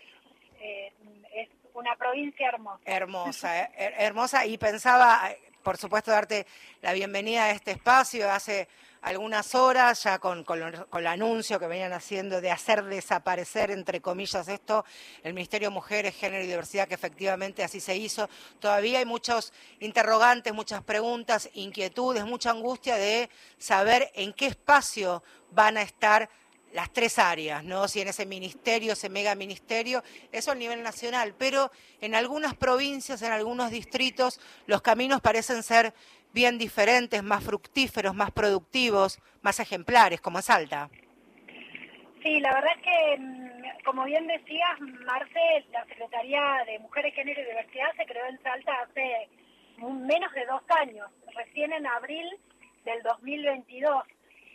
eh, 0.61 0.93
es 1.35 1.49
una 1.75 1.95
provincia 1.97 2.49
hermosa. 2.49 2.83
Hermosa, 2.85 3.63
eh, 3.63 3.95
hermosa. 3.99 4.47
Y 4.47 4.59
pensaba, 4.59 5.31
por 5.63 5.77
supuesto, 5.77 6.11
darte 6.11 6.47
la 6.81 6.93
bienvenida 6.93 7.45
a 7.45 7.51
este 7.51 7.73
espacio. 7.73 8.31
Hace 8.31 8.69
algunas 9.03 9.55
horas, 9.55 10.03
ya 10.03 10.19
con, 10.19 10.45
con, 10.45 10.61
el 10.63 11.07
anuncio 11.07 11.59
que 11.59 11.67
venían 11.67 11.93
haciendo 11.93 12.41
de 12.41 12.51
hacer 12.51 12.85
desaparecer, 12.85 13.71
entre 13.71 14.01
comillas, 14.01 14.49
esto, 14.49 14.85
el 15.23 15.35
Ministerio 15.35 15.69
de 15.69 15.75
Mujeres, 15.75 16.15
Género 16.15 16.45
y 16.45 16.47
Diversidad, 16.47 16.89
que 16.89 16.95
efectivamente 16.95 17.63
así 17.63 17.81
se 17.81 17.97
hizo. 17.97 18.29
Todavía 18.59 18.99
hay 18.99 19.05
muchos 19.05 19.53
interrogantes, 19.81 20.53
muchas 20.53 20.83
preguntas, 20.83 21.49
inquietudes, 21.55 22.25
mucha 22.25 22.51
angustia 22.51 22.97
de 22.97 23.31
saber 23.59 24.11
en 24.15 24.33
qué 24.33 24.47
espacio 24.47 25.23
van 25.51 25.77
a 25.77 25.83
estar 25.83 26.29
las 26.77 26.93
tres 26.93 27.19
áreas, 27.19 27.65
¿no? 27.65 27.89
Si 27.89 28.03
en 28.03 28.09
ese 28.09 28.27
ministerio, 28.27 28.93
ese 28.93 29.09
mega 29.09 29.35
ministerio, 29.35 30.03
eso 30.31 30.51
a 30.51 30.55
nivel 30.55 30.83
nacional, 30.83 31.35
pero 31.39 31.71
en 32.03 32.15
algunas 32.15 32.55
provincias, 32.55 33.23
en 33.23 33.33
algunos 33.33 33.71
distritos, 33.71 34.41
los 34.67 34.83
caminos 34.83 35.23
parecen 35.23 35.63
ser 35.63 35.95
bien 36.37 36.59
diferentes, 36.59 37.23
más 37.23 37.43
fructíferos, 37.43 38.15
más 38.15 38.31
productivos, 38.31 39.19
más 39.41 39.59
ejemplares, 39.59 40.21
como 40.21 40.37
en 40.39 40.43
Salta. 40.43 40.91
Sí, 42.23 42.41
la 42.41 42.53
verdad 42.53 42.73
es 42.77 42.83
que, 42.83 43.19
mm, 43.19 43.85
como 43.87 44.05
bien 44.05 44.27
decías, 44.27 44.79
Marce, 45.07 45.65
la 45.73 45.87
Secretaría 45.87 46.63
de 46.67 46.79
Mujeres, 46.79 47.15
Género 47.15 47.41
y 47.41 47.45
Diversidad 47.47 47.91
se 47.97 48.05
creó 48.05 48.27
en 48.27 48.39
Salta 48.43 48.71
hace 48.83 49.31
menos 49.79 50.31
de 50.35 50.45
dos 50.45 50.61
años, 50.79 51.09
recién 51.35 51.73
en 51.73 51.87
abril 51.87 52.29
del 52.85 53.03
2022. 53.03 54.05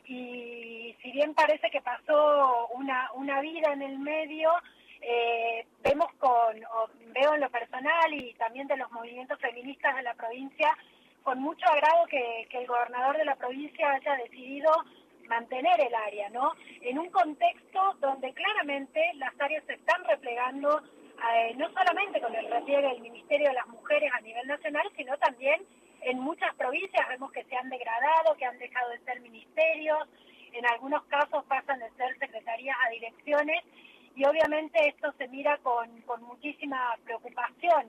Y 0.05 0.95
si 1.01 1.11
bien 1.11 1.33
parece 1.33 1.71
que 1.71 1.81
pasó 1.81 2.67
una, 2.75 3.09
una 3.13 3.41
vida 3.41 3.73
en 3.73 3.81
el 3.81 3.97
medio, 3.97 4.51
eh, 5.01 5.65
vemos 5.83 6.13
con, 6.19 6.55
veo 7.11 7.33
en 7.33 7.41
lo 7.41 7.49
personal 7.49 8.13
y 8.13 8.35
también 8.35 8.67
de 8.67 8.77
los 8.77 8.91
movimientos 8.91 9.39
feministas 9.39 9.95
de 9.95 10.03
la 10.03 10.13
provincia, 10.13 10.77
con 11.23 11.39
mucho 11.39 11.65
agrado 11.67 12.05
que, 12.07 12.47
el 12.51 12.67
gobernador 12.67 13.17
de 13.17 13.25
la 13.25 13.35
provincia 13.35 13.91
haya 13.91 14.15
decidido 14.17 14.71
mantener 15.27 15.79
el 15.79 15.95
área, 15.95 16.29
¿no? 16.29 16.53
En 16.81 16.99
un 16.99 17.09
contexto 17.09 17.95
donde 17.99 18.33
claramente 18.33 19.01
las 19.15 19.33
áreas 19.39 19.63
se 19.65 19.73
están 19.73 20.03
replegando, 20.05 20.81
eh, 21.33 21.53
no 21.55 21.69
solamente 21.71 22.19
con 22.19 22.35
el 22.35 22.49
repliegue 22.49 22.89
del 22.89 23.01
Ministerio 23.01 23.49
de 23.49 23.53
las 23.53 23.67
Mujeres 23.67 24.11
a 24.13 24.21
nivel 24.21 24.45
nacional, 24.47 24.89
sino 24.97 25.17
también 25.17 25.61
en 26.01 26.19
muchas 26.19 26.53
provincias 26.55 27.07
vemos 27.07 27.31
que 27.31 27.43
se 27.45 27.55
han 27.55 27.69
degradado, 27.69 28.35
que 28.37 28.45
han 28.45 28.57
dejado 28.57 28.89
de 28.89 28.99
ser 28.99 29.21
ministerios, 29.21 30.09
en 30.53 30.65
algunos 30.65 31.03
casos 31.05 31.45
pasan 31.45 31.79
de 31.79 31.89
ser 31.91 32.17
secretarías 32.19 32.75
a 32.85 32.89
direcciones 32.89 33.63
y 34.15 34.25
obviamente 34.25 34.89
esto 34.89 35.13
se 35.17 35.27
mira 35.29 35.57
con, 35.59 36.01
con 36.01 36.21
muchísima 36.23 36.97
preocupación. 37.05 37.87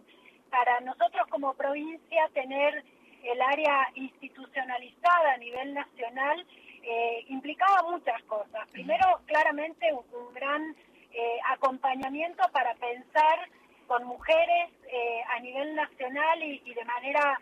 Para 0.51 0.81
nosotros 0.81 1.27
como 1.29 1.55
provincia 1.55 2.29
tener 2.35 2.85
el 3.25 3.41
área 3.41 3.89
institucionalizada 3.95 5.35
a 5.35 5.37
nivel 5.37 5.75
nacional 5.75 6.47
eh, 6.83 7.25
implicaba 7.29 7.89
muchas 7.91 8.21
cosas. 8.25 8.67
Primero, 8.73 9.21
claramente, 9.27 9.93
un, 9.93 10.35
gran 10.35 10.75
eh, 11.13 11.39
acompañamiento 11.51 12.43
para 12.53 12.75
pensar 12.75 13.49
con 13.87 14.05
mujeres 14.05 14.71
eh, 14.89 15.23
a 15.31 15.39
nivel 15.41 15.75
nacional 15.75 16.43
y, 16.43 16.75
de 16.75 16.85
manera 16.85 17.39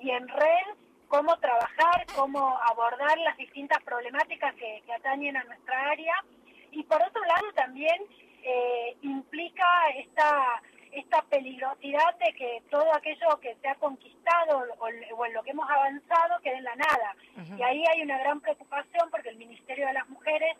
y 0.00 0.10
en 0.10 0.26
red 0.28 0.66
cómo 1.08 1.36
trabajar, 1.38 2.06
cómo 2.16 2.58
abordar 2.70 3.18
las 3.18 3.36
distintas 3.36 3.82
problemáticas 3.82 4.54
que, 4.54 4.82
que 4.86 4.92
atañen 4.92 5.36
a 5.36 5.44
nuestra 5.44 5.90
área. 5.90 6.14
Y 6.70 6.82
por 6.84 7.02
otro 7.02 7.22
lado, 7.24 7.52
también 7.54 8.02
implica 9.02 9.66
esta 9.94 10.62
esta 10.92 11.22
peligrosidad 11.22 12.18
de 12.18 12.32
que 12.34 12.62
todo 12.70 12.94
aquello 12.94 13.40
que 13.40 13.56
se 13.56 13.68
ha 13.68 13.74
conquistado 13.76 14.62
o, 14.78 14.88
en 15.26 15.32
lo 15.32 15.42
que 15.42 15.50
hemos 15.50 15.68
avanzado 15.68 16.40
quede 16.42 16.56
en 16.56 16.64
la 16.64 16.76
nada. 16.76 17.16
Y 17.56 17.62
ahí 17.62 17.82
hay 17.92 18.02
una 18.02 18.18
gran 18.18 18.40
preocupación 18.40 19.10
porque 19.10 19.30
el 19.30 19.36
Ministerio 19.36 19.86
de 19.86 19.94
las 19.94 20.08
Mujeres 20.10 20.56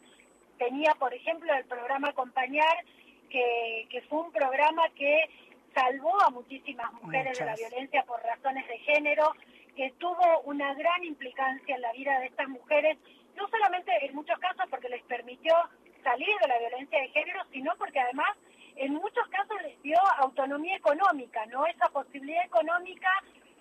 tenía, 0.59 0.95
por 0.95 1.12
ejemplo, 1.12 1.53
el 1.55 1.64
programa 1.66 2.09
Acompañar, 2.09 2.85
que, 3.28 3.87
que 3.91 4.01
fue 4.03 4.20
un 4.20 4.33
programa 4.33 4.83
que 4.97 5.28
salvó 5.74 6.20
a 6.22 6.30
muchísimas 6.30 6.93
mujeres 6.95 7.39
de 7.39 7.45
la 7.45 7.55
violencia 7.55 8.03
por 8.05 8.22
razones 8.22 8.66
de 8.68 8.78
género, 8.78 9.33
que 9.76 9.93
tuvo 9.99 10.41
una 10.45 10.74
gran 10.74 11.05
implicancia 11.05 11.74
en 11.74 11.83
la 11.83 11.93
vida 11.93 12.18
de 12.20 12.26
estas 12.26 12.49
mujeres, 12.49 12.99
no 13.37 13.49
solamente 13.49 13.91
en 14.05 14.14
muchos 14.14 14.39
casos 14.39 14.64
porque 14.70 14.89
les 14.89 15.03
permitió 15.05 15.55
salir 16.03 16.35
de 16.41 16.49
la 16.49 16.59
violencia 16.59 17.01
de 17.01 17.09
género, 17.09 17.41
sino 17.53 17.74
porque 17.76 18.01
además 18.01 18.37
en 18.77 18.95
muchos 18.95 19.27
casos 19.29 19.57
les 19.62 19.81
dio 19.83 19.99
autonomía 20.18 20.77
económica, 20.77 21.45
¿no? 21.47 21.66
Esa 21.66 21.89
posibilidad 21.89 22.45
económica 22.45 23.11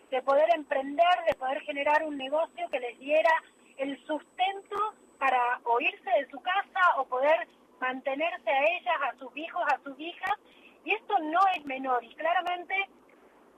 de 0.10 0.22
poder 0.22 0.50
emprender, 0.56 1.24
de 1.28 1.36
poder 1.36 1.62
generar 1.62 2.04
un 2.04 2.18
negocio 2.18 2.70
que 2.70 2.80
les 2.80 3.00
diera 3.00 3.32
el 3.78 3.98
sustento 4.06 4.94
para 5.18 5.60
o 5.64 5.80
irse 5.80 6.10
de 6.10 6.30
su 6.30 6.40
casa 6.42 6.82
o 6.98 7.06
poder 7.06 7.48
mantenerse 7.80 8.50
a 8.50 8.64
ellas, 8.78 8.96
a 9.10 9.18
sus 9.18 9.36
hijos, 9.36 9.64
a 9.68 9.80
sus 9.84 10.00
hijas. 10.00 10.36
Y 10.84 10.94
esto 10.94 11.18
no 11.20 11.40
es 11.56 11.66
menor. 11.66 12.04
Y 12.04 12.14
claramente, 12.16 12.76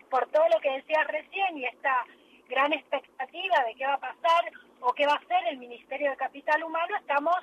por 0.09 0.27
todo 0.29 0.47
lo 0.49 0.59
que 0.59 0.71
decías 0.71 1.07
recién 1.07 1.57
y 1.57 1.65
esta 1.65 2.05
gran 2.49 2.73
expectativa 2.73 3.63
de 3.65 3.75
qué 3.75 3.85
va 3.85 3.93
a 3.93 3.99
pasar 3.99 4.51
o 4.81 4.93
qué 4.93 5.07
va 5.07 5.13
a 5.13 5.17
hacer 5.17 5.47
el 5.49 5.57
Ministerio 5.57 6.11
de 6.11 6.17
Capital 6.17 6.63
Humano, 6.63 6.95
estamos 6.97 7.37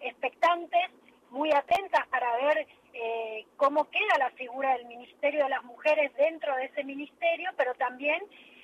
expectantes, 0.00 0.90
muy 1.30 1.50
atentas 1.52 2.06
para 2.08 2.36
ver 2.36 2.66
eh, 2.94 3.44
cómo 3.56 3.90
queda 3.90 4.18
la 4.18 4.30
figura 4.30 4.76
del 4.76 4.86
Ministerio 4.86 5.44
de 5.44 5.50
las 5.50 5.64
Mujeres 5.64 6.14
dentro 6.14 6.54
de 6.56 6.66
ese 6.66 6.84
ministerio, 6.84 7.50
pero 7.56 7.74
también 7.74 8.22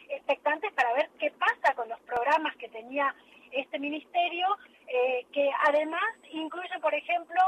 expectantes 0.08 0.72
para 0.72 0.92
ver 0.94 1.10
qué 1.18 1.32
pasa 1.32 1.74
con 1.74 1.88
los 1.88 1.98
programas 2.00 2.54
que 2.56 2.68
tenía 2.68 3.14
este 3.50 3.78
ministerio, 3.80 4.46
eh, 4.86 5.26
que 5.32 5.50
además 5.66 6.02
incluye, 6.30 6.78
por 6.80 6.94
ejemplo, 6.94 7.40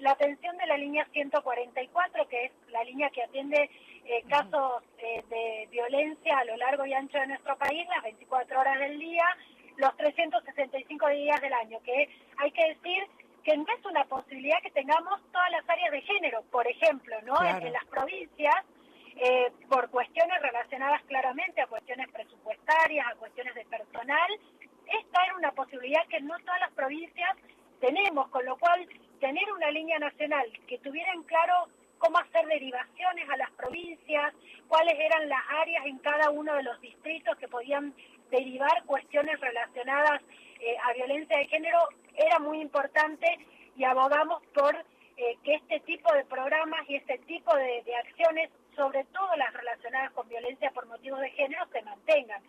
la 0.00 0.12
atención 0.12 0.56
de 0.56 0.66
la 0.66 0.78
línea 0.78 1.06
144, 1.12 2.26
que 2.28 2.46
es 2.46 2.52
la 2.70 2.84
línea 2.84 3.10
que 3.10 3.22
atiende 3.22 3.68
eh, 4.06 4.22
casos 4.28 4.82
de 4.98 5.68
violencia 5.70 6.38
a 6.38 6.44
lo 6.44 6.56
largo 6.56 6.86
y 6.86 6.94
ancho 6.94 7.18
de 7.18 7.26
nuestro 7.26 7.56
país, 7.58 7.86
las 7.88 8.02
24 8.02 8.60
horas 8.60 8.78
del 8.78 8.98
día, 8.98 9.24
los 9.76 9.94
365 9.96 11.08
días 11.08 11.40
del 11.40 11.52
año, 11.52 11.78
que 11.84 12.08
hay 12.38 12.50
que 12.52 12.68
decir 12.68 13.06
que 13.44 13.56
no 13.56 13.64
es 13.76 13.84
una 13.84 14.04
posibilidad 14.04 14.60
que 14.62 14.70
tengamos 14.70 15.20
todas 15.32 15.50
las 15.50 15.68
áreas 15.68 15.92
de 15.92 16.02
género, 16.02 16.42
por 16.50 16.66
ejemplo, 16.66 17.16
¿no? 17.22 17.34
En, 17.42 17.72
las 17.72 17.84
provincias, 17.86 18.54
eh, 19.16 19.52
por 19.68 19.90
cuestiones 19.90 20.40
relacionadas 20.42 21.02
claramente 21.04 21.60
a 21.60 21.66
cuestiones 21.66 22.08
presupuestarias, 22.10 23.06
a 23.06 23.14
cuestiones 23.16 23.54
de 23.54 23.64
personal, 23.64 24.30
esta 24.86 25.24
era 25.24 25.36
una 25.36 25.52
posibilidad 25.52 26.06
que 26.08 26.20
no 26.20 26.38
todas 26.40 26.60
las 26.60 26.72
provincias 26.72 27.36
tenemos, 27.80 28.28
con 28.28 28.44
lo 28.44 28.56
cual 28.58 28.86
tener 29.20 29.50
una 29.52 29.70
línea 29.70 29.98
nacional 29.98 30.46
que 30.66 30.78
tuviera 30.78 31.12
en 31.12 31.22
claro 31.22 31.68
cómo 31.98 32.18
hacer 32.18 32.46
derivaciones 32.46 33.28
a 33.28 33.36
las 33.36 33.50
provincias, 33.52 34.34
cuáles 34.68 34.98
eran 34.98 35.28
las 35.28 35.42
áreas 35.50 35.86
en 35.86 35.98
cada 35.98 36.30
uno 36.30 36.54
de 36.54 36.62
los 36.62 36.80
distritos 36.80 37.36
que 37.36 37.46
podían 37.46 37.94
derivar 38.30 38.84
cuestiones 38.84 39.38
relacionadas 39.40 40.22
eh, 40.60 40.76
a 40.82 40.92
violencia 40.92 41.38
de 41.38 41.46
género 41.46 41.78
era 42.14 42.38
muy 42.38 42.60
importante 42.60 43.26
y 43.76 43.84
abogamos 43.84 44.42
por 44.54 44.76
eh, 45.16 45.36
que 45.44 45.54
este 45.54 45.80
tipo 45.80 46.12
de 46.12 46.24
programas 46.24 46.88
y 46.88 46.96
este 46.96 47.18
tipo 47.18 47.54
de, 47.54 47.82
acciones, 47.96 48.50
sobre 48.76 49.04
todo 49.04 49.36
las 49.36 49.52
relacionadas 49.52 50.12
con 50.12 50.28
violencia 50.28 50.70
por 50.70 50.86
motivos 50.86 51.20
de 51.20 51.30
género, 51.30 51.66
se 51.72 51.82
mantengan. 51.82 52.42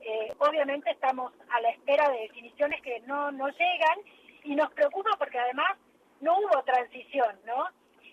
Eh, 0.00 0.32
obviamente 0.38 0.90
estamos 0.90 1.32
a 1.50 1.60
la 1.60 1.70
espera 1.70 2.08
de 2.10 2.20
definiciones 2.20 2.82
que 2.82 3.00
no, 3.00 3.32
no 3.32 3.48
llegan 3.48 3.98
y 4.44 4.54
nos 4.54 4.70
preocupa 4.72 5.10
porque 5.18 5.38
además 5.38 5.78
no 6.20 6.38
hubo 6.38 6.62
transición, 6.64 7.38
¿no? 7.46 7.66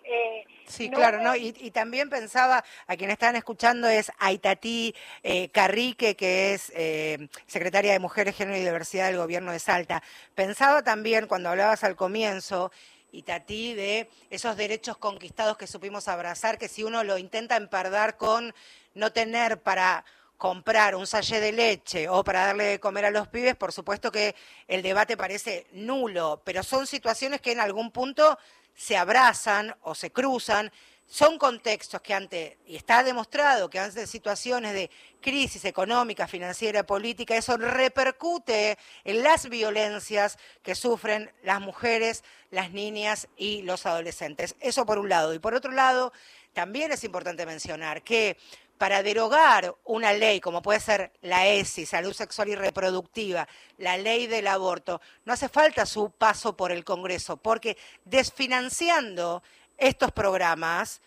Eh, 0.04 0.44
sí, 0.68 0.90
claro, 0.90 1.22
¿no? 1.22 1.36
Y, 1.36 1.52
también 1.72 2.10
pensaba, 2.10 2.64
a 2.88 2.96
quienes 2.96 3.14
están 3.14 3.36
escuchando, 3.36 3.88
es 3.88 4.12
Aitatí 4.18 4.96
eh, 5.24 5.50
Carrique, 5.50 6.16
que 6.16 6.54
es 6.54 6.72
eh, 6.76 7.30
secretaria 7.48 7.94
de 7.94 8.00
Mujeres, 8.00 8.36
Género 8.36 8.58
y 8.58 8.62
Diversidad 8.62 9.08
del 9.08 9.18
Gobierno 9.18 9.52
de 9.52 9.60
Salta. 9.60 10.02
Pensaba 10.36 10.84
también, 10.84 11.28
cuando 11.28 11.50
hablabas 11.50 11.84
al 11.84 11.96
comienzo, 11.96 12.72
Itatí, 13.12 13.74
de 13.74 14.10
esos 14.30 14.56
derechos 14.56 14.98
conquistados 14.98 15.58
que 15.58 15.68
supimos 15.68 16.08
abrazar, 16.08 16.58
que 16.58 16.68
si 16.68 16.84
uno 16.84 17.04
lo 17.04 17.18
intenta 17.18 17.58
empardar 17.58 18.18
con 18.18 18.54
no 18.94 19.12
tener 19.12 19.62
para 19.62 20.06
comprar 20.38 20.96
un 20.96 21.06
sallé 21.06 21.40
de 21.40 21.52
leche 21.52 22.10
o 22.10 22.24
para 22.24 22.48
darle 22.48 22.64
de 22.64 22.80
comer 22.80 23.06
a 23.06 23.12
los 23.12 23.28
pibes, 23.28 23.56
por 23.56 23.72
supuesto 23.72 24.12
que 24.12 24.34
el 24.68 24.82
debate 24.82 25.16
parece 25.16 25.68
nulo, 25.72 26.42
pero 26.44 26.64
son 26.64 26.88
situaciones 26.88 27.42
que 27.42 27.52
en 27.52 27.60
algún 27.60 27.92
punto 27.92 28.40
se 28.76 28.98
abrazan 28.98 29.76
o 29.82 29.96
se 29.96 30.12
cruzan. 30.12 30.72
Son 31.06 31.38
contextos 31.38 32.00
que 32.02 32.14
ante, 32.14 32.58
y 32.66 32.78
está 32.78 33.04
demostrado 33.04 33.70
que 33.70 33.80
ante 33.80 34.08
situaciones 34.08 34.74
de 34.74 34.90
crisis 35.20 35.66
económica, 35.66 36.26
financiera, 36.26 36.84
política, 36.84 37.36
eso 37.36 37.58
repercute 37.58 38.78
en 39.04 39.22
las 39.22 39.50
violencias 39.50 40.38
que 40.64 40.74
sufren 40.74 41.30
las 41.44 41.60
mujeres, 41.60 42.24
las 42.50 42.72
niñas 42.72 43.28
y 43.36 43.62
los 43.64 43.86
adolescentes. 43.86 44.56
Eso 44.62 44.86
por 44.86 45.00
un 45.00 45.10
lado. 45.10 45.34
Y 45.34 45.40
por 45.40 45.54
otro 45.54 45.74
lado, 45.74 46.14
también 46.54 46.94
es 46.94 47.04
importante 47.04 47.46
mencionar 47.46 48.04
que 48.04 48.38
para 48.82 49.04
derogar 49.04 49.76
una 49.86 50.12
ley 50.12 50.40
como 50.40 50.64
puede 50.64 50.80
ser 50.80 51.12
la 51.22 51.46
ESI, 51.46 51.86
salud 51.86 52.14
sexual 52.14 52.50
y 52.50 52.56
reproductiva, 52.56 53.48
la 53.78 53.96
ley 53.96 54.26
del 54.26 54.48
aborto, 54.48 55.02
no 55.24 55.34
hace 55.34 55.50
falta 55.50 55.86
su 55.86 56.10
paso 56.10 56.58
por 56.58 56.72
el 56.72 56.84
Congreso, 56.84 57.38
porque 57.38 57.78
desfinanciando 58.06 59.44
estos 59.78 60.12
programas 60.12 61.00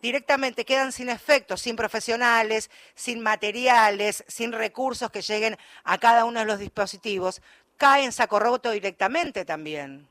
directamente 0.00 0.64
quedan 0.64 0.92
sin 0.92 1.10
efectos, 1.10 1.60
sin 1.60 1.76
profesionales, 1.76 2.70
sin 2.94 3.20
materiales, 3.20 4.24
sin 4.26 4.52
recursos 4.52 5.10
que 5.10 5.20
lleguen 5.20 5.58
a 5.84 5.98
cada 5.98 6.24
uno 6.24 6.40
de 6.40 6.46
los 6.46 6.58
dispositivos, 6.58 7.42
caen 7.76 8.06
en 8.06 8.12
saco 8.12 8.38
roto 8.38 8.70
directamente 8.70 9.44
también. 9.44 10.08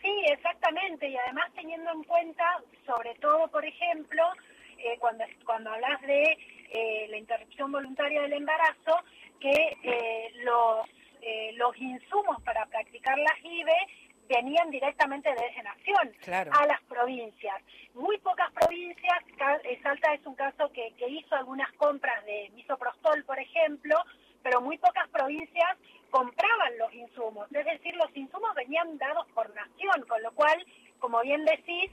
Sí, 0.00 0.24
exactamente, 0.28 1.08
y 1.08 1.16
además 1.16 1.50
teniendo 1.56 1.90
en 1.90 2.04
cuenta, 2.04 2.44
sobre 2.86 3.16
todo, 3.16 3.48
por 3.48 3.64
ejemplo, 3.64 4.22
eh, 4.82 4.96
cuando, 4.98 5.24
cuando 5.44 5.70
hablas 5.70 6.00
de 6.02 6.38
eh, 6.70 7.06
la 7.10 7.18
interrupción 7.18 7.70
voluntaria 7.70 8.22
del 8.22 8.32
embarazo, 8.32 8.96
que 9.38 9.76
eh, 9.82 10.32
los, 10.42 10.86
los 11.56 11.76
insumos 11.76 12.42
para 12.42 12.64
practicar 12.66 13.18
las 13.18 13.44
IVE 13.44 13.76
venían 14.28 14.70
directamente 14.70 15.28
desde 15.30 15.62
Nación 15.62 16.48
a 16.52 16.66
las 16.66 16.80
provincias. 16.82 17.56
Muy 17.94 18.16
pocas 18.18 18.50
provincias, 18.52 19.18
Salta 19.82 20.14
es 20.14 20.24
un 20.24 20.34
caso 20.34 20.70
que, 20.72 20.92
que 20.96 21.08
hizo 21.08 21.34
algunas 21.34 21.70
compras 21.72 22.24
de 22.24 22.50
misoprostol, 22.54 23.24
por 23.24 23.38
ejemplo, 23.38 23.96
pero 24.42 24.60
muy 24.60 24.78
pocas 24.78 25.08
provincias 25.08 25.76
compraban 26.10 26.78
los 26.78 26.92
insumos. 26.94 27.50
Es 27.52 27.64
decir, 27.64 27.94
los 27.96 28.16
insumos 28.16 28.54
venían 28.54 28.96
dados 28.98 29.26
por 29.34 29.52
Nación, 29.54 30.06
con 30.08 30.22
lo 30.22 30.32
cual, 30.32 30.64
como 31.00 31.20
bien 31.22 31.44
decís, 31.44 31.90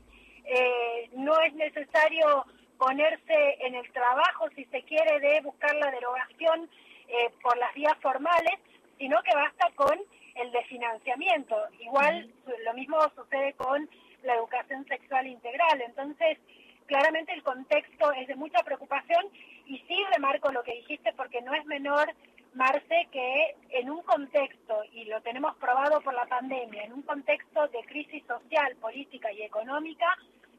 no 1.13 1.39
es 1.41 1.53
necesario 1.55 2.45
ponerse 2.78 3.57
en 3.61 3.75
el 3.75 3.91
trabajo, 3.91 4.49
si 4.55 4.65
se 4.65 4.84
quiere, 4.84 5.19
de 5.19 5.41
buscar 5.41 5.75
la 5.75 5.91
derogación 5.91 6.69
eh, 7.07 7.32
por 7.41 7.57
las 7.57 7.73
vías 7.73 7.97
formales, 8.01 8.59
sino 8.97 9.21
que 9.23 9.36
basta 9.36 9.69
con 9.75 9.99
el 10.36 10.51
de 10.51 10.63
financiamiento. 10.65 11.55
Igual 11.80 12.32
lo 12.65 12.73
mismo 12.73 12.97
sucede 13.15 13.53
con 13.53 13.89
la 14.23 14.36
educación 14.36 14.86
sexual 14.86 15.28
integral. 15.28 15.82
Entonces, 15.82 16.38
claramente 16.86 17.34
el 17.34 17.43
contexto 17.43 18.11
es 18.13 18.28
de 18.28 18.36
mucha 18.36 18.63
preocupación 18.63 19.25
y 19.65 19.80
sí 19.88 19.97
remarco 20.13 20.51
lo 20.51 20.63
que 20.63 20.75
dijiste 20.75 21.13
porque 21.13 21.41
no 21.41 21.53
es 21.53 21.65
menor, 21.65 22.13
Marce, 22.53 23.07
que 23.11 23.55
en 23.69 23.89
un 23.89 24.01
contexto, 24.01 24.82
y 24.91 25.05
lo 25.05 25.21
tenemos 25.21 25.55
probado 25.57 26.01
por 26.01 26.13
la 26.13 26.25
pandemia, 26.25 26.86
en 26.86 26.93
un 26.93 27.03
contexto 27.03 27.67
de 27.67 27.84
crisis 27.86 28.23
social, 28.25 28.75
política 28.78 29.32
y 29.32 29.43
económica, 29.43 30.07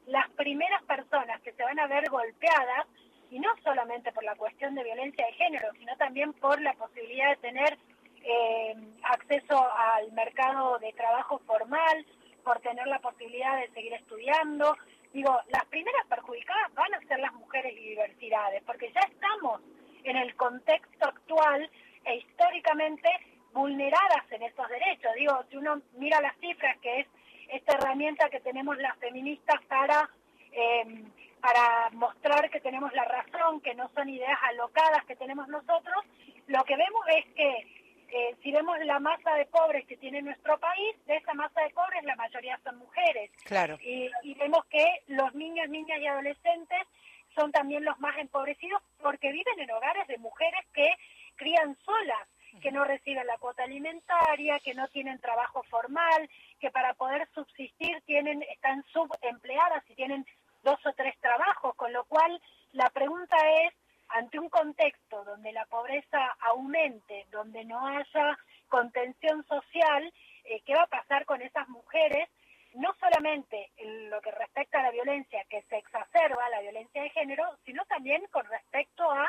las 0.09 0.29
primeras 0.31 0.83
personas 0.83 1.41
que 1.41 1.53
se 1.53 1.63
van 1.63 1.79
a 1.79 1.87
ver 1.87 2.09
golpeadas, 2.09 2.87
y 3.31 3.39
no 3.39 3.49
solamente 3.63 4.11
por 4.11 4.23
la 4.23 4.35
cuestión 4.35 4.73
de 4.75 4.83
violencia 4.83 5.25
de 5.25 5.33
género, 5.33 5.67
sino 5.77 5.95
también 5.97 6.33
por 6.33 6.59
la 6.61 6.73
posibilidad 6.73 7.29
de 7.29 7.35
tener 7.37 7.77
eh, 8.23 8.75
acceso 9.03 9.71
al 9.71 10.11
mercado 10.13 10.79
de 10.79 10.91
trabajo 10.93 11.39
formal, 11.45 12.05
por 12.43 12.59
tener 12.61 12.87
la 12.87 12.99
posibilidad 12.99 13.59
de 13.59 13.69
seguir 13.71 13.93
estudiando. 13.93 14.75
Digo, 15.13 15.39
las 15.49 15.65
primeras 15.65 16.05
perjudicadas 16.07 16.73
van 16.73 16.93
a 16.95 17.01
ser 17.01 17.19
las 17.19 17.33
mujeres 17.33 17.73
y 17.73 17.89
diversidades, 17.89 18.63
porque 18.63 18.91
ya 18.91 19.01
estamos 19.01 19.61
en 20.03 20.17
el 20.17 20.35
contexto 20.35 21.07
actual 21.07 21.69
e 22.05 22.15
históricamente 22.15 23.09
vulneradas 23.53 24.31
en 24.31 24.43
esos 24.43 24.67
derechos. 24.69 25.13
Digo, 25.15 25.43
si 25.49 25.57
uno 25.57 25.81
mira 25.93 26.21
las 26.21 26.35
cifras, 26.37 26.77
que 26.79 27.01
es 27.01 27.07
esta 27.49 27.73
herramienta 27.73 28.29
que 28.29 28.39
tenemos 28.39 28.77
las 28.77 28.97
feministas 28.97 29.61
para, 29.67 30.09
eh, 30.51 31.03
para 31.41 31.89
mostrar 31.91 32.49
que 32.49 32.59
tenemos 32.59 32.93
la 32.93 33.05
razón, 33.05 33.61
que 33.61 33.75
no 33.75 33.89
son 33.95 34.09
ideas 34.09 34.37
alocadas 34.49 35.05
que 35.05 35.15
tenemos 35.15 35.47
nosotros, 35.47 36.05
lo 36.47 36.63
que 36.63 36.75
vemos 36.75 37.05
es 37.15 37.25
que 37.35 37.79
eh, 38.11 38.35
si 38.41 38.51
vemos 38.51 38.77
la 38.85 38.99
masa 38.99 39.35
de 39.35 39.45
pobres 39.45 39.85
que 39.85 39.97
tiene 39.97 40.21
nuestro 40.21 40.57
país, 40.59 40.95
de 41.05 41.17
esa 41.17 41.33
masa 41.33 41.61
de 41.61 41.69
pobres 41.69 42.03
la 42.03 42.15
mayoría 42.15 42.59
son 42.63 42.77
mujeres. 42.77 43.29
Claro. 43.43 43.77
Y, 43.81 44.09
y 44.23 44.33
vemos 44.33 44.65
que 44.65 44.83
los 45.07 45.33
niños, 45.35 45.69
niñas 45.69 45.99
y 45.99 46.07
adolescentes 46.07 46.87
son 47.35 47.51
también 47.51 47.85
los 47.85 47.99
más 47.99 48.17
empobrecidos 48.17 48.81
porque 49.01 49.31
viven 49.31 49.59
en 49.59 49.71
hogares 49.71 50.07
de 50.07 50.17
mujeres 50.17 50.65
que 50.73 50.89
crían 51.35 51.77
solas 51.85 52.27
que 52.59 52.71
no 52.71 52.83
reciben 52.83 53.25
la 53.27 53.37
cuota 53.37 53.63
alimentaria, 53.63 54.59
que 54.59 54.73
no 54.73 54.87
tienen 54.89 55.19
trabajo 55.19 55.63
formal, 55.63 56.29
que 56.59 56.71
para 56.71 56.93
poder 56.93 57.27
subsistir 57.33 58.01
tienen 58.05 58.43
están 58.43 58.83
subempleadas 58.91 59.83
y 59.89 59.95
tienen 59.95 60.25
dos 60.63 60.79
o 60.85 60.93
tres 60.93 61.17
trabajos, 61.19 61.75
con 61.75 61.93
lo 61.93 62.03
cual 62.05 62.41
la 62.73 62.89
pregunta 62.89 63.37
es, 63.65 63.73
ante 64.09 64.39
un 64.39 64.49
contexto 64.49 65.23
donde 65.23 65.51
la 65.51 65.65
pobreza 65.65 66.35
aumente, 66.41 67.25
donde 67.31 67.63
no 67.65 67.85
haya 67.85 68.37
contención 68.67 69.45
social, 69.45 70.11
eh, 70.45 70.61
¿qué 70.65 70.73
va 70.73 70.83
a 70.83 70.87
pasar 70.87 71.25
con 71.25 71.41
esas 71.41 71.67
mujeres? 71.69 72.29
No 72.73 72.93
solamente 72.99 73.71
en 73.77 74.09
lo 74.09 74.21
que 74.21 74.31
respecta 74.31 74.79
a 74.79 74.83
la 74.83 74.91
violencia, 74.91 75.43
que 75.49 75.61
se 75.63 75.77
exacerba, 75.77 76.49
la 76.49 76.61
violencia 76.61 77.01
de 77.01 77.09
género, 77.09 77.43
sino 77.65 77.83
también 77.85 78.25
con 78.31 78.45
respecto 78.45 79.09
a 79.09 79.27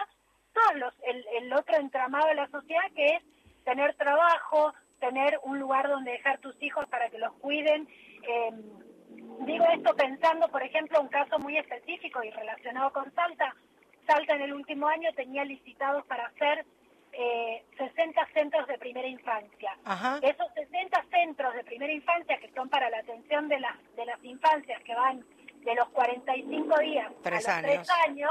todos 0.53 0.77
los, 0.77 0.95
el, 1.05 1.53
otro 1.53 1.77
entramado 1.77 2.29
de 2.29 2.35
la 2.35 2.49
sociedad, 2.49 2.91
que 2.95 3.07
es 3.17 3.23
tener 3.65 3.95
trabajo, 3.95 4.73
tener 4.99 5.39
un 5.45 5.59
lugar 5.59 5.89
donde 5.89 6.13
dejar 6.13 6.39
tus 6.39 6.61
hijos 6.63 6.87
para 6.87 7.09
que 7.11 7.19
los 7.19 7.33
cuiden. 7.35 7.89
Em, 8.23 8.63
digo 9.47 9.65
esto 9.73 9.95
pensando, 9.97 10.49
por 10.49 10.63
ejemplo, 10.63 11.01
un 11.01 11.09
caso 11.09 11.39
muy 11.39 11.57
específico 11.57 12.23
y 12.23 12.31
relacionado 12.31 12.93
con 12.93 13.13
Salta. 13.15 13.55
Salta 14.07 14.35
en 14.35 14.43
el 14.43 14.53
último 14.53 14.89
año 14.89 15.11
tenía 15.15 15.45
licitados 15.45 16.05
para 16.07 16.27
hacer 16.27 16.65
eh, 17.13 17.65
60 17.77 18.29
centros 18.33 18.67
de 18.69 18.79
primera 18.79 19.09
infancia. 19.09 19.77
Esos 20.23 20.47
60 20.55 21.05
centros 21.11 21.55
de 21.55 21.65
primera 21.65 21.93
infancia 21.93 22.39
que 22.39 22.51
son 22.53 22.69
para 22.69 22.89
la 22.91 22.99
atención 22.99 23.49
de 23.49 23.61
las, 23.61 23.77
de 23.97 24.07
las 24.07 24.23
infancias 24.25 24.83
que 24.83 24.95
van 24.95 25.25
de 25.65 25.75
los 25.75 25.89
45 25.91 26.79
días 26.79 27.13
a 27.25 27.31
los 27.31 27.49
años. 27.49 27.87
3 27.87 27.91
años, 28.09 28.31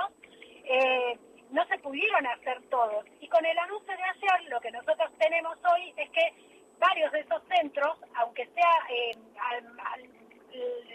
eh, 0.63 1.20
no 1.52 1.66
se 1.66 1.78
pudieron 1.80 2.26
hacer 2.28 2.62
todos. 2.70 3.06
Y 3.20 3.28
con 3.28 3.45
el 3.45 3.58
anuncio 3.58 3.95
de 3.95 4.04
ayer, 4.04 4.50
lo 4.50 4.60
que 4.62 4.72
nosotros 4.72 5.12
tenemos 5.18 5.58
hoy 5.74 5.93
es 5.97 6.10
que 6.12 6.34
varios 6.80 7.12
de 7.12 7.20
esos 7.22 7.41
centros, 7.47 7.97
aunque 8.16 8.47
sea 8.47 8.72
eh, 8.89 9.12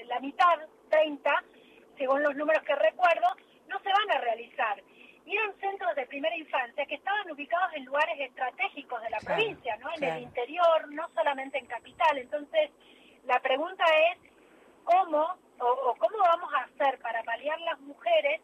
la 0.07 0.21
mitad, 0.21 0.59
30, 0.91 1.45
según 1.99 2.23
los 2.23 2.35
números 2.37 2.63
que 2.63 2.75
recuerdo, 2.75 3.27
no 3.69 3.79
se 3.81 3.89
van 3.89 4.11
a 4.13 4.21
realizar. 4.21 4.83
Y 5.27 5.37
eran 5.37 5.55
centros 5.59 5.95
de 5.97 6.07
primera 6.07 6.37
infancia 6.37 6.85
que 6.87 6.97
estaban 6.97 7.31
ubicados 7.31 7.73
en 7.75 7.85
lugares 7.87 8.21
estratégicos 8.21 9.03
de 9.03 9.11
la 9.11 9.19
provincia, 9.21 9.77
¿no? 9.79 9.89
En 9.97 10.05
el 10.05 10.23
interior, 10.23 10.91
no 10.91 11.09
solamente 11.15 11.59
en 11.59 11.67
capital. 11.67 12.19
Entonces, 12.19 12.71
la 13.25 13.41
pregunta 13.41 13.85
es, 14.13 14.19
¿cómo 14.85 15.37
o 15.61 15.95
cómo 15.99 16.19
vamos 16.19 16.53
a 16.53 16.65
hacer 16.65 16.99
para 16.99 17.23
paliar 17.23 17.59
las 17.61 17.81
mujeres 17.81 18.41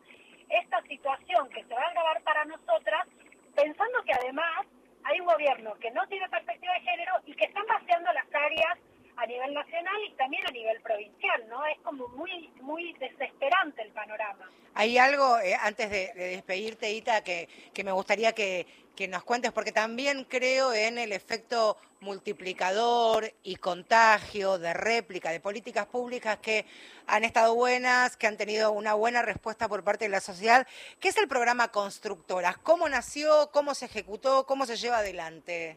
esta 0.51 0.83
situación 0.83 1.49
que 1.51 1.65
se 1.65 1.75
va 1.75 1.83
a 1.83 1.93
grabar 1.93 2.23
para 2.23 2.45
nosotras, 2.45 3.07
pensando 3.55 4.03
que 4.05 4.13
además 4.13 4.67
hay 5.05 5.21
un 5.21 5.27
gobierno 5.27 5.75
que 5.81 5.91
no 5.91 6.07
tiene 6.09 6.29
perspectiva 6.29 6.75
de 6.75 6.81
género 6.81 7.15
y 7.27 7.35
que 7.35 7.45
están 7.45 7.67
vaciando 7.67 8.13
las 8.13 8.27
áreas 8.35 8.79
a 9.21 9.27
nivel 9.27 9.53
nacional 9.53 9.97
y 10.09 10.13
también 10.13 10.47
a 10.47 10.51
nivel 10.51 10.81
provincial, 10.81 11.49
¿no? 11.49 11.65
Es 11.67 11.79
como 11.81 12.09
muy 12.09 12.51
muy 12.63 12.93
desesperante 12.95 13.83
el 13.83 13.91
panorama. 13.93 14.51
Hay 14.75 14.97
algo, 14.97 15.39
eh, 15.41 15.55
antes 15.61 15.91
de, 15.91 16.13
despedirte, 16.15 16.91
Ita, 16.91 17.23
que, 17.23 17.49
que 17.75 17.85
me 17.85 17.93
gustaría 17.93 18.33
que, 18.33 18.67
que 18.97 19.09
nos 19.09 19.23
cuentes, 19.25 19.53
porque 19.53 19.73
también 19.73 20.25
creo 20.25 20.73
en 20.73 20.97
el 20.97 21.13
efecto 21.13 21.77
multiplicador 22.01 23.31
y 23.43 23.57
contagio 23.57 24.59
de 24.59 24.73
réplica 24.73 25.31
de 25.31 25.41
políticas 25.41 25.87
públicas 25.87 26.39
que 26.39 26.65
han 27.07 27.25
estado 27.25 27.55
buenas, 27.55 28.17
que 28.17 28.27
han 28.27 28.39
tenido 28.39 28.73
una 28.73 28.95
buena 28.95 29.21
respuesta 29.21 29.69
por 29.69 29.85
parte 29.85 30.07
de 30.07 30.11
la 30.11 30.21
sociedad. 30.21 30.67
¿Qué 30.99 31.09
es 31.09 31.19
el 31.19 31.29
programa 31.29 31.69
Constructoras? 31.69 32.57
¿Cómo 32.59 32.89
nació? 32.89 33.51
¿Cómo 33.53 33.75
se 33.75 33.85
ejecutó? 33.87 34.47
¿Cómo 34.47 34.65
se 34.65 34.77
lleva 34.77 34.99
adelante? 34.99 35.77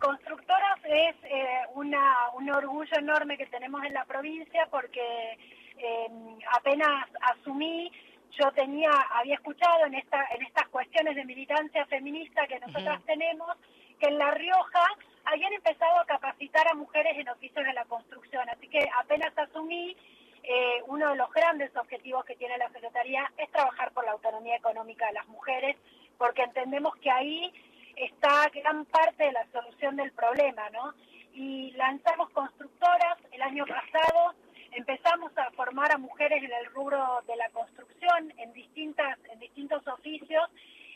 Constructoras 0.00 0.78
es 0.84 1.16
eh, 1.24 1.60
una, 1.74 2.30
un 2.34 2.48
orgullo 2.50 2.96
enorme 2.98 3.36
que 3.36 3.46
tenemos 3.46 3.82
en 3.84 3.94
la 3.94 4.04
provincia 4.04 4.66
porque 4.70 5.38
eh, 5.78 6.08
apenas 6.56 7.08
asumí, 7.20 7.90
yo 8.30 8.50
tenía, 8.52 8.90
había 9.14 9.34
escuchado 9.34 9.86
en 9.86 9.94
esta, 9.94 10.24
en 10.34 10.42
estas 10.42 10.68
cuestiones 10.68 11.16
de 11.16 11.24
militancia 11.24 11.84
feminista 11.86 12.46
que 12.46 12.60
nosotras 12.60 13.02
tenemos, 13.04 13.56
que 13.98 14.06
en 14.06 14.18
La 14.18 14.30
Rioja 14.30 14.84
habían 15.24 15.52
empezado 15.52 15.98
a 15.98 16.06
capacitar 16.06 16.66
a 16.68 16.74
mujeres 16.74 17.16
en 17.18 17.28
oficios 17.28 17.64
de 17.64 17.72
la 17.72 17.84
construcción, 17.84 18.48
así 18.48 18.68
que 18.68 18.88
apenas 19.00 19.36
asumí, 19.36 19.96
eh, 20.42 20.82
uno 20.86 21.10
de 21.10 21.16
los 21.16 21.30
grandes 21.32 21.74
objetivos 21.76 22.24
que 22.24 22.36
tiene 22.36 22.56
la 22.56 22.70
Secretaría 22.70 23.30
es 23.36 23.50
trabajar 23.50 23.92
por 23.92 24.04
la 24.04 24.12
autonomía 24.12 24.56
económica 24.56 25.06
de 25.06 25.12
las 25.14 25.26
mujeres, 25.28 25.76
porque 26.16 26.42
entendemos 26.42 26.96
que 26.96 27.10
ahí 27.10 27.52
está 28.00 28.50
gran 28.54 28.84
parte 28.86 29.24
de 29.24 29.32
la 29.32 29.46
solución 29.52 29.96
del 29.96 30.12
problema, 30.12 30.68
¿no? 30.70 30.94
Y 31.32 31.72
lanzamos 31.72 32.30
constructoras 32.30 33.18
el 33.32 33.42
año 33.42 33.64
pasado, 33.66 34.34
empezamos 34.72 35.36
a 35.38 35.50
formar 35.52 35.92
a 35.92 35.98
mujeres 35.98 36.42
en 36.42 36.52
el 36.52 36.66
rubro 36.72 37.22
de 37.26 37.36
la 37.36 37.48
construcción 37.50 38.32
en 38.36 38.52
distintas 38.52 39.18
en 39.32 39.38
distintos 39.38 39.86
oficios 39.86 40.48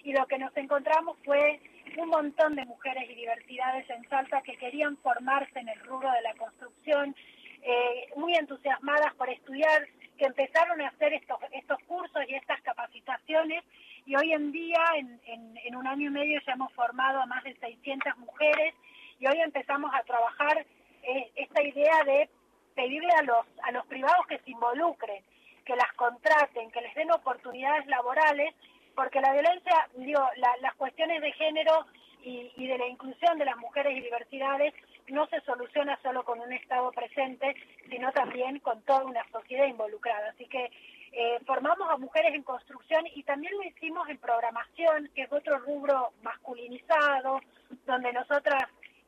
y 0.04 0.12
lo 0.12 0.26
que 0.26 0.38
nos 0.38 0.56
encontramos 0.56 1.16
fue 1.24 1.60
un 1.96 2.08
montón 2.08 2.54
de 2.56 2.64
mujeres 2.64 3.08
y 3.10 3.14
diversidades 3.14 3.88
en 3.90 4.08
Salta 4.08 4.42
que 4.42 4.56
querían 4.56 4.96
formarse 4.98 5.58
en 5.58 5.68
el 5.68 5.80
rubro 5.80 6.10
de 6.10 6.22
la 6.22 6.34
construcción, 6.34 7.14
eh, 7.62 8.08
muy 8.16 8.34
entusiasmadas 8.34 9.14
por 9.14 9.28
estudiar, 9.30 9.86
que 10.18 10.26
empezaron 10.26 10.80
a 10.80 10.88
hacer 10.88 11.12
estos, 11.14 11.38
estos 11.52 11.78
cursos 11.84 12.22
y 12.28 12.34
estas 12.34 12.60
capacitaciones 12.62 13.64
y 14.06 14.16
hoy 14.16 14.32
en 14.96 15.76
un 15.76 15.86
año 15.86 16.08
y 16.08 16.12
medio, 16.12 16.40
ya 16.46 16.52
hemos 16.52 16.72
formado 16.72 17.20
a 17.20 17.26
más 17.26 17.42
de 17.44 17.54
600 17.56 18.16
mujeres 18.18 18.74
y 19.18 19.26
hoy 19.26 19.40
empezamos 19.40 19.92
a 19.94 20.02
trabajar 20.02 20.66
eh, 21.02 21.30
esta 21.36 21.62
idea 21.62 22.04
de 22.04 22.28
pedirle 22.74 23.12
a 23.12 23.22
los, 23.22 23.46
a 23.62 23.70
los 23.72 23.86
privados 23.86 24.26
que 24.26 24.38
se 24.38 24.50
involucren, 24.50 25.22
que 25.64 25.76
las 25.76 25.92
contraten, 25.92 26.70
que 26.70 26.80
les 26.80 26.94
den 26.94 27.10
oportunidades 27.12 27.86
laborales, 27.86 28.54
porque 28.94 29.20
la 29.20 29.32
violencia, 29.32 29.88
digo, 29.94 30.20
las 30.60 30.74
cuestiones 30.74 31.22
de 31.22 31.32
género 31.32 31.86
y, 32.22 32.50
y 32.56 32.66
de 32.66 32.78
la 32.78 32.86
inclusión 32.86 33.38
de 33.38 33.44
las 33.44 33.56
mujeres 33.56 33.96
y 33.96 34.00
diversidades 34.00 34.74
no 35.08 35.26
se 35.26 35.40
soluciona 35.42 35.98
solo 36.02 36.24
con 36.24 36.40
un 36.40 36.52
Estado 36.52 36.90
presente, 36.92 37.54
sino 37.88 38.12
también 38.12 38.58
con 38.60 38.82
toda 38.82 39.04
una 39.04 39.24
sociedad 39.30 39.66
involucrada. 39.66 40.30
Así 40.30 40.46
que 40.46 40.70
eh, 41.12 41.38
formamos 41.46 41.88
a 41.90 41.98
mujeres 41.98 42.34
en 42.34 42.42
construcción 42.42 43.06
y 43.14 43.22
también 43.24 43.52
lo 43.54 43.62
hicimos 43.64 44.08
en 44.08 44.18
programación, 44.18 45.10
que 45.14 45.22
es 45.22 45.32
otro 45.32 45.58
rubro 45.58 46.12
masculinizado, 46.22 47.40
donde 47.86 48.12
nosotras 48.14 48.62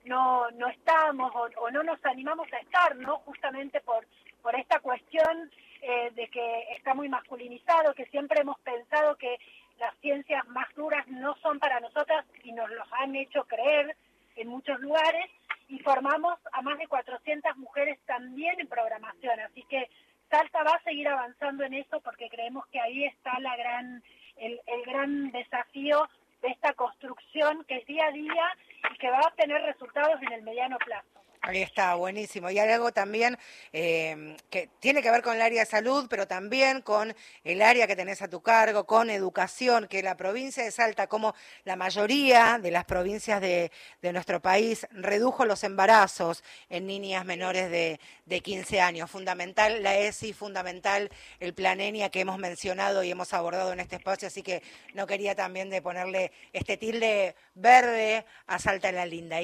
no, 0.05 0.51
no 0.51 0.69
estamos 0.69 1.33
o, 1.35 1.71
no 1.71 1.83
nos 1.83 2.05
animamos 2.05 2.53
a 2.53 2.59
estar, 2.59 2.95
¿no? 2.97 3.21
Justamente 3.21 3.81
por, 3.81 4.07
por 4.43 4.55
esta 4.55 4.81
cuestión 4.81 5.51
eh, 5.81 6.11
de 6.15 6.29
que 6.29 6.65
está 6.77 6.93
muy 6.93 7.09
masculinizado, 7.09 7.95
que 7.95 8.05
siempre 8.07 8.43
hemos 8.43 8.59
pensado 8.61 9.17
que 9.17 9.39
las 9.79 9.97
ciencias 10.01 10.47
más 10.49 10.73
duras 10.75 11.07
no 11.09 11.35
son 11.37 11.59
para 11.59 11.81
nosotras 11.81 12.27
y 12.43 12.53
nos 12.53 12.69
los 12.71 12.87
han 12.93 13.17
hecho 13.17 13.45
creer 13.45 13.97
en 14.37 14.49
muchos 14.49 14.79
lugares 14.81 15.31
y 15.69 15.79
formamos 15.79 16.35
a 16.53 16.61
más 16.61 16.79
de 16.79 16.87
400 16.87 17.57
mujeres 17.57 17.99
también 18.05 18.61
en 18.61 18.69
programación, 18.69 19.41
así 19.41 19.63
que 19.71 19.89
Salta 20.31 20.63
va 20.63 20.73
a 20.73 20.83
seguir 20.83 21.09
avanzando 21.09 21.65
en 21.65 21.75
eso 21.75 22.01
porque 22.01 22.29
creemos 22.29 22.67
que 22.69 22.81
ahí 22.81 23.05
está 23.05 23.39
la 23.41 23.57
gran, 23.57 24.03
el, 24.37 24.61
gran 24.87 25.31
desafío 25.31 26.09
de 26.43 26.49
esta 26.49 26.73
construcción 26.75 27.65
que 27.65 27.77
es 27.77 27.87
día 27.87 28.07
a 28.07 28.11
día 28.11 28.57
y 28.93 28.99
que 28.99 29.11
va 29.11 29.21
a 29.21 29.35
tener 29.37 29.63
resultados 29.63 30.21
en 30.23 30.33
el 30.33 30.43
mediano 30.43 30.77
plazo. 30.79 31.07
Ahí 31.43 31.63
está, 31.63 31.94
buenísimo. 32.05 32.51
Y 32.51 32.59
algo 32.59 32.93
también 32.93 33.39
eh, 33.73 34.37
que 34.51 34.69
tiene 34.79 35.01
que 35.01 35.11
ver 35.11 35.23
con 35.23 35.37
el 35.37 35.43
área 35.43 35.61
de 35.61 35.67
salud, 35.67 36.07
pero 36.11 36.29
también 36.29 36.83
con 36.83 37.17
el 37.45 37.63
área 37.63 37.87
que 37.87 37.97
tenés 37.97 38.21
a 38.21 38.29
tu 38.29 38.43
cargo, 38.43 38.85
con 38.85 39.09
educación, 39.09 39.89
que 39.89 40.03
la 40.03 40.15
provincia 40.15 40.63
de 40.63 40.71
Salta, 40.71 41.07
como 41.07 41.35
la 41.65 41.77
mayoría 41.77 42.59
de 42.61 42.71
las 42.71 42.85
provincias 42.85 43.41
de, 43.41 43.71
nuestro 44.13 44.41
país, 44.43 44.87
redujo 44.91 45.47
los 45.47 45.65
embarazos 45.65 46.45
en 46.69 46.87
niñas 46.87 47.25
menores 47.25 47.71
de, 47.71 47.99
de 48.27 48.41
15 48.41 48.83
años. 48.83 49.11
Fundamental 49.11 49.83
la 49.83 49.97
ESI, 49.97 50.35
fundamental 50.35 51.11
el 51.41 51.55
plan 51.55 51.81
ENIA 51.81 52.11
que 52.11 52.21
hemos 52.21 52.39
mencionado 52.39 53.03
y 53.03 53.11
hemos 53.11 53.33
abordado 53.33 53.73
en 53.73 53.81
este 53.81 53.97
espacio, 53.97 54.29
así 54.29 54.43
que 54.43 54.63
no 54.93 55.07
quería 55.07 55.35
también 55.35 55.71
de 55.71 55.81
ponerle 55.81 56.33
este 56.53 56.77
tilde 56.77 57.35
verde 57.55 58.27
a 58.47 58.59
Salta 58.59 58.91
en 58.91 58.97
la 58.97 59.07
Linda. 59.07 59.41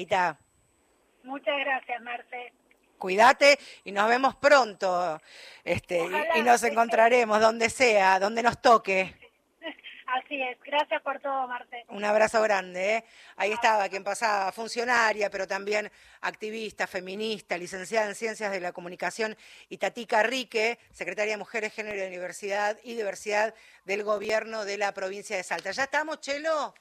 Muchas 1.23 1.55
gracias, 1.59 2.01
Marce. 2.01 2.53
Cuídate 3.01 3.57
y 3.83 3.91
nos 3.91 4.07
vemos 4.07 4.35
pronto. 4.35 5.19
Este, 5.63 6.07
y, 6.35 6.41
nos 6.43 6.61
encontraremos 6.61 7.41
donde 7.41 7.69
sea, 7.71 8.19
donde 8.19 8.43
nos 8.43 8.61
toque. 8.61 9.15
Así 10.05 10.39
es, 10.39 10.59
gracias 10.63 11.01
por 11.01 11.19
todo, 11.19 11.47
Marce. 11.47 11.83
Un 11.89 12.05
abrazo 12.05 12.43
grande. 12.43 12.97
¿eh? 12.97 13.03
Ahí 13.37 13.53
estaba 13.53 13.89
quien 13.89 14.03
pasaba, 14.03 14.51
funcionaria, 14.51 15.31
pero 15.31 15.47
también 15.47 15.91
activista, 16.21 16.85
feminista, 16.85 17.57
licenciada 17.57 18.07
en 18.07 18.13
Ciencias 18.13 18.51
de 18.51 18.59
la 18.59 18.71
Comunicación, 18.71 19.35
y 19.67 19.77
Tatica 19.77 20.21
Rique, 20.21 20.77
secretaria 20.91 21.33
de 21.33 21.37
Mujeres, 21.37 21.73
Género 21.73 22.03
y 22.03 22.07
Universidad 22.07 22.77
y 22.83 22.93
Diversidad 22.93 23.55
del 23.83 24.03
Gobierno 24.03 24.63
de 24.63 24.77
la 24.77 24.93
provincia 24.93 25.37
de 25.37 25.43
Salta. 25.43 25.71
¿Ya 25.71 25.85
estamos, 25.85 26.19
Chelo? 26.19 26.75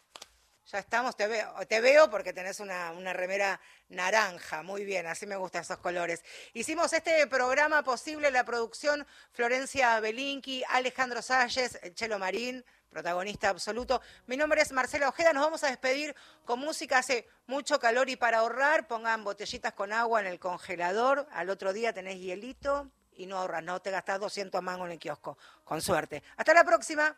Ya 0.71 0.79
estamos, 0.79 1.16
te 1.16 1.27
veo, 1.27 1.53
te 1.66 1.81
veo 1.81 2.09
porque 2.09 2.33
tenés 2.33 2.61
una, 2.61 2.93
una, 2.93 3.12
remera 3.12 3.61
naranja, 3.89 4.62
muy 4.62 4.85
bien, 4.85 5.05
así 5.09 5.27
me 5.27 5.35
gustan 5.35 5.62
esos 5.62 5.79
colores. 5.79 6.23
Hicimos 6.53 6.93
este 6.93 7.27
programa 7.27 7.83
posible, 7.83 8.31
la 8.31 8.45
producción 8.45 9.05
Florencia 9.33 9.99
Belinqui, 9.99 10.62
Alejandro 10.68 11.23
Salles, 11.23 11.77
el 11.83 11.93
Chelo 11.97 12.21
Marín, 12.21 12.64
protagonista 12.89 13.49
absoluto. 13.49 14.01
Mi 14.27 14.37
nombre 14.37 14.62
es 14.62 14.71
Marcela 14.71 15.09
Ojeda, 15.09 15.33
nos 15.33 15.43
vamos 15.43 15.64
a 15.64 15.71
despedir 15.71 16.14
con 16.45 16.61
música, 16.61 16.99
hace 16.99 17.27
mucho 17.49 17.81
calor 17.81 18.09
y 18.09 18.14
para 18.14 18.39
ahorrar 18.39 18.87
pongan 18.87 19.25
botellitas 19.25 19.73
con 19.73 19.93
agua 19.93 20.21
en 20.21 20.29
el 20.29 20.39
congelador, 20.39 21.27
al 21.33 21.51
otro 21.51 21.73
día 21.73 21.93
tenés 21.93 22.21
hielito 22.21 22.89
y 23.14 23.27
no 23.27 23.39
ahorras, 23.39 23.64
no 23.64 23.83
te 23.83 23.91
gastás 23.91 24.21
200 24.21 24.62
mangos 24.62 24.87
en 24.87 24.93
el 24.93 24.99
kiosco, 25.01 25.37
con 25.64 25.83
suerte. 25.83 26.23
Hasta 26.37 26.55
la 26.55 26.62
próxima. 26.62 27.16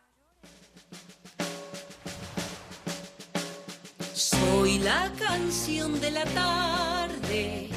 Soy 4.23 4.79
la 4.79 5.13
canción 5.19 6.01
de 6.01 6.13
la 6.13 6.25
tarde, 6.27 7.69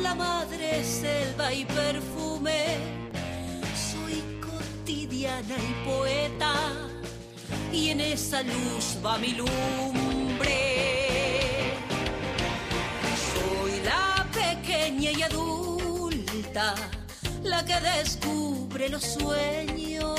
la 0.00 0.14
madre 0.14 0.82
selva 0.82 1.52
y 1.52 1.66
perfume. 1.66 2.78
Soy 3.92 4.22
cotidiana 4.40 5.54
y 5.54 5.86
poeta, 5.86 6.54
y 7.70 7.90
en 7.90 8.00
esa 8.00 8.42
luz 8.42 8.96
va 9.04 9.18
mi 9.18 9.34
lumbre. 9.34 10.54
Soy 13.34 13.80
la 13.84 14.26
pequeña 14.32 15.10
y 15.10 15.22
adulta, 15.22 16.74
la 17.42 17.62
que 17.66 17.78
descubre 17.80 18.88
los 18.88 19.04
sueños. 19.04 20.18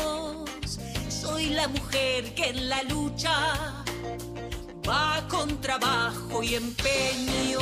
Soy 1.09 1.47
la 1.49 1.67
mujer 1.67 2.35
que 2.35 2.49
en 2.49 2.69
la 2.69 2.83
lucha 2.83 3.83
va 4.87 5.23
con 5.27 5.59
trabajo 5.59 6.41
y 6.43 6.55
empeño. 6.55 7.59